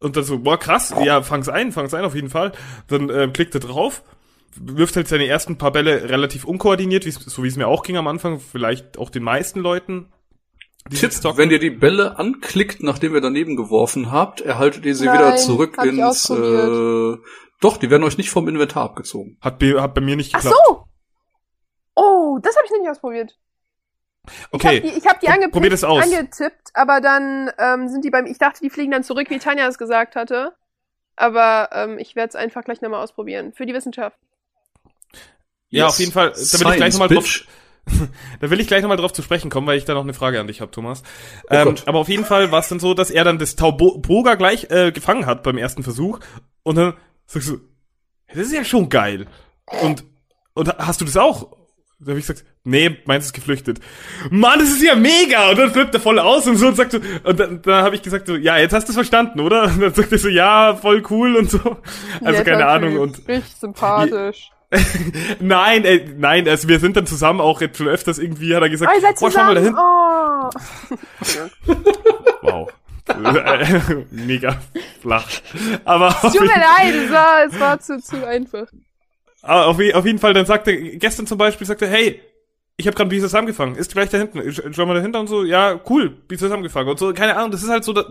Und 0.00 0.16
dann 0.16 0.24
so, 0.24 0.38
boah, 0.38 0.58
krass, 0.58 0.94
ja, 1.04 1.22
fang's 1.22 1.48
ein, 1.48 1.72
fang's 1.72 1.92
ein 1.94 2.04
auf 2.04 2.14
jeden 2.14 2.30
Fall. 2.30 2.52
Dann 2.88 3.10
ähm, 3.10 3.32
klickt 3.32 3.54
er 3.54 3.60
drauf, 3.60 4.02
wirft 4.56 4.96
halt 4.96 5.08
seine 5.08 5.26
ersten 5.26 5.58
paar 5.58 5.72
Bälle 5.72 6.08
relativ 6.08 6.44
unkoordiniert, 6.44 7.04
wie's, 7.04 7.16
so 7.16 7.42
wie 7.44 7.48
es 7.48 7.56
mir 7.56 7.68
auch 7.68 7.82
ging 7.82 7.96
am 7.96 8.06
Anfang, 8.08 8.40
vielleicht 8.40 8.98
auch 8.98 9.10
den 9.10 9.22
meisten 9.22 9.60
Leuten. 9.60 10.12
Tipp, 10.90 11.12
wenn 11.36 11.50
ihr 11.50 11.58
die 11.58 11.70
Bälle 11.70 12.18
anklickt, 12.18 12.82
nachdem 12.82 13.14
ihr 13.14 13.20
daneben 13.20 13.56
geworfen 13.56 14.10
habt, 14.10 14.40
erhaltet 14.40 14.86
ihr 14.86 14.94
sie 14.94 15.04
Nein, 15.04 15.18
wieder 15.18 15.36
zurück 15.36 15.76
ins, 15.84 16.30
äh, 16.30 17.16
doch, 17.60 17.76
die 17.76 17.90
werden 17.90 18.04
euch 18.04 18.16
nicht 18.16 18.30
vom 18.30 18.48
Inventar 18.48 18.84
abgezogen. 18.84 19.36
hat, 19.40 19.58
bei- 19.58 19.78
hat 19.80 19.92
bei 19.94 20.00
mir 20.00 20.16
nicht 20.16 20.34
Ach 20.34 20.40
geklappt. 20.40 20.56
so! 20.66 20.84
Oh, 21.94 22.38
das 22.40 22.56
habe 22.56 22.64
ich 22.66 22.72
nicht 22.80 22.88
ausprobiert. 22.90 23.36
Okay. 24.50 24.78
Ich 24.78 24.82
habe 24.84 24.92
die, 24.92 24.98
ich 24.98 25.06
hab 25.06 25.20
die 25.20 25.26
Pro- 25.26 25.32
angepickt, 25.32 25.52
probier 25.54 25.70
das 25.70 25.84
aus. 25.84 26.02
angetippt, 26.04 26.68
aber 26.74 27.00
dann 27.00 27.50
ähm, 27.58 27.88
sind 27.88 28.04
die 28.04 28.10
beim. 28.10 28.26
Ich 28.26 28.38
dachte, 28.38 28.60
die 28.62 28.70
fliegen 28.70 28.92
dann 28.92 29.02
zurück, 29.02 29.28
wie 29.30 29.38
Tanja 29.38 29.66
es 29.66 29.78
gesagt 29.78 30.16
hatte. 30.16 30.54
Aber 31.16 31.70
ähm, 31.72 31.98
ich 31.98 32.14
werde 32.14 32.28
es 32.28 32.36
einfach 32.36 32.62
gleich 32.62 32.80
nochmal 32.80 33.02
ausprobieren. 33.02 33.52
Für 33.52 33.66
die 33.66 33.74
Wissenschaft. 33.74 34.18
Ja, 35.70 35.84
Yes. 35.84 35.92
auf 35.94 35.98
jeden 36.00 36.12
Fall. 36.12 36.30
Da 36.32 36.60
will 36.60 36.68
ich 36.70 36.76
gleich 36.76 36.92
nochmal 36.94 37.08
drauf. 37.08 37.40
Da 38.40 38.50
will 38.50 38.60
ich 38.60 38.66
gleich 38.66 38.82
nochmal 38.82 38.98
drauf 38.98 39.14
zu 39.14 39.22
sprechen 39.22 39.48
kommen, 39.50 39.66
weil 39.66 39.78
ich 39.78 39.86
da 39.86 39.94
noch 39.94 40.02
eine 40.02 40.12
Frage 40.12 40.38
an 40.40 40.46
dich 40.46 40.60
habe, 40.60 40.70
Thomas. 40.70 41.02
Oh 41.44 41.54
ähm, 41.54 41.74
aber 41.86 41.98
auf 42.00 42.10
jeden 42.10 42.26
Fall 42.26 42.52
war 42.52 42.60
es 42.60 42.68
dann 42.68 42.80
so, 42.80 42.92
dass 42.92 43.10
er 43.10 43.24
dann 43.24 43.38
das 43.38 43.56
Tauboga 43.56 44.34
gleich 44.34 44.70
äh, 44.70 44.92
gefangen 44.92 45.24
hat 45.24 45.42
beim 45.42 45.56
ersten 45.56 45.82
Versuch. 45.82 46.20
Und 46.64 46.76
dann 46.76 46.92
sagst 47.24 47.48
du, 47.48 47.60
"Hey, 48.26 48.36
das 48.38 48.48
ist 48.48 48.52
ja 48.52 48.64
schon 48.64 48.90
geil. 48.90 49.26
Und, 49.80 50.04
und 50.52 50.68
hast 50.76 51.00
du 51.00 51.06
das 51.06 51.16
auch? 51.16 51.56
Da 51.98 52.10
habe 52.10 52.20
ich 52.20 52.26
gesagt, 52.26 52.44
nee, 52.62 52.96
meins 53.06 53.24
ist 53.24 53.32
geflüchtet. 53.32 53.80
Mann, 54.30 54.58
das 54.58 54.68
ist 54.68 54.82
ja 54.82 54.94
mega! 54.94 55.48
Und 55.50 55.58
dann 55.58 55.72
flippt 55.72 55.94
er 55.94 56.00
voll 56.00 56.18
aus 56.18 56.46
und 56.46 56.56
so 56.56 56.68
und 56.68 56.76
sagt 56.76 56.92
so, 56.92 56.98
und 57.24 57.40
dann, 57.40 57.62
dann 57.62 57.82
habe 57.84 57.96
ich 57.96 58.02
gesagt 58.02 58.26
so, 58.26 58.36
ja, 58.36 58.58
jetzt 58.58 58.72
hast 58.74 58.84
du 58.86 58.90
es 58.90 58.96
verstanden, 58.96 59.40
oder? 59.40 59.64
Und 59.64 59.80
dann 59.80 59.94
sagt 59.94 60.12
er 60.12 60.18
so, 60.18 60.28
ja, 60.28 60.76
voll 60.76 61.02
cool 61.10 61.36
und 61.36 61.50
so. 61.50 61.58
Also 61.58 61.78
Netter 62.20 62.44
keine 62.44 62.66
Ahnung 62.66 62.98
und 62.98 63.26
Richtig 63.26 63.56
sympathisch. 63.56 64.50
nein, 65.40 65.84
ey, 65.84 66.14
nein, 66.18 66.46
also 66.48 66.68
wir 66.68 66.78
sind 66.78 66.96
dann 66.96 67.06
zusammen 67.06 67.40
auch 67.40 67.60
jetzt 67.60 67.78
schon 67.78 67.88
öfters 67.88 68.18
irgendwie, 68.18 68.54
hat 68.54 68.62
er 68.62 68.68
gesagt, 68.68 68.92
Oh, 68.94 69.00
boah, 69.20 69.30
schau 69.30 69.44
mal 69.44 69.54
da 69.54 69.60
zusammen. 69.62 70.50
hinten. 70.84 70.98
Oh. 71.72 71.78
Wow. 72.42 72.68
Mega 74.10 74.60
flach. 75.00 75.28
Aber 75.84 76.08
auf, 76.08 76.20
Tut 76.32 76.40
mir 76.42 76.46
leid, 76.48 76.94
es 76.94 77.10
war, 77.10 77.44
es 77.46 77.58
war 77.60 77.80
zu, 77.80 77.98
zu 78.00 78.26
einfach. 78.26 78.66
aber 79.42 79.66
auf, 79.66 79.78
auf 79.94 80.04
jeden 80.06 80.18
Fall, 80.18 80.34
dann 80.34 80.46
sagte 80.46 80.76
gestern 80.98 81.26
zum 81.26 81.38
Beispiel, 81.38 81.66
sagte, 81.66 81.86
hey, 81.88 82.20
ich 82.76 82.86
habe 82.86 82.96
gerade 82.96 83.10
Beast 83.10 83.34
angefangen, 83.34 83.74
ist 83.76 83.92
gleich 83.92 84.08
da 84.10 84.18
hinten, 84.18 84.38
Sch- 84.40 84.72
schau 84.72 84.86
mal 84.86 84.94
dahinter 84.94 85.20
und 85.20 85.26
so, 85.26 85.42
ja, 85.44 85.80
cool, 85.88 86.10
Beast 86.10 86.44
angefangen 86.44 86.88
und 86.90 86.98
so, 86.98 87.12
keine 87.12 87.36
Ahnung, 87.36 87.50
das 87.50 87.62
ist 87.62 87.70
halt 87.70 87.82
so, 87.82 87.92
dass- 87.92 88.06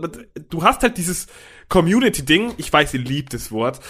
du 0.50 0.62
hast 0.62 0.82
halt 0.82 0.98
dieses 0.98 1.26
Community-Ding, 1.68 2.54
ich 2.58 2.72
weiß, 2.72 2.92
ihr 2.94 3.00
liebt 3.00 3.32
das 3.34 3.50
Wort, 3.50 3.80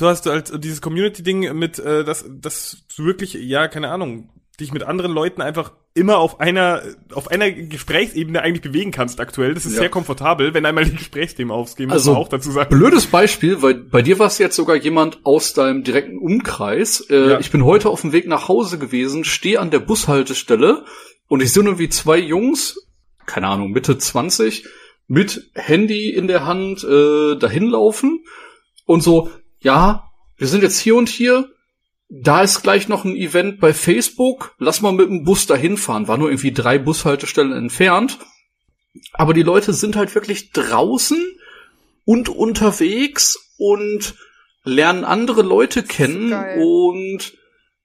du 0.00 0.06
hast 0.06 0.26
halt 0.26 0.62
dieses 0.64 0.80
Community-Ding 0.80 1.54
mit, 1.56 1.78
äh, 1.78 2.04
dass, 2.04 2.24
dass 2.28 2.78
du 2.96 3.04
wirklich, 3.04 3.34
ja, 3.34 3.68
keine 3.68 3.90
Ahnung, 3.90 4.30
dich 4.60 4.72
mit 4.72 4.82
anderen 4.82 5.12
Leuten 5.12 5.40
einfach 5.40 5.72
immer 5.94 6.18
auf 6.18 6.40
einer, 6.40 6.82
auf 7.12 7.28
einer 7.28 7.50
Gesprächsebene 7.50 8.42
eigentlich 8.42 8.62
bewegen 8.62 8.90
kannst 8.90 9.20
aktuell. 9.20 9.54
Das 9.54 9.66
ist 9.66 9.74
Ja. 9.74 9.80
sehr 9.80 9.88
komfortabel, 9.88 10.52
wenn 10.54 10.66
einmal 10.66 10.84
die 10.84 10.96
Gesprächsthemen 10.96 11.52
aufgehen, 11.52 11.86
muss 11.88 11.94
Also, 11.94 12.14
auch 12.16 12.28
dazu 12.28 12.50
sagen. 12.50 12.68
Blödes 12.70 13.06
Beispiel, 13.06 13.62
weil 13.62 13.74
bei 13.74 14.02
dir 14.02 14.18
war 14.18 14.26
es 14.26 14.38
jetzt 14.38 14.56
sogar 14.56 14.76
jemand 14.76 15.20
aus 15.24 15.54
deinem 15.54 15.84
direkten 15.84 16.18
Umkreis. 16.18 17.00
Äh, 17.08 17.30
Ja. 17.30 17.40
Ich 17.40 17.50
bin 17.52 17.64
heute 17.64 17.88
auf 17.88 18.00
dem 18.00 18.12
Weg 18.12 18.26
nach 18.26 18.48
Hause 18.48 18.78
gewesen, 18.78 19.24
stehe 19.24 19.60
an 19.60 19.70
der 19.70 19.80
Bushaltestelle 19.80 20.84
und 21.28 21.40
ich 21.42 21.52
sehe 21.52 21.62
nur 21.62 21.78
wie 21.78 21.88
zwei 21.88 22.18
Jungs, 22.18 22.84
keine 23.26 23.46
Ahnung, 23.48 23.70
Mitte 23.70 23.96
20, 23.98 24.66
mit 25.06 25.50
Handy 25.54 26.10
in 26.10 26.26
der 26.26 26.46
Hand 26.46 26.82
äh, 26.84 27.36
dahin 27.36 27.66
laufen 27.68 28.24
und 28.86 29.02
so, 29.02 29.30
ja, 29.60 30.10
wir 30.36 30.46
sind 30.48 30.62
jetzt 30.62 30.78
hier 30.78 30.96
und 30.96 31.08
hier. 31.08 31.48
Da 32.10 32.42
ist 32.42 32.62
gleich 32.62 32.88
noch 32.88 33.04
ein 33.04 33.16
Event 33.16 33.60
bei 33.60 33.74
Facebook. 33.74 34.54
Lass 34.58 34.80
mal 34.80 34.92
mit 34.92 35.08
dem 35.08 35.24
Bus 35.24 35.46
dahin 35.46 35.76
fahren. 35.76 36.08
War 36.08 36.16
nur 36.16 36.30
irgendwie 36.30 36.52
drei 36.52 36.78
Bushaltestellen 36.78 37.52
entfernt. 37.52 38.18
Aber 39.12 39.34
die 39.34 39.42
Leute 39.42 39.72
sind 39.74 39.94
halt 39.96 40.14
wirklich 40.14 40.52
draußen 40.52 41.22
und 42.04 42.28
unterwegs 42.30 43.38
und 43.58 44.14
lernen 44.64 45.04
andere 45.04 45.42
Leute 45.42 45.82
kennen 45.82 46.32
und 46.58 47.34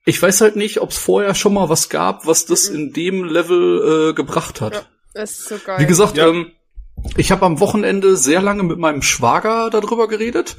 Ich 0.06 0.20
weiß 0.20 0.42
halt 0.42 0.56
nicht, 0.56 0.80
ob 0.80 0.90
es 0.90 0.98
vorher 0.98 1.34
schon 1.34 1.54
mal 1.54 1.68
was 1.70 1.88
gab, 1.88 2.26
was 2.26 2.44
das 2.46 2.66
in 2.66 2.92
dem 2.92 3.24
Level 3.24 4.10
äh, 4.10 4.14
gebracht 4.14 4.60
hat. 4.60 4.74
Ja. 4.74 4.82
Das 5.14 5.30
ist 5.32 5.48
so 5.48 5.58
geil. 5.58 5.78
Wie 5.80 5.86
gesagt, 5.86 6.16
Ja. 6.18 6.28
ähm, 6.28 6.52
ich 7.16 7.30
habe 7.30 7.44
am 7.46 7.60
Wochenende 7.60 8.16
sehr 8.16 8.42
lange 8.42 8.62
mit 8.62 8.78
meinem 8.78 9.02
Schwager 9.02 9.70
darüber 9.70 10.08
geredet. 10.08 10.56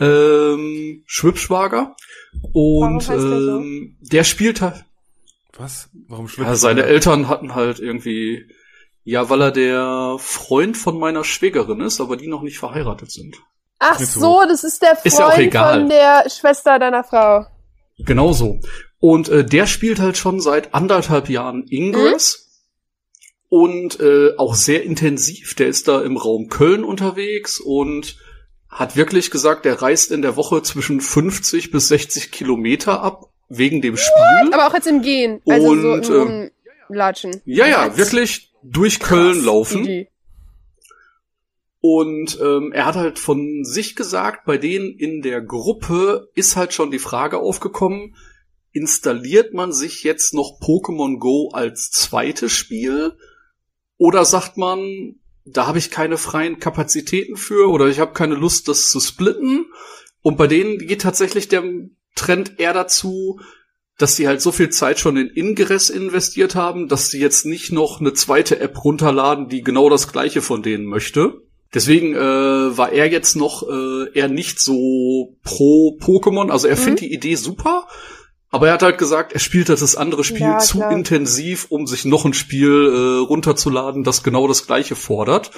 Ähm, 0.00 1.02
Schwibschwager. 1.06 1.94
Und 2.52 2.96
heißt 2.96 3.10
der 3.10 3.40
so? 3.40 3.58
ähm, 3.58 3.96
der 4.00 4.24
spielt 4.24 4.60
halt. 4.60 4.84
Was? 5.56 5.88
Warum 6.08 6.28
schwimmt 6.28 6.48
Ja, 6.48 6.56
seine 6.56 6.84
Eltern 6.84 7.28
hatten 7.28 7.54
halt 7.54 7.78
irgendwie. 7.78 8.46
Ja, 9.04 9.28
weil 9.28 9.42
er 9.42 9.52
der 9.52 10.16
Freund 10.18 10.76
von 10.76 10.98
meiner 10.98 11.24
Schwägerin 11.24 11.80
ist, 11.80 12.00
aber 12.00 12.16
die 12.16 12.26
noch 12.26 12.42
nicht 12.42 12.58
verheiratet 12.58 13.10
sind. 13.10 13.36
Ach 13.78 13.98
so 14.00 14.42
das 14.48 14.64
ist 14.64 14.80
der 14.82 14.96
Ist 15.04 15.18
ja 15.18 15.26
auch 15.26 15.32
Freund 15.32 15.46
egal. 15.48 15.80
von 15.80 15.88
der 15.90 16.24
Schwester 16.30 16.78
deiner 16.78 17.04
Frau. 17.04 17.46
Genau 17.98 18.32
so. 18.32 18.60
Und 18.98 19.28
äh, 19.28 19.44
der 19.44 19.66
spielt 19.66 20.00
halt 20.00 20.16
schon 20.16 20.40
seit 20.40 20.74
anderthalb 20.74 21.28
Jahren 21.28 21.66
Ingress. 21.68 22.53
Und 23.48 24.00
äh, 24.00 24.36
auch 24.36 24.54
sehr 24.54 24.82
intensiv. 24.82 25.54
Der 25.54 25.68
ist 25.68 25.86
da 25.86 26.02
im 26.02 26.16
Raum 26.16 26.48
Köln 26.48 26.82
unterwegs 26.82 27.60
und 27.60 28.16
hat 28.68 28.96
wirklich 28.96 29.30
gesagt, 29.30 29.64
der 29.64 29.80
reist 29.80 30.10
in 30.10 30.22
der 30.22 30.36
Woche 30.36 30.62
zwischen 30.62 31.00
50 31.00 31.70
bis 31.70 31.88
60 31.88 32.32
Kilometer 32.32 33.00
ab 33.02 33.30
wegen 33.48 33.80
dem 33.80 33.96
Spiel. 33.96 34.52
Aber 34.52 34.66
auch 34.66 34.74
jetzt 34.74 34.88
im 34.88 35.02
Gehen. 35.02 35.40
Also 35.46 35.68
Und, 35.68 36.04
so 36.04 36.22
ähm, 36.26 36.50
im 36.88 36.94
Latschen. 36.94 37.40
Ja, 37.44 37.66
ja, 37.66 37.96
wirklich 37.96 38.52
durch 38.62 38.98
Köln 38.98 39.44
laufen. 39.44 39.84
Idee. 39.84 40.08
Und 41.80 42.38
ähm, 42.40 42.72
er 42.72 42.86
hat 42.86 42.96
halt 42.96 43.18
von 43.18 43.62
sich 43.64 43.94
gesagt, 43.94 44.46
bei 44.46 44.56
denen 44.56 44.96
in 44.96 45.20
der 45.20 45.42
Gruppe 45.42 46.30
ist 46.34 46.56
halt 46.56 46.72
schon 46.72 46.90
die 46.90 46.98
Frage 46.98 47.38
aufgekommen, 47.38 48.16
installiert 48.72 49.52
man 49.52 49.70
sich 49.70 50.02
jetzt 50.02 50.32
noch 50.32 50.58
Pokémon 50.60 51.18
Go 51.18 51.50
als 51.52 51.90
zweites 51.90 52.52
Spiel? 52.52 53.18
Oder 53.96 54.24
sagt 54.24 54.56
man, 54.56 55.16
da 55.44 55.66
habe 55.66 55.78
ich 55.78 55.90
keine 55.90 56.16
freien 56.18 56.58
Kapazitäten 56.58 57.36
für 57.36 57.70
oder 57.70 57.86
ich 57.88 58.00
habe 58.00 58.12
keine 58.12 58.34
Lust, 58.34 58.68
das 58.68 58.90
zu 58.90 59.00
splitten? 59.00 59.66
Und 60.22 60.36
bei 60.36 60.46
denen 60.46 60.78
geht 60.78 61.02
tatsächlich 61.02 61.48
der 61.48 61.62
Trend 62.14 62.58
eher 62.58 62.72
dazu, 62.72 63.40
dass 63.98 64.16
sie 64.16 64.26
halt 64.26 64.40
so 64.40 64.50
viel 64.52 64.70
Zeit 64.70 64.98
schon 64.98 65.16
in 65.16 65.28
Ingress 65.28 65.90
investiert 65.90 66.54
haben, 66.54 66.88
dass 66.88 67.10
sie 67.10 67.20
jetzt 67.20 67.46
nicht 67.46 67.70
noch 67.72 68.00
eine 68.00 68.12
zweite 68.12 68.58
App 68.58 68.84
runterladen, 68.84 69.48
die 69.48 69.62
genau 69.62 69.88
das 69.88 70.10
gleiche 70.10 70.42
von 70.42 70.62
denen 70.62 70.86
möchte. 70.86 71.42
Deswegen 71.72 72.14
äh, 72.14 72.18
war 72.76 72.92
er 72.92 73.10
jetzt 73.10 73.34
noch 73.36 73.68
äh, 73.68 74.12
eher 74.14 74.28
nicht 74.28 74.60
so 74.60 75.36
pro 75.42 75.98
Pokémon. 76.00 76.50
Also 76.50 76.68
er 76.68 76.76
Mhm. 76.76 76.80
findet 76.80 77.00
die 77.02 77.12
Idee 77.12 77.34
super, 77.34 77.86
aber 78.54 78.68
er 78.68 78.74
hat 78.74 78.82
halt 78.82 78.98
gesagt, 78.98 79.32
er 79.32 79.40
spielt 79.40 79.68
halt 79.68 79.82
das 79.82 79.96
andere 79.96 80.22
Spiel 80.22 80.40
Ja, 80.40 80.58
zu 80.58 80.78
klar. 80.78 80.92
intensiv, 80.92 81.66
um 81.70 81.86
sich 81.86 82.04
noch 82.04 82.24
ein 82.24 82.34
Spiel 82.34 82.70
äh, 82.70 83.26
runterzuladen, 83.26 84.04
das 84.04 84.22
genau 84.22 84.46
das 84.46 84.66
gleiche 84.66 84.94
fordert. 84.94 85.50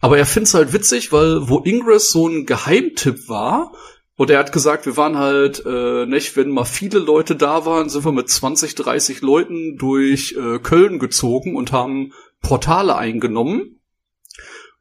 Aber 0.00 0.18
er 0.18 0.26
find's 0.26 0.52
halt 0.52 0.72
witzig, 0.72 1.12
weil 1.12 1.48
wo 1.48 1.60
Ingress 1.60 2.10
so 2.10 2.26
ein 2.26 2.44
Geheimtipp 2.44 3.28
war, 3.28 3.72
und 4.16 4.28
er 4.30 4.38
hat 4.40 4.52
gesagt, 4.52 4.86
wir 4.86 4.96
waren 4.96 5.16
halt, 5.16 5.64
äh, 5.64 6.04
nicht, 6.06 6.36
wenn 6.36 6.50
mal 6.50 6.64
viele 6.64 6.98
Leute 6.98 7.34
da 7.34 7.64
waren, 7.64 7.88
sind 7.88 8.04
wir 8.04 8.12
mit 8.12 8.28
20, 8.28 8.74
30 8.74 9.20
Leuten 9.22 9.78
durch 9.78 10.36
äh, 10.38 10.58
Köln 10.58 10.98
gezogen 10.98 11.56
und 11.56 11.72
haben 11.72 12.12
Portale 12.40 12.96
eingenommen. 12.96 13.80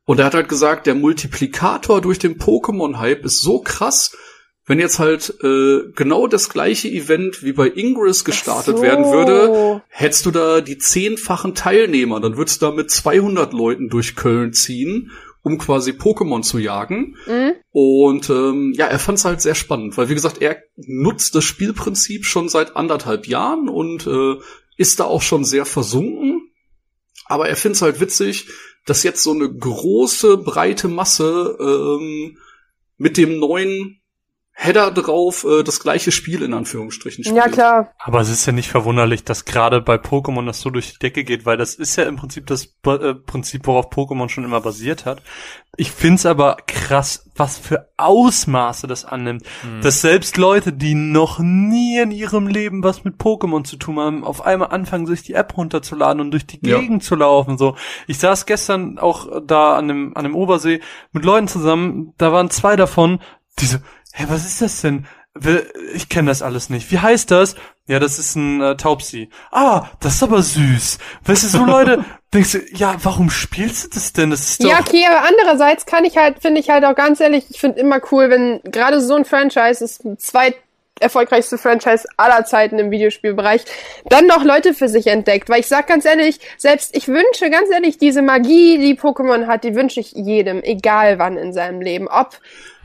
Und 0.04 0.20
er 0.20 0.26
hat 0.26 0.34
halt 0.34 0.50
gesagt, 0.50 0.88
der 0.88 0.96
Multiplikator 0.96 2.02
durch 2.02 2.20
den 2.20 2.40
Pokémon-Hype 2.40 3.24
ist 3.24 3.42
so 3.42 3.62
krass, 3.62 4.16
wenn 4.72 4.80
jetzt 4.80 5.00
halt 5.00 5.36
äh, 5.44 5.92
genau 5.98 6.28
das 6.28 6.48
gleiche 6.48 6.88
Event 6.88 7.44
wie 7.44 7.52
bei 7.52 7.68
Ingress 7.68 8.24
gestartet 8.24 8.78
so. 8.78 8.82
werden 8.82 9.04
würde, 9.04 9.82
hättest 9.90 10.26
du 10.26 10.32
da 10.32 10.62
die 10.62 10.78
zehnfachen 10.78 11.56
Teilnehmer, 11.56 12.22
dann 12.22 12.38
würdest 12.38 12.62
du 12.62 12.68
da 12.68 12.72
mit 12.72 12.90
200 12.90 13.52
Leuten 13.52 13.90
durch 13.90 14.16
Köln 14.16 14.54
ziehen, 14.54 15.12
um 15.42 15.58
quasi 15.58 15.92
Pokémon 15.92 16.42
zu 16.42 16.58
jagen. 16.58 17.18
Mhm. 17.28 17.52
Und 17.72 18.30
ähm, 18.30 18.72
ja, 18.74 18.86
er 18.86 18.98
fand 18.98 19.18
es 19.18 19.26
halt 19.26 19.42
sehr 19.42 19.56
spannend, 19.56 19.98
weil 19.98 20.08
wie 20.08 20.16
gesagt, 20.16 20.42
er 20.42 20.64
nutzt 20.78 21.36
das 21.36 21.44
Spielprinzip 21.44 22.26
schon 22.26 22.48
seit 22.48 22.78
anderthalb 22.78 23.28
Jahren 23.28 23.68
und 23.68 24.08
äh, 24.08 24.36
ist 24.78 25.02
da 25.02 25.04
auch 25.04 25.22
schon 25.22 25.44
sehr 25.44 25.66
versunken. 25.66 26.50
Aber 27.26 27.50
er 27.50 27.58
findet 27.58 27.76
es 27.76 27.82
halt 27.82 28.00
witzig, 28.00 28.48
dass 28.86 29.04
jetzt 29.04 29.22
so 29.22 29.34
eine 29.34 29.54
große, 29.54 30.38
breite 30.38 30.88
Masse 30.88 31.58
ähm, 31.60 32.38
mit 32.96 33.18
dem 33.18 33.38
neuen 33.38 33.98
Header 34.54 34.92
drauf 34.92 35.44
äh, 35.44 35.64
das 35.64 35.80
gleiche 35.80 36.12
Spiel 36.12 36.44
in 36.44 36.54
Anführungsstrichen 36.54 37.24
spielt. 37.24 37.38
Ja, 37.38 37.48
klar. 37.48 37.94
Aber 37.98 38.20
es 38.20 38.30
ist 38.30 38.46
ja 38.46 38.52
nicht 38.52 38.70
verwunderlich, 38.70 39.24
dass 39.24 39.46
gerade 39.46 39.82
bei 39.82 39.96
Pokémon 39.96 40.46
das 40.46 40.62
so 40.62 40.70
durch 40.70 40.94
die 40.94 41.00
Decke 41.00 41.24
geht, 41.24 41.46
weil 41.46 41.58
das 41.58 41.74
ist 41.74 41.96
ja 41.96 42.04
im 42.04 42.18
Prinzip 42.18 42.46
das 42.48 42.76
äh, 42.86 43.16
Prinzip, 43.16 43.66
worauf 43.66 43.90
Pokémon 43.90 44.30
schon 44.30 44.44
immer 44.44 44.62
basiert 44.62 45.06
hat. 45.06 45.24
Ich 45.78 45.92
find's 45.92 46.26
aber 46.26 46.58
krass, 46.68 47.32
was 47.36 47.58
für 47.58 47.90
Ausmaße 47.96 48.88
das 48.88 49.06
annimmt. 49.06 49.44
Dass 49.82 50.02
selbst 50.02 50.36
Leute, 50.36 50.74
die 50.74 50.96
noch 50.96 51.40
nie 51.40 51.98
in 51.98 52.12
ihrem 52.12 52.48
Leben 52.48 52.84
was 52.84 53.06
mit 53.06 53.16
Pokémon 53.16 53.64
zu 53.64 53.78
tun 53.78 53.98
haben, 53.98 54.24
auf 54.26 54.46
einmal 54.46 54.70
anfangen, 54.72 55.08
sich 55.08 55.24
die 55.24 55.34
App 55.34 55.56
runterzuladen 55.58 56.20
und 56.20 56.32
durch 56.32 56.46
die 56.46 56.60
Ja. 56.62 56.78
Gegend 56.78 57.04
zu 57.04 57.16
laufen. 57.16 57.58
So, 57.58 57.78
ich 58.06 58.20
saß 58.20 58.46
gestern 58.46 59.00
auch 59.00 59.42
da 59.48 59.78
an 59.78 59.88
dem, 59.88 60.16
an 60.16 60.26
dem 60.26 60.36
Obersee 60.36 60.82
mit 61.14 61.24
Leuten 61.24 61.48
zusammen, 61.48 62.14
da 62.18 62.34
waren 62.34 62.50
zwei 62.50 62.76
davon, 62.76 63.20
die 63.60 63.66
so, 63.66 63.78
hä, 64.14 64.26
was 64.28 64.46
ist 64.46 64.62
das 64.62 64.82
denn? 64.82 65.06
Ich 65.94 66.10
kenne 66.10 66.30
das 66.30 66.42
alles 66.42 66.70
nicht. 66.70 66.92
Wie 66.92 67.00
heißt 67.00 67.32
das? 67.32 67.56
Ja, 67.88 68.00
das 68.00 68.20
ist 68.20 68.36
ein 68.36 68.62
äh, 68.62 68.76
Taubsi. 68.76 69.30
Ah, 69.52 69.86
das 70.02 70.16
ist 70.16 70.24
aber 70.24 70.42
süß. 70.42 70.98
Weißt 71.26 71.44
du, 71.44 71.48
so 71.48 71.66
Leute, 71.66 72.04
denkst 72.34 72.52
du, 72.52 72.60
ja, 72.74 72.96
warum 73.04 73.30
spielst 73.30 73.86
du 73.86 73.90
das 73.90 74.14
denn? 74.14 74.30
Das 74.30 74.42
ist 74.42 74.64
doch... 74.64 74.70
Ja, 74.70 74.80
okay, 74.80 75.06
aber 75.10 75.28
andererseits 75.28 75.86
kann 75.86 76.04
ich 76.04 76.18
halt, 76.18 76.42
finde 76.42 76.60
ich 76.60 76.70
halt 76.70 76.84
auch 76.84 76.96
ganz 76.96 77.22
ehrlich, 77.22 77.46
ich 77.50 77.60
finde 77.60 77.80
immer 77.80 78.02
cool, 78.12 78.30
wenn 78.30 78.62
gerade 78.64 79.00
so 79.00 79.16
ein 79.16 79.26
Franchise 79.26 79.84
ist, 79.84 80.04
ein 80.04 80.18
zweit 80.20 80.56
erfolgreichste 81.02 81.58
Franchise 81.58 82.08
aller 82.18 82.46
Zeiten 82.46 82.80
im 82.80 82.92
Videospielbereich, 82.92 83.66
dann 84.06 84.28
noch 84.28 84.44
Leute 84.44 84.74
für 84.74 84.88
sich 84.88 85.08
entdeckt. 85.08 85.50
Weil 85.50 85.62
ich 85.62 85.68
sag 85.68 85.88
ganz 85.88 86.06
ehrlich, 86.06 86.40
selbst 86.58 86.96
ich 86.96 87.08
wünsche 87.08 87.50
ganz 87.50 87.70
ehrlich, 87.72 87.98
diese 87.98 88.22
Magie, 88.22 88.78
die 88.78 88.98
Pokémon 88.98 89.48
hat, 89.48 89.64
die 89.64 89.76
wünsche 89.76 90.00
ich 90.00 90.12
jedem, 90.12 90.62
egal 90.64 91.20
wann 91.20 91.38
in 91.38 91.54
seinem 91.54 91.82
Leben. 91.82 92.08
Ob 92.08 92.38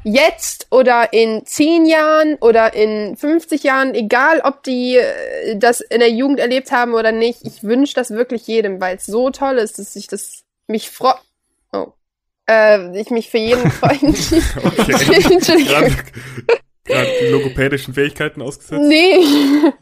jetzt 0.05 0.69
oder 0.71 1.13
in 1.13 1.45
10 1.45 1.87
Jahren 1.87 2.37
oder 2.41 2.75
in 2.75 3.17
50 3.17 3.63
Jahren, 3.65 3.95
egal 3.95 4.41
ob 4.45 4.63
die 4.63 4.97
äh, 4.97 5.57
das 5.57 5.81
in 5.81 6.01
der 6.01 6.11
Jugend 6.11 6.39
erlebt 6.39 6.71
haben 6.73 6.95
oder 6.95 7.13
nicht, 7.13 7.41
ich 7.45 7.63
wünsche 7.65 7.95
das 7.95 8.11
wirklich 8.11 8.47
jedem, 8.47 8.81
weil 8.81 8.97
es 8.97 9.07
so 9.07 9.31
toll 9.31 9.57
ist, 9.59 9.79
dass 9.79 9.97
ich 9.97 10.07
das 10.07 10.43
mich 10.69 10.91
freue. 10.91 11.15
Oh. 11.73 11.89
Äh, 12.49 13.01
ich 13.01 13.11
mich 13.11 13.31
für 13.31 13.39
jeden 13.39 13.71
freuen. 13.71 14.15
Entschuldigung. 15.33 15.97
Die 16.89 17.27
logopädischen 17.33 17.95
Fähigkeiten 17.95 18.41
ausgesetzt. 18.43 18.85
Nee. 18.87 19.17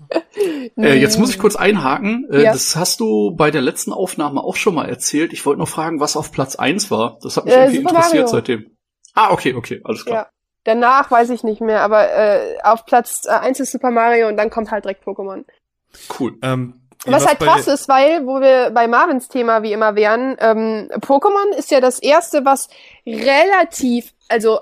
Äh, 0.76 0.94
jetzt 0.94 1.18
muss 1.20 1.30
ich 1.30 1.38
kurz 1.38 1.54
einhaken. 1.54 2.26
Äh, 2.30 2.42
Ja. 2.42 2.52
Das 2.52 2.74
hast 2.74 2.98
du 2.98 3.30
bei 3.36 3.52
der 3.52 3.60
letzten 3.60 3.92
Aufnahme 3.92 4.42
auch 4.42 4.56
schon 4.56 4.74
mal 4.74 4.88
erzählt. 4.88 5.32
Ich 5.32 5.46
wollte 5.46 5.60
noch 5.60 5.68
fragen, 5.68 6.00
was 6.00 6.16
auf 6.16 6.32
Platz 6.32 6.56
eins 6.56 6.90
war. 6.90 7.18
Das 7.22 7.36
hat 7.36 7.44
mich 7.44 7.54
Äh, 7.54 7.58
irgendwie 7.66 7.76
Super 7.78 7.90
interessiert 7.90 8.24
Mario. 8.24 8.26
seitdem. 8.26 8.73
Ah, 9.14 9.32
okay, 9.32 9.54
okay, 9.54 9.80
alles 9.84 10.04
klar. 10.04 10.24
Ja. 10.24 10.30
Danach 10.64 11.10
weiß 11.10 11.30
ich 11.30 11.44
nicht 11.44 11.60
mehr, 11.60 11.82
aber 11.82 12.10
äh, 12.12 12.58
auf 12.62 12.86
Platz 12.86 13.22
äh, 13.26 13.30
1 13.30 13.60
ist 13.60 13.72
Super 13.72 13.90
Mario 13.90 14.28
und 14.28 14.36
dann 14.36 14.50
kommt 14.50 14.70
halt 14.70 14.84
direkt 14.84 15.04
Pokémon. 15.04 15.44
Cool. 16.18 16.36
Ähm, 16.42 16.88
Was 17.04 17.26
halt 17.26 17.38
krass 17.38 17.68
ist, 17.68 17.88
weil, 17.88 18.26
wo 18.26 18.40
wir 18.40 18.70
bei 18.70 18.88
Marvins 18.88 19.28
Thema 19.28 19.62
wie 19.62 19.72
immer 19.72 19.94
wären, 19.94 20.36
ähm, 20.40 20.88
Pokémon 21.00 21.54
ist 21.56 21.70
ja 21.70 21.80
das 21.80 21.98
erste, 21.98 22.44
was 22.44 22.68
relativ, 23.06 24.14
also 24.28 24.60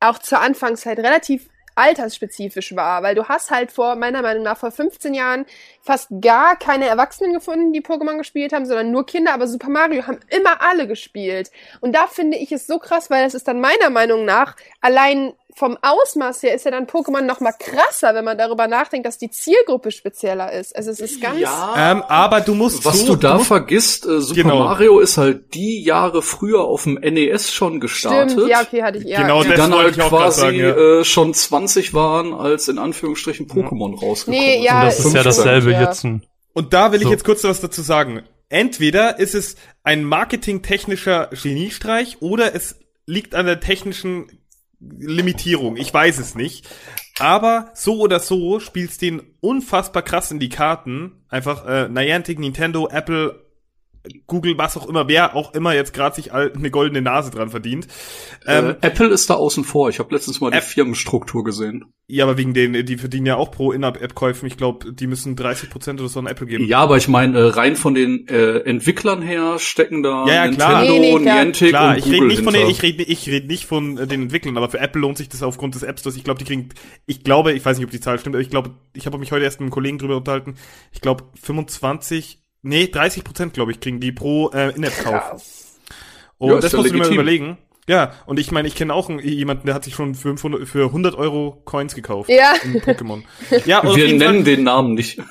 auch 0.00 0.18
zur 0.18 0.40
Anfangszeit 0.40 0.98
relativ 0.98 1.48
altersspezifisch 1.74 2.74
war, 2.76 3.02
weil 3.02 3.14
du 3.14 3.28
hast 3.28 3.50
halt 3.50 3.72
vor, 3.72 3.96
meiner 3.96 4.22
Meinung 4.22 4.42
nach, 4.42 4.56
vor 4.56 4.70
15 4.70 5.14
Jahren 5.14 5.46
fast 5.80 6.08
gar 6.20 6.56
keine 6.56 6.86
Erwachsenen 6.86 7.32
gefunden, 7.32 7.72
die 7.72 7.82
Pokémon 7.82 8.18
gespielt 8.18 8.52
haben, 8.52 8.66
sondern 8.66 8.90
nur 8.90 9.06
Kinder, 9.06 9.34
aber 9.34 9.46
Super 9.46 9.68
Mario 9.68 10.06
haben 10.06 10.20
immer 10.28 10.62
alle 10.62 10.86
gespielt. 10.86 11.50
Und 11.80 11.94
da 11.94 12.06
finde 12.06 12.36
ich 12.36 12.52
es 12.52 12.66
so 12.66 12.78
krass, 12.78 13.10
weil 13.10 13.24
es 13.26 13.34
ist 13.34 13.48
dann 13.48 13.60
meiner 13.60 13.90
Meinung 13.90 14.24
nach 14.24 14.56
allein 14.80 15.34
vom 15.56 15.78
Ausmaß 15.82 16.42
her 16.42 16.52
ist 16.54 16.64
ja 16.64 16.72
dann 16.72 16.86
Pokémon 16.86 17.20
noch 17.20 17.38
mal 17.38 17.52
krasser, 17.52 18.12
wenn 18.14 18.24
man 18.24 18.36
darüber 18.36 18.66
nachdenkt, 18.66 19.06
dass 19.06 19.18
die 19.18 19.30
Zielgruppe 19.30 19.92
spezieller 19.92 20.50
ist. 20.52 20.74
Also 20.74 20.90
es 20.90 20.98
ist 20.98 21.20
ganz 21.20 21.38
ähm, 21.76 22.02
aber 22.02 22.40
du 22.40 22.54
musst 22.54 22.84
Was 22.84 22.98
so, 23.00 23.14
du 23.14 23.16
da 23.16 23.34
musst, 23.36 23.46
vergisst, 23.46 24.04
äh, 24.04 24.20
Super 24.20 24.42
Genau. 24.42 24.58
Mario 24.64 24.98
ist 24.98 25.16
halt 25.16 25.54
die 25.54 25.82
Jahre 25.84 26.22
früher 26.22 26.62
auf 26.64 26.82
dem 26.82 26.94
NES 26.94 27.52
schon 27.52 27.78
gestartet. 27.78 28.32
Stimmt, 28.32 28.48
ja, 28.50 28.62
okay, 28.62 28.82
hatte 28.82 28.98
ich 28.98 29.04
ja. 29.04 29.22
Genau 29.22 29.42
ja. 29.44 29.48
das 29.50 29.58
dann 29.58 29.70
wollte 29.72 29.84
halt 29.84 29.96
ich 29.96 30.02
quasi 30.08 30.40
sagen, 30.40 30.56
ja. 30.58 30.76
äh, 31.00 31.04
schon 31.04 31.32
20 31.32 31.94
waren, 31.94 32.34
als 32.34 32.66
in 32.66 32.78
Anführungsstrichen 32.78 33.46
Pokémon 33.46 33.96
rausgekommen 33.98 34.40
Nee, 34.44 34.58
ist. 34.58 34.64
ja, 34.64 34.80
Und 34.80 34.86
das 34.86 34.98
ist 34.98 35.04
ja 35.14 35.22
15. 35.22 35.24
dasselbe 35.24 35.70
Ja. 35.72 35.80
jetzt. 35.82 36.04
Ein, 36.04 36.22
Und 36.52 36.72
da 36.72 36.90
will 36.90 36.98
ich 36.98 37.04
So. 37.06 37.12
jetzt 37.12 37.24
kurz 37.24 37.44
was 37.44 37.60
dazu 37.60 37.82
sagen. 37.82 38.22
Entweder 38.48 39.20
ist 39.20 39.34
es 39.36 39.54
ein 39.84 40.02
marketingtechnischer 40.04 41.30
Geniestreich 41.42 42.18
oder 42.20 42.54
es 42.54 42.76
liegt 43.06 43.34
an 43.34 43.46
der 43.46 43.60
technischen 43.60 44.26
Limitierung. 44.98 45.76
Ich 45.76 45.92
weiß 45.92 46.18
es 46.18 46.34
nicht. 46.34 46.68
Aber 47.18 47.70
so 47.74 48.00
oder 48.00 48.18
so 48.18 48.58
spielt's 48.58 48.98
den 48.98 49.22
unfassbar 49.40 50.02
krass 50.02 50.30
in 50.30 50.40
die 50.40 50.48
Karten. 50.48 51.24
Einfach 51.28 51.66
äh, 51.66 51.88
Niantic, 51.88 52.38
Nintendo, 52.38 52.88
Apple, 52.88 53.43
Google, 54.26 54.58
was 54.58 54.76
auch 54.76 54.86
immer, 54.86 55.08
wer 55.08 55.34
auch 55.34 55.54
immer 55.54 55.74
jetzt 55.74 55.94
gerade 55.94 56.14
sich 56.16 56.32
eine 56.32 56.70
goldene 56.70 57.00
Nase 57.00 57.30
dran 57.30 57.48
verdient. 57.48 57.88
Ähm, 58.46 58.76
äh, 58.80 58.86
Apple 58.86 59.08
ist 59.08 59.30
da 59.30 59.34
außen 59.34 59.64
vor. 59.64 59.88
Ich 59.88 59.98
habe 59.98 60.14
letztens 60.14 60.40
mal 60.42 60.50
die 60.50 60.58
App- 60.58 60.64
Firmenstruktur 60.64 61.42
gesehen. 61.42 61.86
ja, 62.06 62.24
aber 62.24 62.36
wegen 62.36 62.52
den, 62.52 62.84
die 62.84 62.96
verdienen 62.98 63.24
ja 63.24 63.36
auch 63.36 63.50
pro 63.50 63.72
In-App-Käufen. 63.72 64.46
Ich 64.46 64.58
glaube, 64.58 64.92
die 64.92 65.06
müssen 65.06 65.36
30% 65.36 65.94
oder 66.00 66.08
so 66.08 66.18
an 66.18 66.26
Apple 66.26 66.46
geben. 66.46 66.66
Ja, 66.66 66.80
aber 66.80 66.98
ich 66.98 67.08
meine, 67.08 67.38
äh, 67.38 67.48
rein 67.48 67.76
von 67.76 67.94
den 67.94 68.28
äh, 68.28 68.58
Entwicklern 68.58 69.22
her 69.22 69.58
stecken 69.58 70.02
da 70.02 70.26
Ja, 70.26 70.34
ja, 70.46 70.48
klar. 70.48 70.80
Nintendo, 70.82 71.00
Nee, 71.00 71.14
nee, 71.14 71.22
klar. 71.22 71.34
Niantic 71.36 71.68
Klar, 71.70 71.90
und 71.92 71.98
ich 71.98 72.04
Google 72.04 72.18
rede 72.20 72.26
nicht 72.28 72.42
von 72.44 72.52
den, 72.54 72.68
ich 72.68 72.82
rede 72.82 73.02
ich 73.04 73.26
red 73.28 73.46
nicht 73.46 73.64
von 73.64 73.96
äh, 73.98 74.06
den 74.06 74.22
Entwicklern, 74.24 74.56
aber 74.58 74.68
für 74.68 74.80
Apple 74.80 75.00
lohnt 75.00 75.16
sich 75.16 75.30
das 75.30 75.42
aufgrund 75.42 75.74
des 75.76 75.82
App 75.82 75.98
Stores. 75.98 76.16
Ich 76.16 76.24
glaube, 76.24 76.38
die 76.38 76.44
kriegen, 76.44 76.68
ich 77.06 77.24
glaube, 77.24 77.52
ich 77.54 77.64
weiß 77.64 77.78
nicht, 77.78 77.86
ob 77.86 77.90
die 77.90 78.00
Zahl 78.00 78.18
stimmt, 78.18 78.36
aber 78.36 78.42
ich 78.42 78.50
glaube, 78.50 78.72
ich 78.92 79.06
habe 79.06 79.16
mich 79.16 79.32
heute 79.32 79.44
erst 79.44 79.60
mit 79.60 79.64
einem 79.66 79.72
Kollegen 79.72 79.96
drüber 79.98 80.18
unterhalten. 80.18 80.56
Ich 80.92 81.00
glaube, 81.00 81.24
25, 81.40 82.40
nee, 82.64 82.88
30 82.88 83.22
Prozent, 83.22 83.54
glaube 83.54 83.70
ich, 83.72 83.78
kriegen 83.80 84.00
die 84.00 84.10
pro 84.12 84.50
äh, 84.50 84.74
In-App-Kauf. 84.74 85.42
Und 86.38 86.50
Ja, 86.50 86.58
das 86.60 86.72
musst 86.72 86.90
du 86.90 86.92
dir 86.92 86.98
mal 86.98 87.04
legitim. 87.04 87.14
überlegen. 87.14 87.58
Ja, 87.86 88.12
und 88.24 88.40
ich 88.40 88.50
meine, 88.50 88.66
ich 88.66 88.74
kenne 88.74 88.94
auch 88.94 89.10
einen, 89.10 89.18
jemanden, 89.18 89.66
der 89.66 89.74
hat 89.74 89.84
sich 89.84 89.94
schon 89.94 90.14
für, 90.14 90.28
500 90.30 90.66
für 90.66 90.86
100 90.86 91.14
Euro 91.16 91.60
Coins 91.66 91.94
gekauft. 91.94 92.30
Ja. 92.30 92.54
In 92.64 92.80
Pokémon. 92.80 93.22
Ja, 93.66 93.82
Wir 93.84 94.06
jeden 94.06 94.16
nennen 94.18 94.36
Fall, 94.44 94.54
den 94.56 94.64
Namen 94.64 94.94
nicht. 94.94 95.20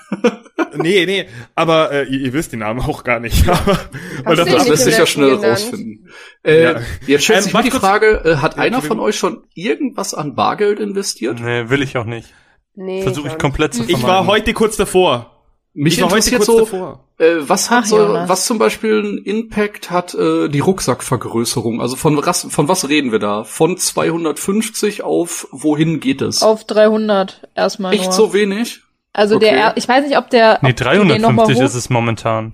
Nee, 0.75 1.05
nee, 1.05 1.25
aber 1.55 1.91
äh, 1.91 2.03
ihr, 2.05 2.19
ihr 2.21 2.34
wisst 2.34 2.51
den 2.51 2.59
Namen 2.59 2.79
auch 2.79 3.03
gar 3.03 3.19
nicht. 3.19 3.47
Aber, 3.47 3.77
weil 4.23 4.36
das, 4.36 4.49
Das 4.49 4.59
nicht 4.63 4.69
lässt 4.69 4.84
sich 4.86 4.93
ja 4.95 5.01
im 5.01 5.05
schnell 5.07 5.34
rausfinden. 5.36 6.09
Äh, 6.43 6.63
Ja. 6.63 6.81
Jetzt 7.05 7.23
stellt 7.25 7.39
Ähm, 7.39 7.43
sich 7.43 7.53
mir 7.53 7.63
die. 7.63 7.71
Frage, 7.71 8.21
äh, 8.25 8.36
hat 8.38 8.55
Ja, 8.55 8.63
einer 8.63 8.81
von 8.81 8.99
euch 8.99 9.15
schon 9.15 9.43
irgendwas 9.53 10.13
an 10.15 10.34
Bargeld 10.36 10.79
investiert? 10.79 11.39
Nee, 11.39 11.69
will 11.69 11.81
ich 11.84 11.95
auch 11.97 12.05
nicht. 12.05 12.34
Nee. 12.75 13.01
Versuche 13.03 13.27
ich 13.27 13.38
komplett 13.38 13.73
zu 13.75 13.84
ich 13.84 13.93
war 13.93 13.99
vermeiden. 13.99 14.27
heute 14.27 14.53
kurz 14.53 14.75
davor. 14.77 15.32
Mich 15.76 15.95
heute 15.95 16.03
interessiert 16.15 16.38
kurz 16.38 16.45
so, 16.45 16.59
davor. 16.59 17.03
äh, 17.17 17.38
was 17.39 17.71
hat 17.71 17.84
Ach, 17.86 17.88
so, 17.88 17.97
Jonas. 17.97 18.30
was 18.30 18.45
zum 18.45 18.59
Beispiel 18.59 18.99
einen 18.99 19.17
Impact 19.17 19.89
hat 19.89 20.13
äh, 20.13 20.47
die 20.47 20.59
Rucksackvergrößerung? 20.59 21.82
Also 21.82 21.95
von 21.95 22.15
was, 22.24 22.43
von 22.49 22.67
was 22.67 22.88
reden 22.89 23.11
wir 23.11 23.17
da? 23.19 23.43
Von 23.43 23.78
250 23.78 25.01
auf 25.03 25.47
wohin 25.51 25.99
geht 25.99 26.21
es? 26.21 26.43
Auf 26.43 26.65
300 26.65 27.49
erstmal 27.55 27.93
Echt 27.93 28.03
nur. 28.05 28.13
so 28.13 28.34
wenig? 28.34 28.82
Also 29.13 29.36
Okay. 29.38 29.49
der, 29.51 29.78
ich 29.78 29.88
weiß 29.88 30.05
nicht, 30.07 30.17
ob 30.17 30.30
der, 30.30 30.59
Nee, 30.61 30.69
ob 30.69 30.76
die 30.76 30.84
den 30.84 31.21
noch 31.21 31.32
mal 31.32 31.45
350 31.45 31.57
hoch- 31.57 31.63
ist 31.65 31.74
es 31.76 31.89
momentan. 31.89 32.53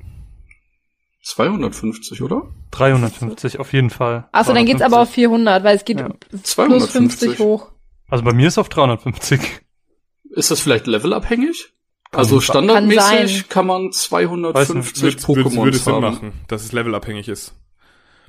250, 1.23 2.21
oder? 2.21 2.43
350 2.71 3.59
auf 3.59 3.73
jeden 3.73 3.89
Fall. 3.89 4.27
Achso, 4.31 4.53
dann 4.53 4.65
geht's 4.65 4.79
350. 4.79 4.85
aber 4.85 5.01
auf 5.01 5.09
400, 5.09 5.63
weil 5.63 5.75
es 5.75 5.83
geht 5.85 5.99
Ja. 5.99 6.09
plus 6.09 6.43
250. 6.43 6.91
50 7.31 7.39
hoch. 7.39 7.67
Also 8.09 8.23
bei 8.23 8.33
mir 8.33 8.47
ist 8.47 8.57
auf 8.57 8.69
350. 8.69 9.39
Ist 10.31 10.51
das 10.51 10.59
vielleicht 10.61 10.87
levelabhängig? 10.87 11.73
Also 12.11 12.37
Kann 12.37 12.41
standardmäßig 12.43 13.01
sein. 13.03 13.43
kann, 13.49 13.67
man 13.67 13.91
250 13.91 15.03
Würde, 15.03 15.27
würde, 15.27 15.49
Pokémon 15.49 15.63
würde 15.63 15.77
Sinn 15.77 15.93
haben. 15.93 16.01
machen, 16.01 16.31
dass 16.47 16.63
es 16.63 16.71
levelabhängig 16.71 17.27
ist. 17.27 17.53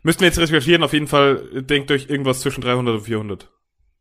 Müssten 0.03 0.21
wir 0.21 0.29
jetzt 0.29 0.39
recherchieren, 0.39 0.83
auf 0.83 0.93
jeden 0.93 1.07
Fall 1.07 1.43
denkt 1.63 1.91
euch 1.91 2.09
irgendwas 2.11 2.41
zwischen 2.41 2.61
300 2.63 2.97
und 2.97 3.01
400. 3.03 3.49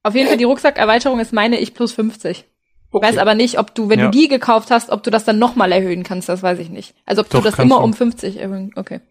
Auf 0.04 0.16
jeden 0.16 0.28
Fall 0.28 0.38
die 0.38 0.44
Rucksackerweiterung 0.46 1.20
ist 1.20 1.34
meine 1.34 1.60
ich 1.60 1.74
plus 1.74 1.94
50. 1.94 2.46
Okay. 2.92 3.06
Weiß 3.08 3.18
aber 3.18 3.36
nicht, 3.36 3.60
ob 3.60 3.76
du, 3.76 3.88
wenn 3.90 4.00
Ja. 4.00 4.06
du 4.10 4.12
die 4.18 4.28
gekauft 4.28 4.72
hast, 4.72 4.90
ob 4.90 5.04
du 5.04 5.12
das 5.12 5.24
dann 5.26 5.38
nochmal 5.40 5.72
erhöhen 5.72 6.04
kannst, 6.04 6.28
das 6.28 6.42
weiß 6.42 6.60
ich 6.60 6.70
nicht. 6.70 6.96
Also 7.06 7.22
ob 7.22 7.30
Doch, 7.30 7.40
du 7.44 7.50
das 7.50 7.60
immer 7.60 7.78
du. 7.78 7.84
um 7.84 7.94
50 7.94 8.38
erhöhen, 8.38 8.72
okay. 8.76 9.02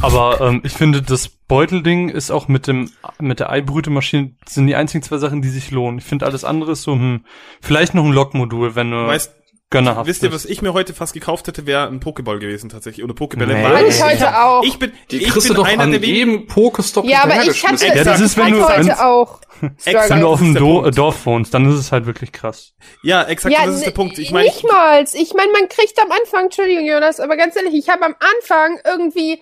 Aber 0.00 0.40
ähm, 0.40 0.60
ich 0.64 0.72
finde, 0.72 1.02
das 1.02 1.28
Beutelding 1.28 2.08
ist 2.08 2.30
auch 2.30 2.48
mit 2.48 2.66
dem 2.66 2.90
mit 3.20 3.38
der 3.40 3.50
Eibrütemaschine 3.50 4.34
sind 4.46 4.66
die 4.66 4.74
einzigen 4.76 5.02
zwei 5.02 5.18
Sachen, 5.18 5.42
die 5.42 5.48
sich 5.48 5.70
lohnen. 5.70 5.98
Ich 5.98 6.04
finde 6.04 6.26
alles 6.26 6.44
andere 6.44 6.72
ist 6.72 6.82
so, 6.82 6.92
hm, 6.92 7.24
vielleicht 7.60 7.94
noch 7.94 8.04
ein 8.04 8.12
Lokmodul, 8.12 8.74
wenn 8.76 8.90
du 8.90 9.06
Weißt, 9.06 9.34
gönnerhaft 9.70 10.08
wisst 10.08 10.22
ihr, 10.22 10.32
was 10.32 10.44
ich 10.44 10.62
mir 10.62 10.72
heute 10.72 10.94
fast 10.94 11.12
gekauft 11.12 11.46
hätte, 11.46 11.66
wäre 11.66 11.86
ein 11.88 12.00
Pokéball 12.00 12.38
gewesen 12.38 12.68
tatsächlich. 12.70 13.04
Oder 13.04 13.14
Pokébälle. 13.14 13.46
Nee. 13.54 13.64
weil 13.64 13.76
Hatte 13.76 13.86
ich 13.88 14.02
heute 14.02 14.32
hab- 14.32 14.44
auch. 14.44 14.62
Ich 14.64 14.78
bin, 14.78 14.92
Die 15.10 15.18
ich 15.22 15.32
bin 15.32 15.56
einer 15.64 15.82
an 15.84 15.92
der 15.92 16.00
wenigen. 16.02 16.30
jedem 16.30 16.46
Pokestop 16.46 17.04
Ja, 17.04 17.24
aber 17.24 17.42
ich 17.44 17.66
hatte. 17.66 17.86
Ja, 17.86 18.04
das 18.04 18.20
ist, 18.20 18.36
wenn 18.36 18.52
du- 18.52 18.66
heute 18.68 19.04
auch. 19.04 19.40
Exakt. 19.84 20.10
wenn 20.10 20.20
du 20.20 20.28
auf 20.28 20.38
dem 20.38 20.54
Do. 20.54 20.90
Dorf 20.90 21.26
wohnst, 21.26 21.52
dann 21.52 21.68
ist 21.70 21.78
es 21.78 21.92
halt 21.92 22.06
wirklich 22.06 22.32
krass. 22.32 22.72
Ja, 23.02 23.24
exakt, 23.24 23.54
Ja, 23.54 23.66
das 23.66 23.76
ist 23.76 23.86
der 23.86 23.90
Punkt. 23.90 24.18
Ich 24.18 24.30
meine, 24.30 24.46
nicht 24.46 24.64
mal. 24.64 25.04
Ich 25.12 25.34
meine, 25.34 25.52
man 25.52 25.68
kriegt 25.68 26.00
am 26.00 26.10
Anfang, 26.12 26.44
Entschuldigung, 26.44 26.86
Jonas, 26.86 27.20
aber 27.20 27.36
ganz 27.36 27.56
ehrlich, 27.56 27.74
ich 27.74 27.88
habe 27.88 28.04
am 28.06 28.14
Anfang 28.20 28.78
irgendwie 28.84 29.40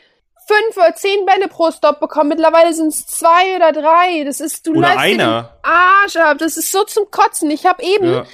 fünf 0.49 0.77
oder 0.77 0.95
zehn 0.95 1.27
Bälle 1.27 1.49
pro 1.49 1.70
Stop 1.72 1.99
bekommen. 2.01 2.29
Mittlerweile 2.31 2.72
sind 2.72 2.89
es 2.89 3.05
zwei 3.07 3.57
oder 3.57 3.72
drei. 3.72 4.22
Das 4.24 4.41
ist, 4.41 4.66
du 4.66 4.74
Oder 4.77 4.97
einer. 4.97 5.59
Arsch 5.62 6.16
ab. 6.16 6.39
Das 6.39 6.57
ist 6.57 6.70
so 6.70 6.85
zum 6.85 7.11
Kotzen. 7.11 7.51
Ich 7.51 7.66
habe 7.66 7.83
eben, 7.83 8.12
Ja. 8.12 8.24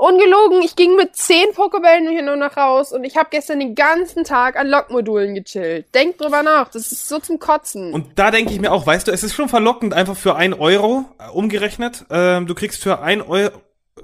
Ungelogen, 0.00 0.62
ich 0.62 0.76
ging 0.76 0.96
mit 0.96 1.14
zehn 1.14 1.52
Pokebällen 1.54 2.08
hier 2.08 2.22
nur 2.22 2.36
noch 2.36 2.56
raus 2.56 2.92
und 2.92 3.04
ich 3.04 3.16
habe 3.16 3.28
gestern 3.30 3.60
den 3.60 3.74
ganzen 3.74 4.24
Tag 4.24 4.56
an 4.56 4.66
Lokmodulen 4.66 5.34
gechillt. 5.34 5.94
Denk 5.94 6.18
drüber 6.18 6.42
nach. 6.42 6.68
Das 6.70 6.90
ist 6.90 7.08
so 7.08 7.18
zum 7.18 7.38
Kotzen. 7.38 7.92
Und 7.92 8.18
da 8.18 8.30
denke 8.30 8.52
ich 8.52 8.60
mir 8.60 8.72
auch, 8.72 8.86
weißt 8.86 9.08
du, 9.08 9.12
es 9.12 9.22
ist 9.22 9.34
schon 9.34 9.48
verlockend, 9.48 9.92
einfach 9.94 10.16
für 10.16 10.36
ein 10.36 10.54
Euro 10.54 11.04
äh, 11.18 11.28
umgerechnet. 11.30 12.04
Ähm, 12.10 12.46
du 12.46 12.54
kriegst 12.54 12.82
für 12.82 13.00
ein 13.00 13.20
Euro, 13.22 13.52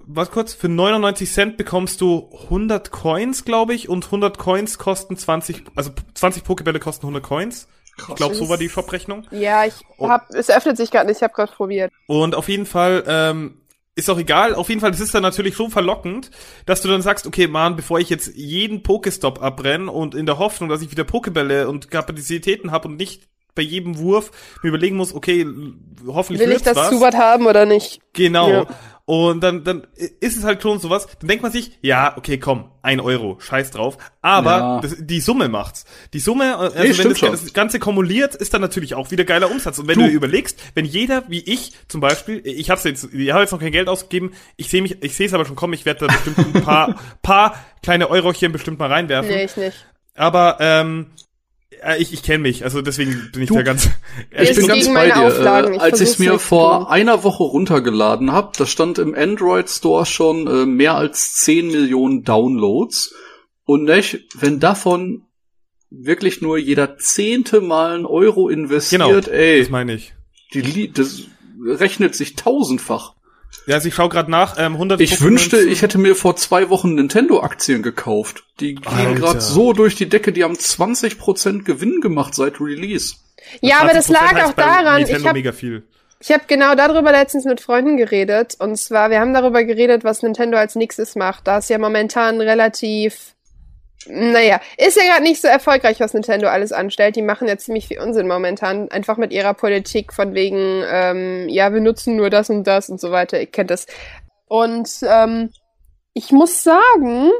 was 0.05 0.30
kurz, 0.30 0.53
für 0.53 0.68
99 0.68 1.32
Cent 1.32 1.57
bekommst 1.57 2.01
du 2.03 2.30
100 2.44 2.90
Coins, 2.90 3.44
glaube 3.44 3.74
ich, 3.74 3.88
und 3.88 4.05
100 4.05 4.38
Coins 4.38 4.78
kosten 4.78 5.16
20, 5.16 5.64
also 5.74 5.90
20 6.14 6.44
Pokebälle 6.44 6.78
kosten 6.78 7.07
100 7.07 7.22
Coins. 7.22 7.68
Ich 8.09 8.14
glaube, 8.14 8.34
so 8.34 8.51
war 8.51 8.59
die 8.59 8.68
Shop-Rechnung. 8.68 9.26
ja, 9.30 9.64
ich 9.64 9.72
Oh. 9.97 10.11
hab, 10.11 10.28
es 10.34 10.51
öffnet 10.51 10.76
sich 10.76 10.90
gerade 10.90 11.07
nicht. 11.07 11.16
Ich 11.16 11.22
habe 11.22 11.32
gerade 11.32 11.51
probiert. 11.53 11.90
Und 12.07 12.34
auf 12.34 12.51
jeden 12.51 12.66
Fall, 12.66 13.03
ähm, 13.09 13.62
ist 13.97 14.11
auch 14.11 14.18
egal, 14.18 14.55
auf 14.55 14.68
jeden 14.68 14.80
Fall, 14.80 14.90
das 14.90 15.01
ist 15.01 15.14
dann 15.14 15.22
natürlich 15.22 15.57
schon 15.57 15.70
verlockend, 15.70 16.30
dass 16.66 16.82
du 16.82 16.88
dann 16.88 17.01
sagst, 17.01 17.26
okay, 17.26 17.49
Mann, 17.49 17.76
bevor 17.76 17.99
ich 17.99 18.11
jetzt 18.11 18.36
jeden 18.36 18.82
Pokestop 18.82 19.42
abbrenne 19.42 19.90
und 19.90 20.14
in 20.14 20.26
der 20.26 20.38
Hoffnung, 20.38 20.68
dass 20.68 20.82
ich 20.82 20.90
wieder 20.90 21.05
Pokebälle 21.05 21.66
und 21.68 21.90
Kapazitäten 21.90 22.70
habe 22.70 22.88
und 22.88 22.97
nicht 22.97 23.22
bei 23.55 23.62
jedem 23.62 23.97
Wurf 23.97 24.30
mir 24.62 24.68
überlegen 24.68 24.97
muss, 24.97 25.14
okay, 25.14 25.47
hoffentlich 26.07 26.47
Will 26.47 26.55
ich 26.55 26.62
das 26.62 26.76
was. 26.76 26.90
Zubat 26.90 27.14
haben 27.14 27.47
oder 27.47 27.64
nicht? 27.64 28.01
Genau. 28.12 28.51
Ja. 28.51 28.66
Und 29.09 29.40
dann, 29.44 29.62
dann 29.62 29.86
ist 29.94 30.36
es 30.36 30.42
halt 30.42 30.61
schon 30.62 30.80
sowas, 30.80 31.07
dann 31.20 31.28
denkt 31.28 31.44
man 31.44 31.52
sich, 31.52 31.78
ja, 31.80 32.16
okay, 32.16 32.38
komm, 32.38 32.72
ein 32.82 32.98
Euro, 32.98 33.38
scheiß 33.38 33.70
drauf. 33.70 33.98
Aber 34.20 34.50
Ja. 34.59 34.80
das, 34.80 34.96
die 34.98 35.20
Summe 35.20 35.48
macht's. 35.48 35.84
Die 36.12 36.18
Summe, 36.18 36.44
äh, 36.44 36.57
also 36.57 36.78
Nee, 36.82 36.98
wenn 36.98 37.09
das, 37.11 37.20
das 37.42 37.52
Ganze 37.52 37.78
kumuliert, 37.78 38.34
ist 38.34 38.52
dann 38.52 38.61
natürlich 38.61 38.94
auch 38.96 39.12
wieder 39.12 39.24
geiler 39.24 39.48
Umsatz. 39.48 39.78
Und 39.78 39.86
wenn 39.86 40.00
Du. 40.00 40.07
du, 40.07 40.11
überlegst, 40.11 40.59
wenn 40.74 40.84
jeder, 40.84 41.22
wie 41.28 41.38
ich 41.38 41.72
zum 41.86 42.00
Beispiel, 42.00 42.42
ich 42.44 42.68
hab's 42.68 42.82
jetzt, 42.82 43.04
ich 43.14 43.30
habe 43.30 43.42
jetzt 43.42 43.52
noch 43.52 43.61
kein 43.61 43.70
Geld 43.70 43.88
ausgegeben, 43.88 44.32
ich 44.57 44.68
sehe 44.70 44.82
mich, 44.82 45.00
ich 45.04 45.14
sehe 45.14 45.26
es 45.28 45.34
aber 45.34 45.44
schon 45.44 45.54
kommen, 45.54 45.74
ich 45.74 45.84
werde 45.84 46.09
da 46.09 46.12
bestimmt 46.12 46.38
ein 46.57 46.62
paar, 46.64 46.96
paar 47.22 47.54
kleine 47.84 48.11
Eurochen 48.11 48.50
bestimmt 48.50 48.80
mal 48.80 48.90
reinwerfen. 48.90 49.30
Nee, 49.30 49.44
ich 49.44 49.57
nicht. 49.57 49.86
Aber 50.16 50.57
ähm, 50.59 51.12
äh, 51.14 51.26
ich, 51.99 52.12
ich 52.12 52.22
kenne 52.22 52.41
mich, 52.41 52.64
also 52.64 52.83
deswegen 52.83 53.31
bin 53.33 53.43
ich 53.43 53.49
Du, 53.49 53.55
da 53.57 53.62
ganz. 53.62 53.89
Ich 54.31 54.51
Ich 54.51 54.57
bin 54.57 54.66
gegen 54.66 54.68
ganz 54.68 54.95
bei 54.95 55.07
dir. 55.07 55.27
Auflagen. 55.27 55.72
Äh, 55.72 55.77
Ich 55.77 55.83
als 55.83 56.01
ich 56.01 56.09
es 56.11 56.18
mir 56.18 56.39
vor 56.39 56.79
tun. 56.81 56.87
einer 56.89 57.22
Woche 57.24 57.43
runtergeladen 57.43 58.33
habe, 58.33 58.53
da 58.57 58.66
stand 58.66 58.99
im 58.99 59.14
Android 59.14 59.68
Store 59.68 60.07
schon 60.07 60.47
äh, 60.47 60.66
mehr 60.66 60.95
als 60.97 61.33
10 61.35 61.68
Millionen 61.68 62.22
Downloads. 62.24 63.14
Und 63.64 63.85
nicht, 63.85 64.27
wenn 64.35 64.61
davon 64.61 65.22
wirklich 65.91 66.41
nur 66.41 66.59
jeder 66.59 66.99
zehnte 66.99 67.61
Mal 67.61 67.99
ein 67.99 68.07
Euro 68.07 68.47
genau, 68.47 68.61
investiert, 68.61 69.29
ey, 69.29 69.61
das 69.61 69.70
meine 69.70 69.95
ich. 69.95 70.14
die, 70.53 70.93
das 70.93 71.22
rechnet 71.64 72.14
sich 72.14 72.37
tausendfach. 72.37 73.16
Ja, 73.66 73.76
also 73.76 73.88
ich 73.88 73.94
schau 73.94 74.09
gerade 74.09 74.30
nach, 74.30 74.57
ähm, 74.59 74.74
100 74.74 75.00
Ich 75.00 75.20
wünschte, 75.20 75.59
ich 75.59 75.82
hätte 75.82 75.98
mir 75.98 76.14
vor 76.14 76.36
zwei 76.36 76.68
Wochen 76.70 76.94
Nintendo-Aktien 76.94 77.82
gekauft. 77.82 78.44
Die 78.61 78.74
gehen 78.76 79.14
gerade 79.14 79.40
so 79.40 79.72
durch 79.72 79.94
die 79.96 80.09
Decke, 80.09 80.32
die 80.32 80.44
haben 80.44 80.54
20% 80.54 81.64
Gewinn 81.64 82.00
gemacht 82.00 82.34
seit 82.34 82.61
Release. 82.61 83.16
Ja, 83.61 83.80
aber 83.80 83.92
das 83.92 84.09
20% 84.09 84.12
lag 84.12 84.44
auch 84.44 84.52
daran, 84.52 84.96
Nintendo 84.96 85.20
ich 85.20 85.26
habe 85.26 85.38
mega 85.38 85.52
viel. 85.52 85.82
ich 86.20 86.32
hab 86.32 86.48
genau 86.48 86.74
darüber 86.74 87.12
letztens 87.12 87.44
mit 87.44 87.61
Freunden 87.61 87.96
geredet. 87.96 88.57
Und 88.59 88.76
zwar, 88.76 89.11
wir 89.11 89.20
haben 89.20 89.34
darüber 89.34 89.64
geredet, 89.64 90.04
was 90.04 90.22
Nintendo 90.22 90.59
als 90.59 90.74
nächstes 90.74 91.14
macht. 91.14 91.46
Da 91.46 91.59
ist 91.59 91.70
ja 91.70 91.78
momentan 91.78 92.40
relativ, 92.40 93.36
naja, 94.09 94.61
ist 94.76 94.97
ja 94.97 95.03
gerade 95.05 95.22
nicht 95.22 95.40
so 95.40 95.49
erfolgreich, 95.49 95.99
was 96.01 96.14
Nintendo 96.14 96.49
alles 96.49 96.72
anstellt. 96.72 97.16
Die 97.16 97.22
machen 97.22 97.49
ja 97.49 97.57
ziemlich 97.59 97.88
viel 97.88 98.01
Unsinn 98.01 98.28
momentan, 98.28 98.90
einfach 98.90 99.16
mit 99.16 99.32
ihrer 99.32 99.55
Politik 99.55 100.12
von 100.12 100.34
wegen, 100.34 100.84
ähm, 100.88 101.49
ja, 101.49 101.72
wir 101.72 101.80
nutzen 101.80 102.16
nur 102.16 102.30
das 102.30 102.51
und 102.51 102.64
das 102.64 102.88
und 102.88 103.01
so 103.01 103.11
weiter. 103.11 103.40
Ihr 103.40 103.47
kennt 103.47 103.70
das. 103.70 103.86
Und 104.47 104.88
ähm, 105.03 105.51
ich 106.14 106.30
muss 106.30 106.62
sagen, 106.62 107.30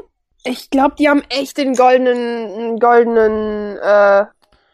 ich 0.43 0.69
glaube, 0.69 0.95
die 0.99 1.09
haben 1.09 1.23
echt 1.29 1.57
den 1.57 1.73
goldenen, 1.73 2.79
goldenen, 2.79 3.77
äh, 3.77 4.25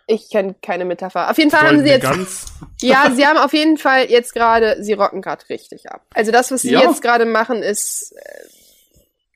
ich 0.07 0.29
kenne 0.29 0.55
keine 0.61 0.86
Metapher. 0.86 1.29
Auf 1.29 1.38
jeden 1.38 1.51
Fall 1.51 1.61
haben 1.61 1.84
sie 1.84 1.89
Goldene 1.89 1.93
jetzt 1.93 2.03
Gans. 2.03 2.45
ja, 2.81 3.11
sie 3.13 3.25
haben 3.25 3.38
auf 3.38 3.53
jeden 3.53 3.77
Fall 3.77 4.09
jetzt 4.09 4.34
gerade, 4.34 4.84
sie 4.84 4.93
rocken 4.93 5.21
gerade 5.21 5.47
richtig 5.49 5.89
ab. 5.89 6.01
Also 6.13 6.31
das, 6.31 6.51
was 6.51 6.63
sie 6.63 6.71
Ja. 6.71 6.81
jetzt 6.81 7.01
gerade 7.01 7.25
machen, 7.25 7.63
ist, 7.63 8.13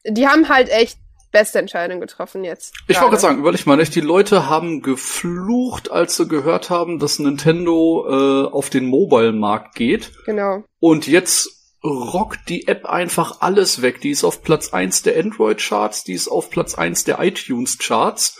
äh, 0.03 0.11
die 0.11 0.27
haben 0.27 0.49
halt 0.49 0.69
echt 0.69 0.97
beste 1.37 1.59
Entscheidung 1.59 1.99
getroffen 1.99 2.43
jetzt. 2.43 2.73
Ich 2.87 2.95
gerade. 2.95 3.01
wollte 3.01 3.09
gerade 3.11 3.21
sagen, 3.21 3.39
überleg 3.39 3.65
mal, 3.67 3.77
nicht? 3.77 3.93
die 3.93 4.01
Leute 4.01 4.49
haben 4.49 4.81
geflucht, 4.81 5.91
als 5.91 6.17
sie 6.17 6.27
gehört 6.27 6.71
haben, 6.71 6.97
dass 6.97 7.19
Nintendo 7.19 8.05
äh, 8.09 8.51
auf 8.51 8.71
den 8.71 8.87
Mobile-Markt 8.87 9.75
geht. 9.75 10.11
Genau. 10.25 10.63
Und 10.79 11.05
jetzt 11.07 11.75
rockt 11.83 12.49
die 12.49 12.67
App 12.67 12.85
einfach 12.85 13.41
alles 13.41 13.83
weg. 13.83 14.01
Die 14.01 14.09
ist 14.09 14.23
auf 14.23 14.41
Platz 14.41 14.73
eins 14.73 15.03
der 15.03 15.19
Android-Charts, 15.19 16.03
die 16.05 16.13
ist 16.13 16.27
auf 16.27 16.49
Platz 16.49 16.73
eins 16.73 17.03
der 17.03 17.19
iTunes-Charts. 17.19 18.39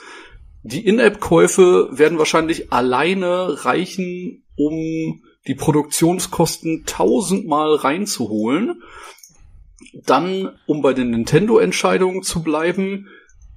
Die 0.63 0.85
In-App-Käufe 0.85 1.89
werden 1.91 2.17
wahrscheinlich 2.17 2.73
alleine 2.73 3.63
reichen, 3.63 4.43
um 4.55 5.21
die 5.45 5.55
Produktionskosten 5.55 6.83
tausendmal 6.85 7.75
reinzuholen. 7.75 8.81
Dann, 10.05 10.57
um 10.65 10.81
bei 10.81 10.93
den 10.93 11.11
Nintendo-Entscheidungen 11.11 12.23
zu 12.23 12.43
bleiben, 12.43 13.07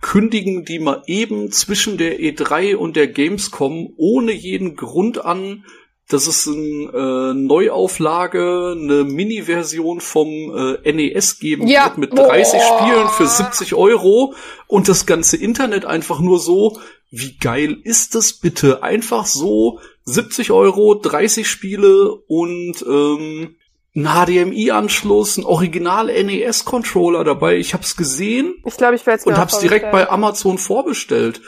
kündigen 0.00 0.64
die 0.64 0.78
mal 0.78 1.02
eben 1.06 1.50
zwischen 1.52 1.98
der 1.98 2.18
E3 2.20 2.74
und 2.76 2.96
der 2.96 3.08
Gamescom 3.08 3.92
ohne 3.96 4.32
jeden 4.32 4.76
Grund 4.76 5.24
an, 5.24 5.64
dass 6.08 6.26
es 6.26 6.48
eine 6.48 6.90
äh, 7.30 7.34
Neuauflage, 7.34 8.76
eine 8.76 9.04
Mini-Version 9.04 10.00
vom 10.00 10.28
äh, 10.84 10.92
NES 10.92 11.38
geben 11.38 11.66
Ja. 11.68 11.84
wird 11.84 11.98
mit 11.98 12.18
30 12.18 12.60
Boah. 12.60 12.78
Spielen 12.78 13.08
für 13.10 13.26
70 13.26 13.74
Euro 13.74 14.34
und 14.66 14.88
das 14.88 15.06
ganze 15.06 15.36
Internet 15.36 15.84
einfach 15.84 16.20
nur 16.20 16.38
so, 16.40 16.80
wie 17.10 17.36
geil 17.36 17.76
ist 17.84 18.14
das 18.14 18.32
bitte? 18.32 18.82
Einfach 18.82 19.26
so 19.26 19.80
70 20.04 20.50
Euro, 20.50 20.94
30 20.94 21.46
Spiele 21.46 22.12
und 22.26 22.84
ähm, 22.88 23.56
ein 23.96 24.04
HDMI-Anschluss, 24.04 25.36
ein 25.38 25.44
Original 25.44 26.06
NES-Controller 26.06 27.24
dabei. 27.24 27.56
Ich 27.56 27.74
hab's 27.74 27.96
gesehen 27.96 28.54
Ich 28.64 28.76
glaube, 28.76 28.94
ich 28.94 29.04
werde 29.06 29.20
es 29.20 29.26
und 29.26 29.34
auch 29.34 29.38
hab's 29.38 29.58
direkt 29.58 29.90
bei. 29.90 30.08
Amazon 30.08 30.58
vorbestellt. 30.58 31.40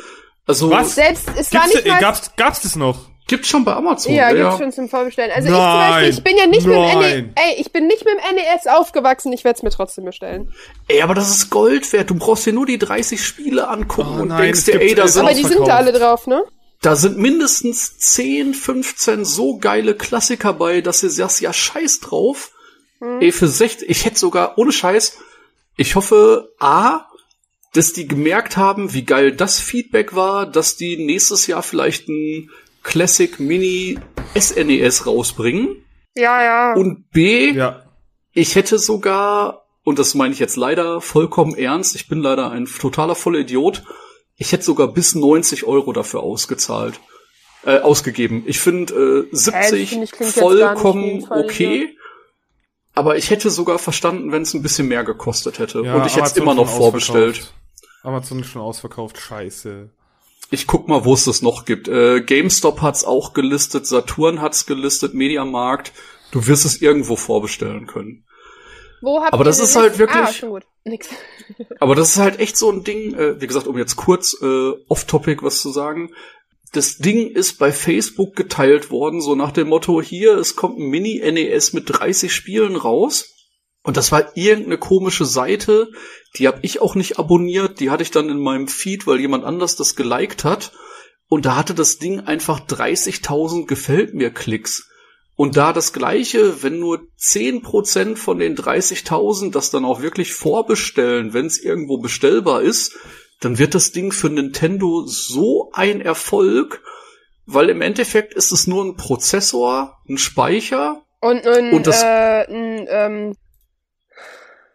Also 0.47 0.71
Was? 0.71 0.97
Selbst, 0.97 1.29
es 1.39 1.51
Gibt's, 1.51 1.75
nicht 1.75 1.87
mal... 1.87 2.01
gab's, 2.01 2.33
gab's 2.37 2.63
das 2.63 2.75
noch? 2.75 3.13
gibt's 3.33 3.49
schon 3.49 3.65
bei 3.65 3.73
Amazon. 3.73 4.13
Ja, 4.13 4.31
ja. 4.31 4.51
gibt's 4.51 4.59
schon 4.59 4.73
zum 4.73 4.89
Vorbestellen. 4.89 5.31
Also 5.35 5.49
ich 5.49 5.55
Nein, 5.55 5.63
zum 5.63 5.91
Beispiel, 5.91 6.11
ich 6.11 6.25
bin 6.25 6.37
ja 6.37 6.47
nicht 6.47 6.67
mit 6.67 6.75
dem 6.75 6.83
NES, 6.83 6.95
nein. 6.95 7.33
ey, 7.35 7.61
ich 7.61 7.73
bin 7.73 7.87
nicht 7.87 8.05
mit 8.05 8.15
dem 8.15 8.37
NES 8.37 8.67
aufgewachsen, 8.67 9.33
ich 9.33 9.45
werde 9.45 9.57
es 9.57 9.63
mir 9.63 9.71
trotzdem 9.71 10.05
bestellen. 10.05 10.53
Ey, 10.89 11.03
aber 11.03 11.15
das 11.15 11.31
ist 11.31 11.49
Gold 11.49 11.91
wert. 11.93 12.11
Du 12.11 12.15
brauchst 12.15 12.45
dir 12.45 12.53
nur 12.53 12.67
die 12.67 12.79
30 12.79 13.25
Spiele 13.25 13.69
angucken 13.69 14.17
Oh 14.19 14.23
und 14.23 14.29
nein, 14.29 14.43
denkst 14.43 14.59
es 14.61 14.65
dir, 14.67 14.81
ey, 14.81 14.95
da 14.95 15.05
es 15.05 15.15
sind, 15.15 15.25
Aber 15.25 15.35
die 15.35 15.45
sind 15.45 15.67
da 15.67 15.77
alle 15.77 15.93
drauf, 15.93 16.27
ne? 16.27 16.43
Da 16.83 16.97
sind 16.97 17.17
mindestens 17.17 17.97
10, 17.97 18.55
15 18.55 19.25
so 19.25 19.59
geile 19.59 19.95
Klassiker 19.95 20.53
bei, 20.53 20.81
dass 20.81 21.01
du 21.01 21.09
sagst, 21.09 21.41
ja, 21.41 21.53
scheiß 21.53 22.01
drauf. 22.01 22.51
Hm. 22.99 23.21
Ey, 23.21 23.33
für 23.33 23.49
60, 23.49 23.89
ich 23.89 24.05
hätte 24.05 24.19
sogar, 24.19 24.59
ohne 24.59 24.73
Scheiß, 24.73 25.19
ich 25.77 25.95
hoffe, 25.95 26.53
A, 26.59 27.07
dass 27.73 27.93
die 27.93 28.07
gemerkt 28.07 28.57
haben, 28.57 28.93
wie 28.93 29.05
geil 29.05 29.33
das 29.33 29.61
Feedback 29.61 30.15
war, 30.15 30.45
dass 30.45 30.77
die 30.77 30.97
nächstes 30.97 31.47
Jahr 31.47 31.63
vielleicht 31.63 32.09
ein 32.09 32.51
Classic 32.83 33.39
Mini 33.39 33.99
SNES 34.39 35.07
rausbringen. 35.07 35.85
Ja, 36.15 36.43
ja. 36.43 36.75
Und 36.75 37.11
B, 37.11 37.53
Ja. 37.53 37.85
Ich 38.35 38.57
hätte 38.57 38.79
sogar, 38.79 39.67
und 39.85 39.99
das 39.99 40.15
meine 40.15 40.33
ich 40.33 40.41
jetzt 40.41 40.57
leider 40.57 41.03
vollkommen 41.03 41.55
ernst, 41.55 41.95
ich 41.95 42.09
bin 42.09 42.23
leider 42.23 42.51
ein 42.51 42.65
totaler 42.65 43.15
Vollidiot, 43.15 43.83
ich 44.37 44.53
hätte 44.53 44.65
sogar 44.65 44.89
bis 44.89 45.15
90 45.15 45.65
Euro 45.65 45.93
dafür 45.93 46.21
ausgezahlt, 46.23 47.01
äh, 47.65 47.79
ausgegeben. 47.79 48.43
Ich 48.47 48.59
finde 48.61 49.29
äh, 49.33 49.37
70 49.37 49.91
finde 49.91 49.95
gar 49.95 50.01
nicht 50.01 50.21
wie 50.21 50.25
ein 50.25 50.33
vollkommen 50.33 51.27
okay, 51.31 51.97
aber 52.95 53.17
ich 53.17 53.31
hätte 53.31 53.51
sogar 53.51 53.79
verstanden, 53.79 54.33
wenn 54.33 54.43
es 54.43 54.53
ein 54.55 54.63
bisschen 54.63 54.89
mehr 54.89 55.05
gekostet 55.05 55.59
hätte. 55.59 55.83
ja 55.85 55.95
und 55.95 56.07
ich 56.07 56.17
hätte 56.17 56.27
es 56.27 56.37
immer 56.37 56.55
noch 56.55 56.69
vorbestellt. 56.69 57.53
Amazon 58.03 58.41
ist 58.41 58.49
schon 58.49 58.63
ausverkauft. 58.63 59.19
Scheiße. 59.19 59.91
Ich 60.51 60.67
guck 60.67 60.89
mal, 60.89 61.05
wo 61.05 61.15
es 61.15 61.25
das 61.25 61.41
noch 61.41 61.65
gibt. 61.65 61.89
Äh, 61.89 62.21
GameStop 62.21 62.83
hat's 62.83 63.05
auch 63.05 63.33
gelistet, 63.33 63.87
Saturn 63.87 64.43
hat's 64.43 64.67
gelistet, 64.67 65.15
Mediamarkt. 65.15 65.93
Du 66.33 66.47
wirst 66.47 66.65
es 66.67 66.83
irgendwo 66.83 67.17
vorbestellen 67.17 67.87
können. 67.87 68.25
Wo 69.01 69.21
habt 69.23 69.33
aber 69.33 69.43
ihr 69.45 69.47
das 69.47 69.61
ist 69.61 69.77
halt 69.77 69.99
wirklich- 69.99 70.23
Ah, 70.23 70.33
schon 70.33 70.51
gut. 70.51 70.65
Nix. 70.85 71.09
Aber 71.81 71.95
das 71.95 72.11
ist 72.11 72.19
halt 72.19 72.39
echt 72.39 72.57
so 72.57 72.71
ein 72.71 72.85
Ding, 72.85 73.15
äh, 73.15 73.41
wie 73.41 73.47
gesagt, 73.47 73.67
um 73.67 73.79
jetzt 73.79 73.97
kurz 73.97 74.37
äh, 74.41 74.73
off-topic 74.89 75.43
was 75.43 75.61
zu 75.61 75.71
sagen. 75.71 76.11
Das 76.73 76.97
Ding 76.97 77.31
ist 77.31 77.59
bei 77.59 77.71
Facebook 77.71 78.35
geteilt 78.35 78.91
worden, 78.91 79.21
so 79.21 79.35
nach 79.35 79.53
dem 79.53 79.69
Motto, 79.69 80.01
hier, 80.01 80.37
es 80.39 80.57
kommt 80.57 80.79
ein 80.79 80.89
Mini-NES 80.89 81.75
mit 81.75 81.85
30 81.87 82.33
Spielen 82.33 82.77
raus. 82.77 83.29
Und 83.83 83.97
das 83.97 84.13
war 84.13 84.37
irgendeine 84.37 84.79
komische 84.79 85.25
Seite, 85.25 85.91
die 86.37 86.47
habe 86.47 86.61
ich 86.63 86.81
auch 86.81 86.95
nicht 86.95 87.19
abonniert, 87.19 87.81
die 87.81 87.91
hatte 87.91 88.05
ich 88.05 88.13
dann 88.13 88.29
in 88.29 88.39
meinem 88.39 88.69
Feed, 88.69 89.07
weil 89.07 89.21
jemand 89.21 89.45
anders 89.45 89.77
das 89.77 89.97
geliked 89.97 90.45
hat. 90.45 90.73
Und 91.29 91.47
da 91.47 91.57
hatte 91.57 91.75
das 91.75 91.99
Ding 91.99 92.21
einfach 92.21 92.61
30.000 92.61 93.67
gefällt 93.67 94.15
mir 94.15 94.31
Klicks. 94.31 94.89
Und 95.35 95.57
da 95.57 95.73
das 95.73 95.93
Gleiche, 95.93 96.63
wenn 96.63 96.79
nur 96.79 97.01
10% 97.19 98.17
von 98.17 98.39
den 98.39 98.55
30.000 98.55 99.51
das 99.51 99.71
dann 99.71 99.85
auch 99.85 100.03
wirklich 100.03 100.35
vorbestellen, 100.35 101.33
wenn 101.33 101.47
es 101.47 101.59
irgendwo 101.59 101.99
bestellbar 101.99 102.63
ist, 102.63 102.97
dann 103.41 103.59
wird 103.59 103.75
das 103.75 103.93
Ding 103.93 104.13
für 104.13 104.29
Nintendo 104.31 105.05
so 105.07 105.71
ein 105.73 106.01
Erfolg, 106.01 106.83
weil 107.47 107.71
im 107.71 107.81
Endeffekt 107.81 108.35
ist 108.35 108.53
es 108.53 108.67
nur 108.67 108.85
ein 108.85 108.97
Prozessor, 108.97 109.99
ein 110.09 110.19
Speicher. 110.19 111.03
Und, 111.21 111.47
und, 111.47 111.73
Und 111.73 111.87
das- 111.87 112.03
äh, 112.03 112.45
ein, 112.49 112.87
ähm, 112.89 113.37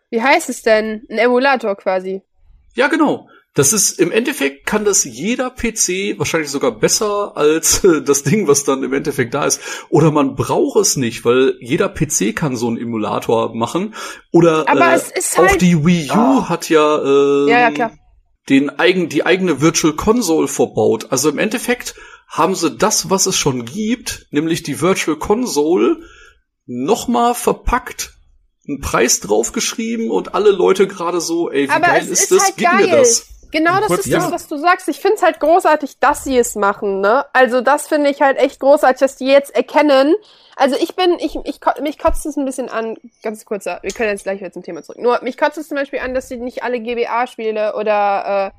wie 0.09 0.21
heißt 0.21 0.49
es 0.49 0.63
denn? 0.63 1.05
Ein 1.09 1.17
Emulator 1.17 1.75
quasi. 1.75 2.23
Ja, 2.73 2.87
genau. 2.87 3.29
Das 3.57 3.73
ist 3.73 3.99
im 3.99 4.11
Endeffekt 4.11 4.65
kann 4.67 4.85
das 4.85 5.03
jeder 5.03 5.49
PC 5.49 6.19
wahrscheinlich 6.19 6.51
sogar 6.51 6.71
besser 6.71 7.35
als 7.35 7.83
äh, 7.83 8.03
das 8.03 8.21
Ding, 8.21 8.47
was 8.47 8.63
dann 8.65 8.83
im 8.83 8.93
Endeffekt 8.93 9.33
da 9.33 9.45
ist. 9.45 9.59
Oder 9.89 10.11
man 10.11 10.35
braucht 10.35 10.79
es 10.79 10.95
nicht, 10.95 11.25
weil 11.25 11.55
jeder 11.59 11.89
PC 11.89 12.35
kann 12.35 12.55
so 12.55 12.67
einen 12.67 12.77
Emulator 12.77 13.55
machen. 13.55 13.95
Oder 14.31 14.69
Aber 14.69 14.91
äh, 14.91 14.95
es 14.95 15.09
ist 15.09 15.39
auch 15.39 15.47
halt- 15.47 15.61
die 15.61 15.83
Wii 15.85 16.09
U 16.11 16.13
Ah. 16.13 16.49
hat 16.49 16.69
ja, 16.69 16.97
ähm, 17.03 17.47
Ja, 17.47 17.59
ja, 17.61 17.71
klar. 17.71 17.91
den 18.47 18.69
eigen, 18.69 19.09
die 19.09 19.25
eigene 19.25 19.59
Virtual 19.59 19.93
Console 19.93 20.47
verbaut. 20.47 21.07
Also 21.11 21.29
im 21.29 21.39
Endeffekt 21.39 21.95
haben 22.27 22.53
sie 22.53 22.69
das, 22.77 23.09
was 23.09 23.25
es 23.25 23.37
schon 23.37 23.65
gibt, 23.65 24.27
nämlich 24.29 24.61
die 24.61 24.81
Virtual 24.81 25.17
Console, 25.17 25.97
nochmal 26.67 27.33
verpackt, 27.33 28.13
einen 28.67 28.81
Preis 28.81 29.19
draufgeschrieben 29.21 30.11
und 30.11 30.35
alle 30.35 30.51
Leute 30.51 30.87
gerade 30.87 31.21
so, 31.21 31.49
ey, 31.49 31.63
wie 31.67 31.69
Aber 31.71 31.87
geil 31.87 32.01
es 32.03 32.09
ist 32.09 32.19
ist 32.23 32.31
das? 32.33 32.43
halt 32.43 32.57
Gib 32.57 32.67
geil. 32.69 32.85
mir 32.85 32.91
das. 32.97 33.27
Genau 33.51 33.79
das 33.79 33.91
ist 33.91 34.11
das, 34.11 34.31
was 34.31 34.47
du 34.47 34.57
sagst. 34.57 34.87
Ich 34.87 34.99
find's 34.99 35.23
halt 35.23 35.39
großartig, 35.39 35.99
dass 35.99 36.23
sie 36.23 36.37
es 36.37 36.55
machen, 36.55 37.01
ne? 37.01 37.25
Also 37.33 37.61
das 37.61 37.87
finde 37.87 38.09
ich 38.09 38.21
halt 38.21 38.37
echt 38.37 38.59
großartig, 38.59 38.99
dass 38.99 39.15
die 39.15 39.27
jetzt 39.27 39.55
erkennen. 39.55 40.15
Also 40.55 40.75
ich 40.75 40.95
bin, 40.95 41.17
ich, 41.19 41.37
ich, 41.43 41.59
mich 41.81 41.99
kotzt 41.99 42.25
es 42.25 42.35
ein 42.35 42.45
bisschen 42.45 42.69
an, 42.69 42.97
ganz 43.21 43.45
kurzer, 43.45 43.79
wir 43.83 43.91
können 43.91 44.09
jetzt 44.09 44.23
gleich 44.23 44.39
wieder 44.39 44.51
zum 44.51 44.63
Thema 44.63 44.81
zurück. 44.83 44.99
Nur, 44.99 45.21
mich 45.21 45.37
kotzt 45.37 45.57
es 45.57 45.67
zum 45.67 45.77
Beispiel 45.77 45.99
an, 45.99 46.13
dass 46.13 46.29
sie 46.29 46.37
nicht 46.37 46.63
alle 46.63 46.79
GBA-Spiele 46.79 47.75
oder, 47.75 48.51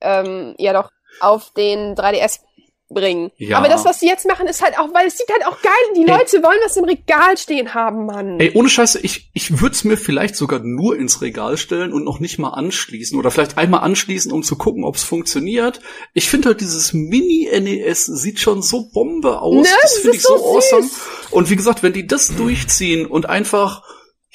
ähm, 0.00 0.54
ja 0.58 0.72
doch, 0.72 0.90
auf 1.20 1.50
den 1.50 1.94
3DS 1.94 2.40
bringen. 2.88 3.30
Ja. 3.36 3.58
Aber 3.58 3.68
das, 3.68 3.84
was 3.84 4.00
sie 4.00 4.06
jetzt 4.06 4.26
machen, 4.26 4.46
ist 4.46 4.62
halt 4.62 4.78
auch, 4.78 4.94
weil 4.94 5.06
es 5.08 5.18
sieht 5.18 5.28
halt 5.30 5.44
auch 5.46 5.60
geil, 5.60 5.72
die 5.96 6.02
Ey. 6.02 6.06
Leute 6.06 6.42
wollen 6.42 6.58
was 6.64 6.76
im 6.76 6.84
Regal 6.84 7.36
stehen 7.36 7.74
haben, 7.74 8.06
Mann. 8.06 8.38
Ey, 8.38 8.52
ohne 8.54 8.68
Scheiße, 8.68 9.00
ich, 9.00 9.30
ich 9.32 9.60
würde 9.60 9.74
es 9.74 9.84
mir 9.84 9.96
vielleicht 9.96 10.36
sogar 10.36 10.60
nur 10.60 10.96
ins 10.96 11.20
Regal 11.20 11.56
stellen 11.56 11.92
und 11.92 12.04
noch 12.04 12.20
nicht 12.20 12.38
mal 12.38 12.50
anschließen. 12.50 13.18
Oder 13.18 13.30
vielleicht 13.30 13.58
einmal 13.58 13.80
anschließen, 13.80 14.30
um 14.30 14.42
zu 14.42 14.56
gucken, 14.56 14.84
ob 14.84 14.96
es 14.96 15.02
funktioniert. 15.02 15.80
Ich 16.14 16.28
finde 16.28 16.48
halt, 16.48 16.60
dieses 16.60 16.92
Mini-NES 16.92 18.06
sieht 18.06 18.38
schon 18.38 18.62
so 18.62 18.88
Bombe 18.92 19.40
aus. 19.40 19.66
Ne, 19.66 19.76
das 19.82 19.98
finde 19.98 20.16
ich 20.16 20.22
so 20.22 20.36
so 20.38 20.56
awesome. 20.56 20.90
Und 21.30 21.50
wie 21.50 21.56
gesagt, 21.56 21.82
wenn 21.82 21.92
die 21.92 22.06
das 22.06 22.34
durchziehen 22.36 23.06
und 23.06 23.28
einfach 23.28 23.82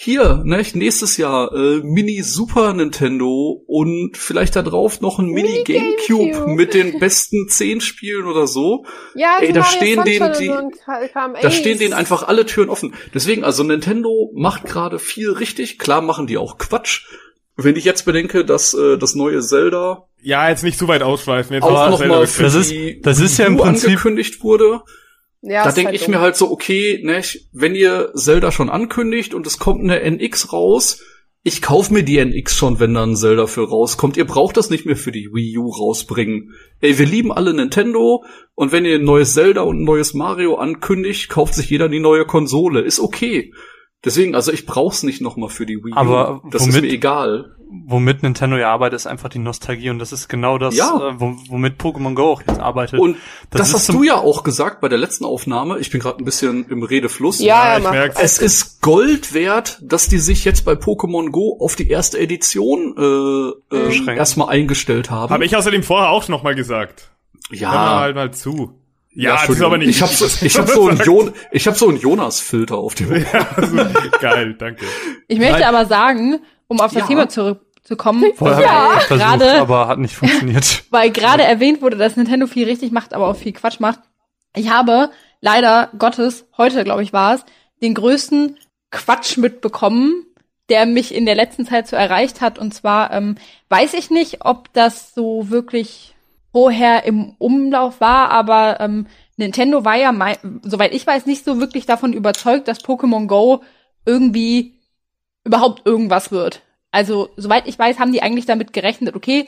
hier, 0.04 0.42
ne, 0.44 0.64
nächstes 0.74 1.18
Jahr 1.18 1.54
äh, 1.54 1.82
Mini 1.84 2.24
Super 2.24 2.74
Nintendo 2.74 3.64
und 3.68 4.18
vielleicht 4.18 4.56
da 4.56 4.64
drauf 4.64 5.00
noch 5.00 5.20
ein 5.20 5.28
Mini, 5.28 5.50
Mini 5.50 5.64
Gamecube, 5.64 6.32
Gamecube. 6.32 6.56
mit 6.56 6.74
den 6.74 6.98
besten 7.00 7.48
zehn 7.50 7.82
Spielen 7.82 8.26
oder 8.26 8.48
so. 8.48 8.84
ja, 9.14 9.38
ey, 9.40 9.48
so 9.48 9.54
da 9.54 9.64
stehen 9.64 10.04
denen 10.04 10.30
und 10.32 10.40
die-. 10.40 10.52
Da 11.42 11.52
stehen 11.52 11.78
denen 11.78 11.94
einfach 11.94 12.24
alle 12.28 12.46
Türen 12.48 12.70
offen. 12.70 12.96
Deswegen, 13.14 13.44
also 13.44 13.64
Nintendo 13.64 14.32
macht 14.34 14.66
gerade 14.66 14.98
viel 14.98 15.30
richtig. 15.32 15.78
Klar 15.78 16.02
machen 16.02 16.26
die 16.26 16.38
auch 16.38 16.58
Quatsch. 16.58 17.06
Wenn 17.56 17.76
ich 17.76 17.84
jetzt 17.86 18.06
bedenke, 18.06 18.44
dass 18.44 18.74
äh, 18.74 18.98
das 18.98 19.14
neue 19.14 19.42
Zelda 19.42 20.08
Ja, 20.22 20.50
jetzt 20.50 20.64
nicht 20.64 20.80
so 20.80 20.88
weit 20.88 21.04
ausschweifen. 21.04 21.54
Jetzt 21.54 21.64
auch 21.64 21.90
nochmal 21.92 21.98
selber 21.98 22.28
für 22.28 22.44
Das 22.44 22.56
ist- 22.56 22.74
das 23.04 23.20
ist 23.20 23.38
ja 23.38 23.46
im 23.46 23.58
Prinzip- 23.58 23.90
angekündigt 23.90 24.42
wurde, 24.44 24.82
Ja, 25.42 25.64
da 25.64 25.70
ist 25.70 25.76
denke 25.78 25.88
halt 25.90 25.96
ich 26.00 26.06
dumm. 26.06 26.16
mir 26.16 26.22
halt 26.22 26.36
so, 26.36 26.52
okay, 26.52 27.00
ne, 27.04 27.22
wenn 27.52 27.74
ihr 27.76 28.12
Zelda 28.16 28.52
schon 28.52 28.70
ankündigt 28.70 29.34
und 29.34 29.48
es 29.48 29.58
kommt 29.58 29.82
eine 29.82 30.00
NX 30.02 30.54
raus, 30.54 31.02
ich 31.44 31.64
kauf 31.64 31.90
mir 31.90 32.04
die 32.04 32.20
NX 32.24 32.56
schon, 32.56 32.80
wenn 32.80 32.94
da 32.94 33.02
ein 33.02 33.16
Zelda 33.16 33.48
für 33.48 33.68
rauskommt. 33.68 34.16
Ihr 34.16 34.26
braucht 34.26 34.58
das 34.58 34.70
nicht 34.70 34.86
mehr 34.86 34.96
für 34.96 35.12
die 35.12 35.30
Wii 35.34 35.58
U 35.58 35.70
rausbringen. 35.70 36.54
Ey, 36.82 37.00
wir 37.00 37.08
lieben 37.08 37.32
alle 37.32 37.56
Nintendo 37.56 38.24
und 38.54 38.72
wenn 38.72 38.86
ihr 38.86 38.96
ein 39.00 39.04
neues 39.04 39.34
Zelda 39.34 39.62
und 39.62 39.82
ein 39.82 39.86
neues 39.86 40.14
Mario 40.14 40.56
ankündigt, 40.58 41.30
kauft 41.30 41.56
sich 41.56 41.70
jeder 41.72 41.90
die 41.90 42.00
neue 42.00 42.26
Konsole. 42.26 42.82
Ist 42.82 43.00
okay. 43.00 43.52
Deswegen, 44.06 44.36
also 44.36 44.52
ich 44.52 44.68
brauch's 44.68 45.02
nicht 45.02 45.22
noch 45.22 45.36
mal 45.38 45.50
für 45.50 45.66
die 45.66 45.78
Wii 45.78 45.94
U. 45.94 45.96
Aber 45.96 46.42
das 46.52 46.68
ist 46.68 46.76
womit- 46.76 46.82
mir 46.84 46.92
egal. 46.92 47.56
Womit 47.88 48.22
Nintendo 48.24 48.58
ja 48.58 48.70
arbeitet, 48.72 48.98
ist 48.98 49.08
einfach 49.08 49.30
die 49.30 49.40
Nostalgie 49.40 49.90
und 49.90 50.00
das 50.00 50.12
ist 50.12 50.28
genau 50.28 50.58
das, 50.58 50.76
Ja. 50.76 50.94
äh, 50.96 51.20
wo- 51.20 51.36
womit 51.48 51.80
Pokémon 51.82 52.14
Go 52.16 52.32
auch 52.34 52.42
jetzt 52.46 52.60
arbeitet. 52.60 53.00
Und 53.00 53.18
das, 53.50 53.70
ist 53.70 53.74
hast 53.74 53.90
du 53.90 54.04
ja 54.04 54.16
auch 54.16 54.44
gesagt 54.44 54.82
bei 54.82 54.90
der 54.90 54.98
letzten 54.98 55.24
Aufnahme. 55.26 55.80
Ich 55.80 55.90
bin 55.90 56.02
gerade 56.02 56.20
ein 56.20 56.26
bisschen 56.26 56.68
im 56.70 56.84
Redefluss. 56.84 57.40
Ja, 57.40 57.78
ich 57.78 57.84
mach. 57.84 57.92
merk's. 57.92 58.20
Es 58.22 58.40
ist 58.40 58.82
Gold 58.82 59.34
wert, 59.34 59.80
dass 59.82 60.08
die 60.08 60.18
sich 60.20 60.44
jetzt 60.44 60.66
bei 60.66 60.74
Pokémon 60.74 61.30
Go 61.32 61.58
auf 61.60 61.76
die 61.76 61.88
erste 61.90 62.20
Edition 62.20 62.96
äh, 63.72 63.76
äh, 63.76 64.16
erstmal 64.18 64.50
eingestellt 64.50 65.10
haben. 65.10 65.32
Habe 65.34 65.46
ich 65.46 65.56
außerdem 65.56 65.84
vorher 65.84 66.10
auch 66.10 66.28
noch 66.28 66.44
mal 66.44 66.56
gesagt. 66.56 67.12
Hör 67.50 67.58
mal 67.70 67.76
ja, 67.86 68.00
halt 68.00 68.16
mal 68.16 68.32
zu. 68.34 68.78
Ja, 69.14 69.46
das 69.46 69.50
ist 69.58 69.62
aber 69.62 69.78
nicht. 69.78 69.90
Ich 69.90 70.02
habe 70.02 70.14
so, 70.14 70.26
ich 70.46 70.58
hab 70.58 70.70
so 70.70 70.88
einen. 70.88 70.98
Jon 71.04 71.34
ich 71.52 71.68
hab 71.68 71.76
so 71.76 71.90
einen 71.90 71.98
Jonas-Filter 72.00 72.78
auf 72.78 72.96
dem. 72.96 73.12
Also, 73.56 73.76
geil, 74.22 74.56
danke. 74.58 74.86
Ich 75.28 75.38
möchte 75.38 75.60
Nein. 75.60 75.64
aber 75.64 75.86
sagen, 75.86 76.40
um 76.72 76.80
auf 76.80 76.92
das 76.94 77.02
Ja. 77.02 77.08
Thema 77.08 77.30
zurückzukommen, 77.30 78.24
Vorher 78.36 78.58
weil 78.58 78.68
habe 78.68 78.94
ich 78.98 79.04
versucht, 79.04 79.28
gerade 79.28 79.62
aber 79.62 79.88
hat 79.88 80.00
nicht 80.00 80.16
funktioniert. 80.16 80.84
weil 80.92 81.12
gerade 81.12 81.44
erwähnt 81.44 81.82
wurde, 81.82 81.98
dass 81.98 82.16
Nintendo 82.16 82.48
viel 82.48 82.68
richtig 82.68 82.92
macht, 82.92 83.14
aber 83.14 83.28
auch 83.28 83.36
viel 83.36 83.54
Quatsch 83.54 83.80
macht. 83.80 84.00
Ich 84.56 84.70
habe 84.70 85.10
leider 85.42 85.90
Gottes, 85.98 86.46
heute 86.58 86.84
glaube 86.84 87.04
ich 87.04 87.14
war 87.14 87.36
es, 87.36 87.46
den 87.82 87.94
größten 87.94 88.58
Quatsch 88.92 89.38
mitbekommen, 89.38 90.26
der 90.70 90.86
mich 90.86 91.14
in 91.14 91.26
der 91.26 91.36
letzten 91.36 91.66
Zeit 91.66 91.88
so 91.88 91.96
erreicht 91.96 92.42
hat. 92.42 92.60
Und 92.60 92.74
zwar 92.74 93.12
ähm, 93.12 93.36
weiß 93.70 93.94
ich 93.94 94.10
nicht, 94.10 94.46
ob 94.46 94.72
das 94.74 95.14
so 95.14 95.50
wirklich 95.50 96.16
vorher 96.52 97.06
im 97.06 97.36
Umlauf 97.40 98.02
war, 98.02 98.30
aber 98.30 98.80
ähm, 98.82 99.08
Nintendo 99.38 99.86
war 99.86 99.96
ja, 99.96 100.12
mei- 100.12 100.38
soweit 100.64 100.94
ich 100.94 101.08
weiß, 101.08 101.26
nicht 101.26 101.46
so 101.46 101.60
wirklich 101.60 101.86
davon 101.86 102.14
überzeugt, 102.14 102.68
dass 102.68 102.84
Pokémon 102.84 103.28
Go 103.28 103.64
irgendwie 104.06 104.81
überhaupt 105.44 105.86
irgendwas 105.86 106.32
wird. 106.32 106.62
Also, 106.92 107.30
soweit 107.38 107.68
ich 107.68 107.80
weiß, 107.80 108.00
haben 108.00 108.12
die 108.12 108.22
eigentlich 108.22 108.46
damit 108.46 108.74
gerechnet, 108.74 109.16
okay, 109.16 109.48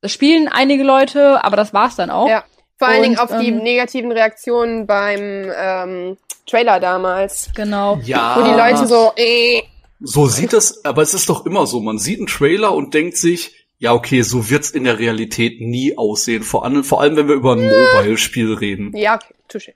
das 0.00 0.12
spielen 0.12 0.48
einige 0.48 0.82
Leute, 0.82 1.44
aber 1.44 1.56
das 1.56 1.72
war's 1.72 1.96
dann 1.96 2.10
auch. 2.10 2.28
Ja. 2.28 2.44
Vor 2.78 2.88
allen 2.88 2.98
Und, 2.98 3.04
Dingen 3.04 3.18
auf 3.18 3.38
die 3.38 3.48
ähm, 3.48 3.58
negativen 3.58 4.10
Reaktionen 4.10 4.86
beim 4.86 5.20
ähm, 5.56 6.16
Trailer 6.46 6.80
damals. 6.80 7.50
Genau. 7.54 8.00
Ja. 8.02 8.36
Wo 8.36 8.42
die 8.42 8.50
Leute 8.50 8.86
so, 8.88 9.12
äh, 9.16 9.62
So 10.00 10.26
sieht 10.26 10.52
es, 10.52 10.84
aber 10.84 11.02
es 11.02 11.14
ist 11.14 11.28
doch 11.28 11.46
immer 11.46 11.66
so. 11.66 11.80
Man 11.80 11.98
sieht 11.98 12.18
einen 12.18 12.26
Trailer 12.26 12.74
und 12.74 12.94
denkt 12.94 13.16
sich, 13.16 13.54
ja, 13.78 13.92
okay, 13.92 14.22
so 14.22 14.50
wird's 14.50 14.70
in 14.70 14.84
der 14.84 14.98
Realität 14.98 15.60
nie 15.60 15.96
aussehen. 15.96 16.42
Vor 16.42 16.64
allem, 16.64 16.82
vor 16.82 17.00
allem 17.00 17.16
wenn 17.16 17.28
wir 17.28 17.34
über 17.36 17.52
ein 17.52 17.64
Mobile-Spiel 17.68 18.54
reden. 18.54 18.96
ja, 18.96 19.14
okay, 19.14 19.34
touché. 19.48 19.74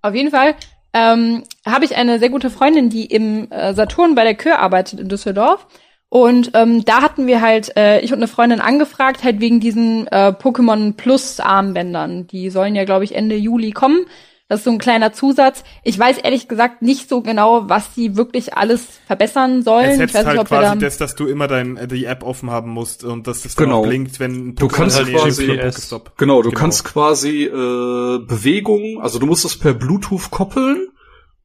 Auf 0.00 0.14
jeden 0.14 0.32
Fall 0.32 0.56
ähm, 0.92 1.42
habe 1.66 1.84
ich 1.84 1.96
eine 1.96 2.18
sehr 2.18 2.30
gute 2.30 2.50
Freundin, 2.50 2.90
die 2.90 3.06
im 3.06 3.50
äh, 3.50 3.74
Saturn 3.74 4.14
bei 4.14 4.24
der 4.24 4.34
Kür 4.34 4.58
arbeitet 4.58 5.00
in 5.00 5.08
Düsseldorf. 5.08 5.66
Und 6.08 6.50
ähm, 6.52 6.84
da 6.84 7.00
hatten 7.00 7.26
wir 7.26 7.40
halt, 7.40 7.74
äh, 7.74 8.00
ich 8.00 8.12
und 8.12 8.18
eine 8.18 8.28
Freundin 8.28 8.60
angefragt, 8.60 9.24
halt 9.24 9.40
wegen 9.40 9.60
diesen 9.60 10.06
äh, 10.08 10.34
Pokémon 10.38 10.92
Plus 10.94 11.40
Armbändern. 11.40 12.26
Die 12.26 12.50
sollen 12.50 12.74
ja, 12.74 12.84
glaube 12.84 13.04
ich, 13.04 13.14
Ende 13.14 13.34
Juli 13.36 13.70
kommen. 13.70 14.04
Das 14.52 14.60
ist 14.60 14.64
so 14.64 14.70
ein 14.70 14.76
kleiner 14.78 15.14
Zusatz. 15.14 15.64
Ich 15.82 15.98
weiß 15.98 16.18
ehrlich 16.18 16.46
gesagt 16.46 16.82
nicht 16.82 17.08
so 17.08 17.22
genau, 17.22 17.70
was 17.70 17.94
sie 17.94 18.16
wirklich 18.16 18.54
alles 18.54 18.84
verbessern 19.06 19.62
sollen. 19.62 19.98
Es 19.98 20.10
ich 20.10 20.14
weiß 20.14 20.26
halt 20.26 20.36
nicht, 20.40 20.48
quasi 20.48 20.68
da 20.68 20.74
das, 20.74 20.98
dass 20.98 21.14
du 21.14 21.26
immer 21.26 21.48
dein, 21.48 21.78
äh, 21.78 21.88
die 21.88 22.04
App 22.04 22.22
offen 22.22 22.50
haben 22.50 22.68
musst 22.70 23.02
und 23.02 23.26
dass 23.26 23.44
das 23.44 23.54
dann 23.54 23.68
Genau. 23.68 23.80
blinkt, 23.80 24.20
wenn 24.20 24.48
ein 24.50 24.54
Du 24.54 24.68
kannst 24.68 24.98
halt 24.98 25.08
quasi- 25.10 25.46
Pokestop. 25.46 26.18
Genau, 26.18 26.42
du 26.42 26.50
kannst 26.50 26.84
quasi 26.84 27.44
äh, 27.44 28.18
Bewegung, 28.26 29.00
also 29.00 29.18
du 29.18 29.24
musst 29.24 29.46
es 29.46 29.58
per 29.58 29.72
Bluetooth 29.72 30.30
koppeln 30.30 30.88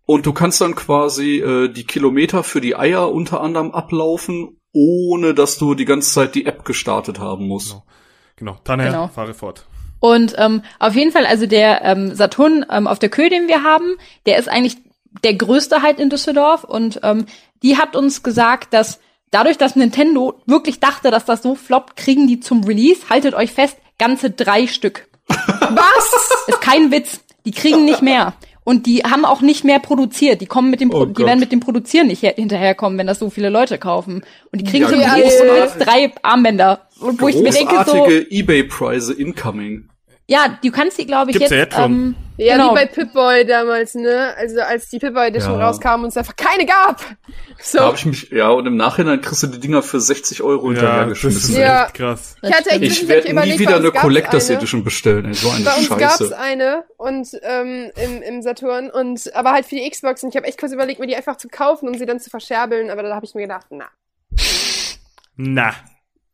und 0.06 0.26
du 0.26 0.34
kannst 0.34 0.60
dann 0.60 0.76
quasi 0.76 1.38
äh, 1.40 1.70
die 1.70 1.86
Kilometer 1.86 2.44
für 2.44 2.60
die 2.60 2.76
Eier 2.76 3.10
unter 3.10 3.40
anderem 3.40 3.72
ablaufen, 3.72 4.58
ohne 4.74 5.34
dass 5.34 5.58
du 5.58 5.76
die 5.76 5.86
ganze 5.86 6.12
Zeit 6.12 6.36
die 6.36 6.46
App 6.46 6.66
gestartet 6.66 7.20
haben 7.20 7.48
musst. 7.48 7.70
Genau. 7.70 7.84
Genau, 8.36 8.58
Tanner, 8.66 8.84
Genau. 8.86 9.08
fahre 9.08 9.34
fort. 9.34 9.66
Und 10.00 10.36
ähm, 10.38 10.62
auf 10.80 10.96
jeden 10.96 11.12
Fall, 11.12 11.26
also 11.26 11.46
der 11.46 11.84
ähm, 11.84 12.16
Saturn 12.16 12.66
ähm, 12.70 12.88
auf 12.88 13.00
der 13.00 13.10
Kö, 13.10 13.30
den 13.30 13.48
wir 13.48 13.64
haben, 13.64 13.96
der 14.26 14.38
ist 14.38 14.48
eigentlich 14.48 14.78
der 15.24 15.34
größte 15.34 15.82
halt 15.82 16.00
in 16.00 16.10
Düsseldorf. 16.10 16.64
Und 16.64 17.00
ähm, 17.04 17.26
die 17.64 17.78
hat 17.78 17.96
uns 17.96 18.24
gesagt, 18.24 18.74
dass 18.74 19.00
dadurch, 19.32 19.58
dass 19.58 19.76
Nintendo 19.76 20.40
wirklich 20.46 20.80
dachte, 20.80 21.12
dass 21.12 21.26
das 21.26 21.42
so 21.42 21.56
floppt, 21.56 21.96
kriegen 21.96 22.28
die 22.28 22.40
zum 22.40 22.64
Release, 22.64 23.10
haltet 23.10 23.34
euch 23.34 23.52
fest, 23.52 23.78
ganze 23.98 24.30
drei 24.30 24.68
Stück. 24.68 25.08
Was? 25.28 26.48
Ist 26.48 26.62
kein 26.62 26.92
Witz. 26.92 27.22
Die 27.46 27.52
kriegen 27.52 27.86
nicht 27.86 28.02
mehr. 28.02 28.34
Und 28.68 28.86
die 28.86 29.04
haben 29.04 29.24
auch 29.24 29.40
nicht 29.40 29.64
mehr 29.64 29.80
produziert. 29.80 30.42
Die 30.42 30.46
kommen 30.46 30.70
mit 30.70 30.82
dem, 30.82 30.90
Pro 30.90 31.04
Oh 31.04 31.06
die 31.06 31.14
Gott. 31.14 31.26
werden 31.26 31.40
mit 31.40 31.54
dem 31.54 31.62
Produzieren 31.62 32.08
nicht 32.08 32.22
her- 32.22 32.34
hinterherkommen, 32.36 33.00
wenn 33.00 33.08
das 33.08 33.18
so 33.18 33.30
viele 33.30 33.50
Leute 33.50 33.78
kaufen. 33.78 34.26
Und 34.52 34.60
die 34.60 34.66
kriegen 34.66 34.84
Ja, 34.92 35.16
ja. 35.16 35.16
jetzt 35.16 35.40
drei 35.80 36.12
Armbänder. 36.22 36.82
Und 37.00 37.22
wo 37.22 37.30
ich 37.30 37.38
mir 37.38 37.52
denke, 37.52 37.74
so, 37.86 38.06
Ebay-Preise 38.30 39.14
incoming. 39.14 39.88
Ja, 40.30 40.58
du 40.62 40.72
kannst 40.72 40.98
die, 40.98 41.06
glaube 41.06 41.32
ich, 41.32 41.38
Gibt's 41.38 41.52
ja 41.52 41.58
jetzt, 41.58 41.74
jetzt 41.74 41.76
schon. 41.82 41.92
ähm, 41.92 42.16
Ja, 42.38 42.58
genau. 42.58 42.72
wie 42.72 42.76
bei 42.76 42.86
Pip-Boy 42.86 43.46
damals, 43.46 43.96
ne? 43.96 44.34
Also 44.38 44.60
als 44.62 44.90
die 44.90 45.00
Pip-Boy 45.00 45.30
Edition 45.30 45.58
Ja. 45.60 45.66
rauskam 45.68 46.04
und 46.04 46.10
es 46.10 46.18
einfach 46.18 46.36
keine 46.36 46.66
gab. 46.66 47.02
So. 47.60 47.80
Da 47.80 47.86
habe 47.86 47.98
ich 47.98 48.06
mich, 48.06 48.30
ja, 48.30 48.50
und 48.50 48.68
im 48.68 48.76
Nachhinein 48.78 49.20
kriegst 49.20 49.42
du 49.42 49.48
die 49.48 49.60
Dinger 49.60 49.82
für 49.82 50.00
60 50.00 50.44
Euro 50.44 50.72
Ja, 50.74 50.76
das 50.76 50.78
ist 50.78 51.22
hinterhergeschmissen. 51.24 51.56
Ja. 51.56 51.86
echt 51.86 51.94
krass. 51.96 52.36
ich 52.44 52.54
hatte 52.54 52.70
echt 52.70 52.82
Ich 52.84 53.08
werde 53.08 53.26
nie 53.26 53.32
überlegt, 53.32 53.60
wieder 53.60 53.76
eine 53.78 53.86
gab's 53.92 54.02
Collectors 54.02 54.48
eine. 54.50 54.58
Edition 54.60 54.84
bestellen, 54.84 55.26
ey, 55.26 55.34
so 55.34 55.50
eine 55.50 55.66
Bei 55.66 55.76
uns 55.76 55.90
gab's 55.90 56.20
Scheiße. 56.20 56.38
eine 56.38 56.84
und 56.98 57.28
ähm, 57.42 57.90
im, 57.96 58.22
im 58.22 58.42
Saturn 58.44 58.92
und 58.92 59.34
aber 59.36 59.54
halt 59.54 59.66
für 59.66 59.74
die 59.76 59.90
Xbox 59.90 60.22
und 60.22 60.30
ich 60.30 60.36
habe 60.36 60.46
echt 60.46 60.60
kurz 60.60 60.72
überlegt, 60.72 61.00
mir 61.00 61.08
die 61.08 61.16
einfach 61.16 61.38
zu 61.38 61.48
kaufen 61.48 61.88
und 61.90 61.98
sie 61.98 62.06
dann 62.06 62.20
zu 62.20 62.30
verscherbeln, 62.30 62.92
aber 62.92 63.02
da 63.02 63.16
habe 63.16 63.26
ich 63.26 63.34
mir 63.34 63.42
gedacht, 63.42 63.66
na. 63.72 63.86
Na. 65.36 65.74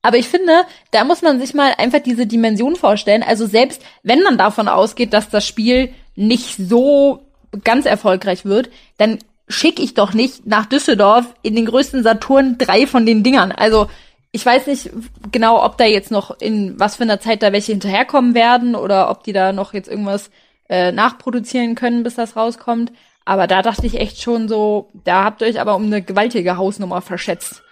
Aber 0.04 0.18
ich 0.18 0.28
finde, 0.28 0.64
da 0.92 1.06
muss 1.06 1.22
man 1.22 1.40
sich 1.40 1.54
mal 1.54 1.74
einfach 1.78 2.00
diese 2.00 2.28
Dimension 2.28 2.76
vorstellen. 2.76 3.24
Also 3.24 3.48
selbst 3.48 3.82
wenn 4.04 4.22
man 4.22 4.38
davon 4.38 4.68
ausgeht, 4.68 5.14
dass 5.14 5.30
das 5.30 5.48
Spiel 5.48 5.94
nicht 6.16 6.58
so 6.58 7.24
ganz 7.64 7.86
erfolgreich 7.86 8.46
wird, 8.46 8.70
dann 8.98 9.20
schicke 9.48 9.82
ich 9.82 9.94
doch 9.94 10.14
nicht 10.14 10.46
nach 10.46 10.66
Düsseldorf 10.66 11.26
in 11.42 11.56
den 11.56 11.66
größten 11.66 12.04
Saturn 12.04 12.58
drei 12.58 12.86
von 12.86 13.06
den 13.06 13.24
Dingern. 13.24 13.54
Also 13.54 13.88
ich 14.34 14.46
weiß 14.46 14.68
nicht 14.68 14.90
genau, 15.32 15.64
ob 15.64 15.78
da 15.78 15.86
jetzt 15.86 16.12
noch 16.12 16.38
in 16.40 16.78
was 16.80 16.98
für 16.98 17.04
einer 17.04 17.22
Zeit 17.22 17.42
da 17.42 17.54
welche 17.54 17.72
hinterherkommen 17.72 18.36
werden 18.36 18.76
oder 18.76 19.10
ob 19.10 19.24
die 19.24 19.34
da 19.34 19.54
noch 19.54 19.74
jetzt 19.74 19.88
irgendwas 19.88 20.32
äh, 20.70 20.92
nachproduzieren 20.92 21.76
können, 21.76 22.04
bis 22.04 22.16
das 22.16 22.36
rauskommt. 22.36 22.92
Aber 23.26 23.48
da 23.48 23.62
dachte 23.62 23.88
ich 23.88 24.00
echt 24.00 24.22
schon 24.22 24.50
so, 24.50 24.90
da 25.06 25.24
habt 25.24 25.42
ihr 25.42 25.48
euch 25.48 25.62
aber 25.62 25.76
um 25.76 25.86
eine 25.86 26.02
gewaltige 26.02 26.58
Hausnummer 26.58 27.02
verschätzt. 27.02 27.63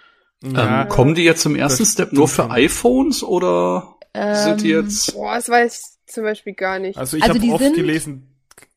Ja. 0.42 0.82
Ähm, 0.82 0.88
kommen 0.88 1.14
die 1.14 1.22
jetzt 1.24 1.44
im 1.46 1.56
ersten 1.56 1.82
Das 1.84 1.92
Step 1.92 2.12
nur 2.12 2.28
für 2.28 2.50
iPhones 2.50 3.22
oder 3.22 3.94
sind 4.14 4.62
die 4.62 4.68
jetzt? 4.70 5.14
Boah, 5.14 5.36
das 5.36 5.48
weiß 5.48 5.78
ich 6.06 6.12
zum 6.12 6.24
Beispiel 6.24 6.52
gar 6.54 6.78
nicht. 6.78 6.98
Also 6.98 7.16
ich 7.16 7.22
Also 7.22 7.34
habe 7.34 7.40
die 7.46 7.52
oft 7.52 7.62
sind- 7.64 7.76
gelesen, 7.76 8.28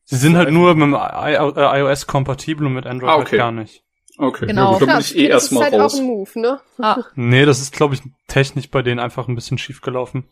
Sie 0.08 0.16
sind 0.16 0.36
halt 0.36 0.52
nur 0.52 0.74
mit 0.76 0.88
äh, 0.96 1.80
iOS 1.80 2.06
kompatibel 2.06 2.64
und 2.66 2.74
mit 2.74 2.86
Android 2.86 3.10
Ah, 3.10 3.16
halt 3.16 3.26
okay. 3.26 3.36
gar 3.38 3.50
nicht. 3.50 3.82
Okay, 4.18 4.46
Genau. 4.46 4.62
ja, 4.62 4.78
gut, 4.78 4.82
dann 4.82 4.86
bin 4.88 4.94
Krass, 4.96 5.10
ich 5.10 5.16
eh 5.18 5.28
das 5.28 5.42
ist 5.44 5.50
erstmal 5.52 5.64
halt 5.64 5.74
raus. 5.82 5.94
auch 5.94 5.98
ein 5.98 6.04
Move, 6.06 6.30
ne? 6.40 6.60
Ah, 6.78 7.02
Nee, 7.16 7.44
das 7.44 7.60
ist, 7.60 7.72
glaube 7.72 7.94
ich, 7.96 8.02
technisch 8.28 8.70
bei 8.70 8.82
denen 8.82 9.00
einfach 9.00 9.26
ein 9.28 9.34
bisschen 9.34 9.58
schief 9.58 9.80
gelaufen. 9.82 10.24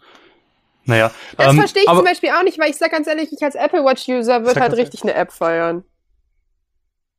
Naja. 0.84 1.10
Das 1.36 1.50
ähm, 1.52 1.58
verstehe 1.58 1.82
ich 1.82 1.88
aber, 1.88 1.98
zum 1.98 2.06
Beispiel 2.06 2.30
auch 2.30 2.42
nicht, 2.44 2.58
weil 2.58 2.70
ich 2.70 2.76
sag 2.76 2.92
ganz 2.92 3.06
ehrlich, 3.08 3.30
ich 3.32 3.42
als 3.42 3.56
Apple 3.56 3.84
Watch-User 3.84 4.44
würde 4.44 4.60
halt 4.60 4.74
richtig 4.76 5.02
eine 5.02 5.14
App 5.14 5.32
feiern. 5.32 5.82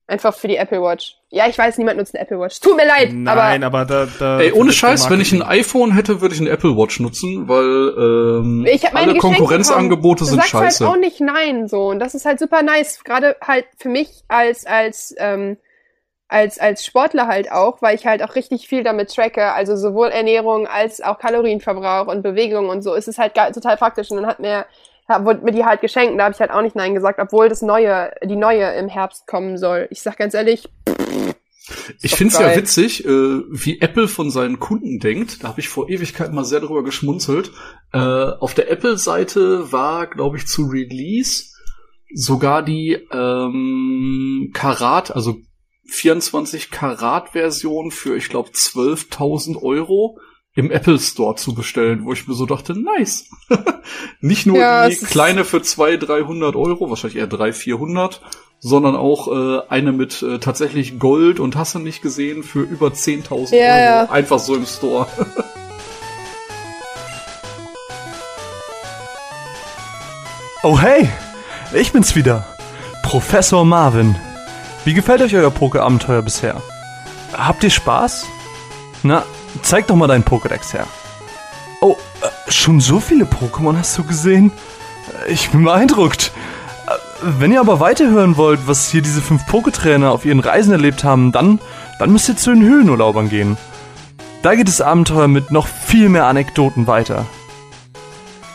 Einfach 0.07 0.35
für 0.35 0.47
die 0.47 0.57
Apple 0.57 0.83
Watch. 0.83 1.17
Ja, 1.31 1.47
ich 1.47 1.57
weiß, 1.57 1.79
niemand 1.79 1.97
nutzt 1.97 2.13
eine 2.13 2.23
Apple 2.23 2.39
Watch. 2.39 2.59
Tut 2.59 2.75
mir 2.75 2.85
leid, 2.85 3.09
nein, 3.11 3.63
aber 3.63 3.79
aber, 3.79 3.85
da, 3.85 4.07
da. 4.19 4.39
Ey, 4.39 4.51
ohne 4.51 4.71
Scheiß, 4.71 5.09
wenn 5.09 5.19
ich 5.19 5.33
ein 5.33 5.41
iPhone 5.41 5.93
hätte, 5.93 6.21
würde 6.21 6.35
ich 6.35 6.41
eine 6.41 6.51
Apple 6.51 6.77
Watch 6.77 6.99
nutzen, 6.99 7.47
weil 7.47 7.63
ähm, 7.97 8.67
ich 8.69 8.83
habe 8.85 8.93
meine 8.93 9.07
alle 9.07 9.15
geschenkt 9.15 9.37
Konkurrenzangebote 9.37 10.25
bekommen. 10.25 10.41
sind 10.41 10.53
du 10.53 10.57
sagst 10.57 10.79
scheiße. 10.79 10.85
halt 10.85 10.95
auch 10.95 10.99
nicht 10.99 11.21
nein 11.21 11.67
so 11.67 11.87
und 11.87 11.97
das 11.99 12.13
ist 12.13 12.25
halt 12.25 12.37
super 12.39 12.61
nice, 12.61 13.03
gerade 13.03 13.35
halt 13.41 13.65
für 13.79 13.89
mich 13.89 14.09
als 14.27 14.67
als 14.67 15.15
ähm, 15.17 15.57
als 16.27 16.59
als 16.59 16.85
Sportler 16.85 17.25
halt 17.25 17.51
auch, 17.51 17.81
weil 17.81 17.95
ich 17.95 18.05
halt 18.05 18.21
auch 18.21 18.35
richtig 18.35 18.67
viel 18.67 18.83
damit 18.83 19.13
tracke, 19.13 19.53
also 19.53 19.75
sowohl 19.75 20.09
Ernährung 20.09 20.67
als 20.67 21.01
auch 21.01 21.17
Kalorienverbrauch 21.17 22.07
und 22.07 22.21
Bewegung 22.21 22.69
und 22.69 22.83
so 22.83 22.93
ist 22.93 23.07
es 23.07 23.17
halt 23.17 23.33
total 23.33 23.77
praktisch 23.77 24.11
und 24.11 24.17
dann 24.17 24.27
hat 24.27 24.39
mir 24.39 24.67
wurde 25.07 25.43
mir 25.43 25.51
die 25.51 25.65
halt 25.65 25.81
geschenkt, 25.81 26.19
da 26.19 26.25
habe 26.25 26.33
ich 26.33 26.39
halt 26.39 26.51
auch 26.51 26.61
nicht 26.61 26.75
nein 26.75 26.93
gesagt, 26.93 27.19
obwohl 27.19 27.49
das 27.49 27.61
neue 27.61 28.11
die 28.23 28.35
neue 28.35 28.73
im 28.75 28.87
Herbst 28.87 29.27
kommen 29.27 29.57
soll. 29.57 29.87
Ich 29.91 30.01
sag 30.01 30.17
ganz 30.17 30.33
ehrlich, 30.33 30.67
Ich 32.01 32.11
doch 32.11 32.17
find's 32.17 32.39
ja 32.39 32.55
witzig, 32.55 33.05
äh, 33.05 33.09
wie 33.09 33.81
Apple 33.81 34.07
von 34.07 34.29
seinen 34.29 34.59
Kunden 34.59 34.99
denkt. 34.99 35.43
Da 35.43 35.49
habe 35.49 35.59
ich 35.59 35.69
vor 35.69 35.89
Ewigkeit 35.89 36.31
mal 36.31 36.45
sehr 36.45 36.59
drüber 36.59 36.83
geschmunzelt. 36.83 37.51
Äh, 37.91 37.97
auf 37.99 38.53
der 38.53 38.71
Apple-Seite 38.71 39.71
war, 39.71 40.07
glaube 40.07 40.37
ich, 40.37 40.47
zu 40.47 40.65
Release 40.65 41.55
sogar 42.13 42.63
die 42.63 42.97
ähm, 43.11 44.51
Karat, 44.53 45.15
also 45.15 45.37
24 45.87 46.71
Karat-Version 46.71 47.91
für, 47.91 48.15
ich 48.15 48.29
glaube, 48.29 48.49
12.000 48.49 49.61
Euro 49.61 50.19
im 50.55 50.71
Apple 50.71 50.97
Store 50.99 51.35
zu 51.35 51.53
bestellen, 51.53 52.05
wo 52.05 52.13
ich 52.13 52.27
mir 52.27 52.33
so 52.33 52.45
dachte, 52.45 52.73
nice. 52.79 53.25
Nicht 54.21 54.45
nur 54.45 54.57
Ja, 54.57 54.87
die 54.87 54.95
kleine 54.95 55.43
für 55.43 55.61
200, 55.61 56.07
300 56.09 56.55
Euro, 56.55 56.89
wahrscheinlich 56.89 57.17
eher 57.19 57.27
300, 57.27 57.55
400, 57.55 58.21
sondern 58.59 58.95
auch 58.95 59.27
äh, 59.27 59.61
eine 59.69 59.91
mit 59.91 60.21
äh, 60.23 60.39
tatsächlich 60.39 60.97
Gold 60.97 61.39
und 61.41 61.55
hast 61.57 61.75
du 61.75 61.79
nicht 61.79 62.01
gesehen 62.01 62.41
für 62.43 62.61
über 62.61 62.87
10.000 62.87 63.53
Ja, 63.53 63.73
Euro. 63.73 63.83
ja. 63.83 64.03
Einfach 64.09 64.39
so 64.39 64.55
im 64.55 64.65
Store. 64.65 65.07
Oh 70.63 70.79
hey, 70.79 71.07
ich 71.73 71.91
bin's 71.91 72.15
wieder. 72.15 72.45
Professor 73.03 73.65
Marvin. 73.65 74.15
Wie 74.83 74.93
gefällt 74.93 75.21
euch 75.21 75.35
euer 75.35 75.51
Poké-Abenteuer 75.51 76.21
bisher? 76.21 76.61
Habt 77.33 77.63
ihr 77.63 77.69
Spaß? 77.69 78.25
Na, 79.03 79.23
zeig 79.61 79.87
doch 79.87 79.95
mal 79.95 80.07
deinen 80.07 80.23
Pokédex 80.25 80.73
her. 80.73 80.87
Oh, 81.81 81.95
äh, 82.21 82.51
schon 82.51 82.79
so 82.81 82.99
viele 82.99 83.25
Pokémon 83.25 83.77
hast 83.77 83.97
du 83.97 84.03
gesehen? 84.03 84.51
Äh, 85.27 85.31
Ich 85.31 85.49
bin 85.49 85.63
beeindruckt. 85.63 86.31
Äh, 86.87 86.91
Wenn 87.39 87.51
ihr 87.51 87.59
aber 87.59 87.79
weiterhören 87.79 88.37
wollt, 88.37 88.67
was 88.67 88.89
hier 88.89 89.01
diese 89.01 89.21
fünf 89.21 89.45
Poketrainer 89.47 90.11
auf 90.11 90.25
ihren 90.25 90.39
Reisen 90.39 90.71
erlebt 90.71 91.03
haben, 91.03 91.31
dann, 91.31 91.59
dann 91.99 92.11
müsst 92.11 92.29
ihr 92.29 92.37
zu 92.37 92.51
den 92.53 92.63
Höhlenurlaubern 92.63 93.29
gehen. 93.29 93.57
Da 94.41 94.55
geht 94.55 94.67
das 94.67 94.81
Abenteuer 94.81 95.27
mit 95.27 95.51
noch 95.51 95.67
viel 95.67 96.09
mehr 96.09 96.25
Anekdoten 96.27 96.85
weiter. 96.87 97.25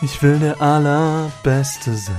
Ich 0.02 0.22
will 0.22 0.38
der 0.38 0.60
Allerbeste 0.62 1.92
sein, 1.94 2.14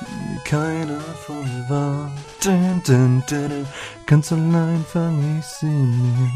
wie 0.00 0.48
keiner 0.48 1.00
vor 1.26 1.36
mir 1.36 1.66
war. 1.68 2.10
Dun, 2.42 2.82
dun, 2.86 3.22
dun. 3.28 3.66
Ganz 4.06 4.30
allein 4.32 4.84
fang 4.90 5.38
ich 5.40 5.44
sie 5.46 5.66
mir. 5.66 6.30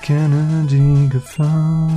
Ich 0.00 0.06
kenne 0.06 0.66
die 0.70 1.08
Gefahr. 1.08 1.90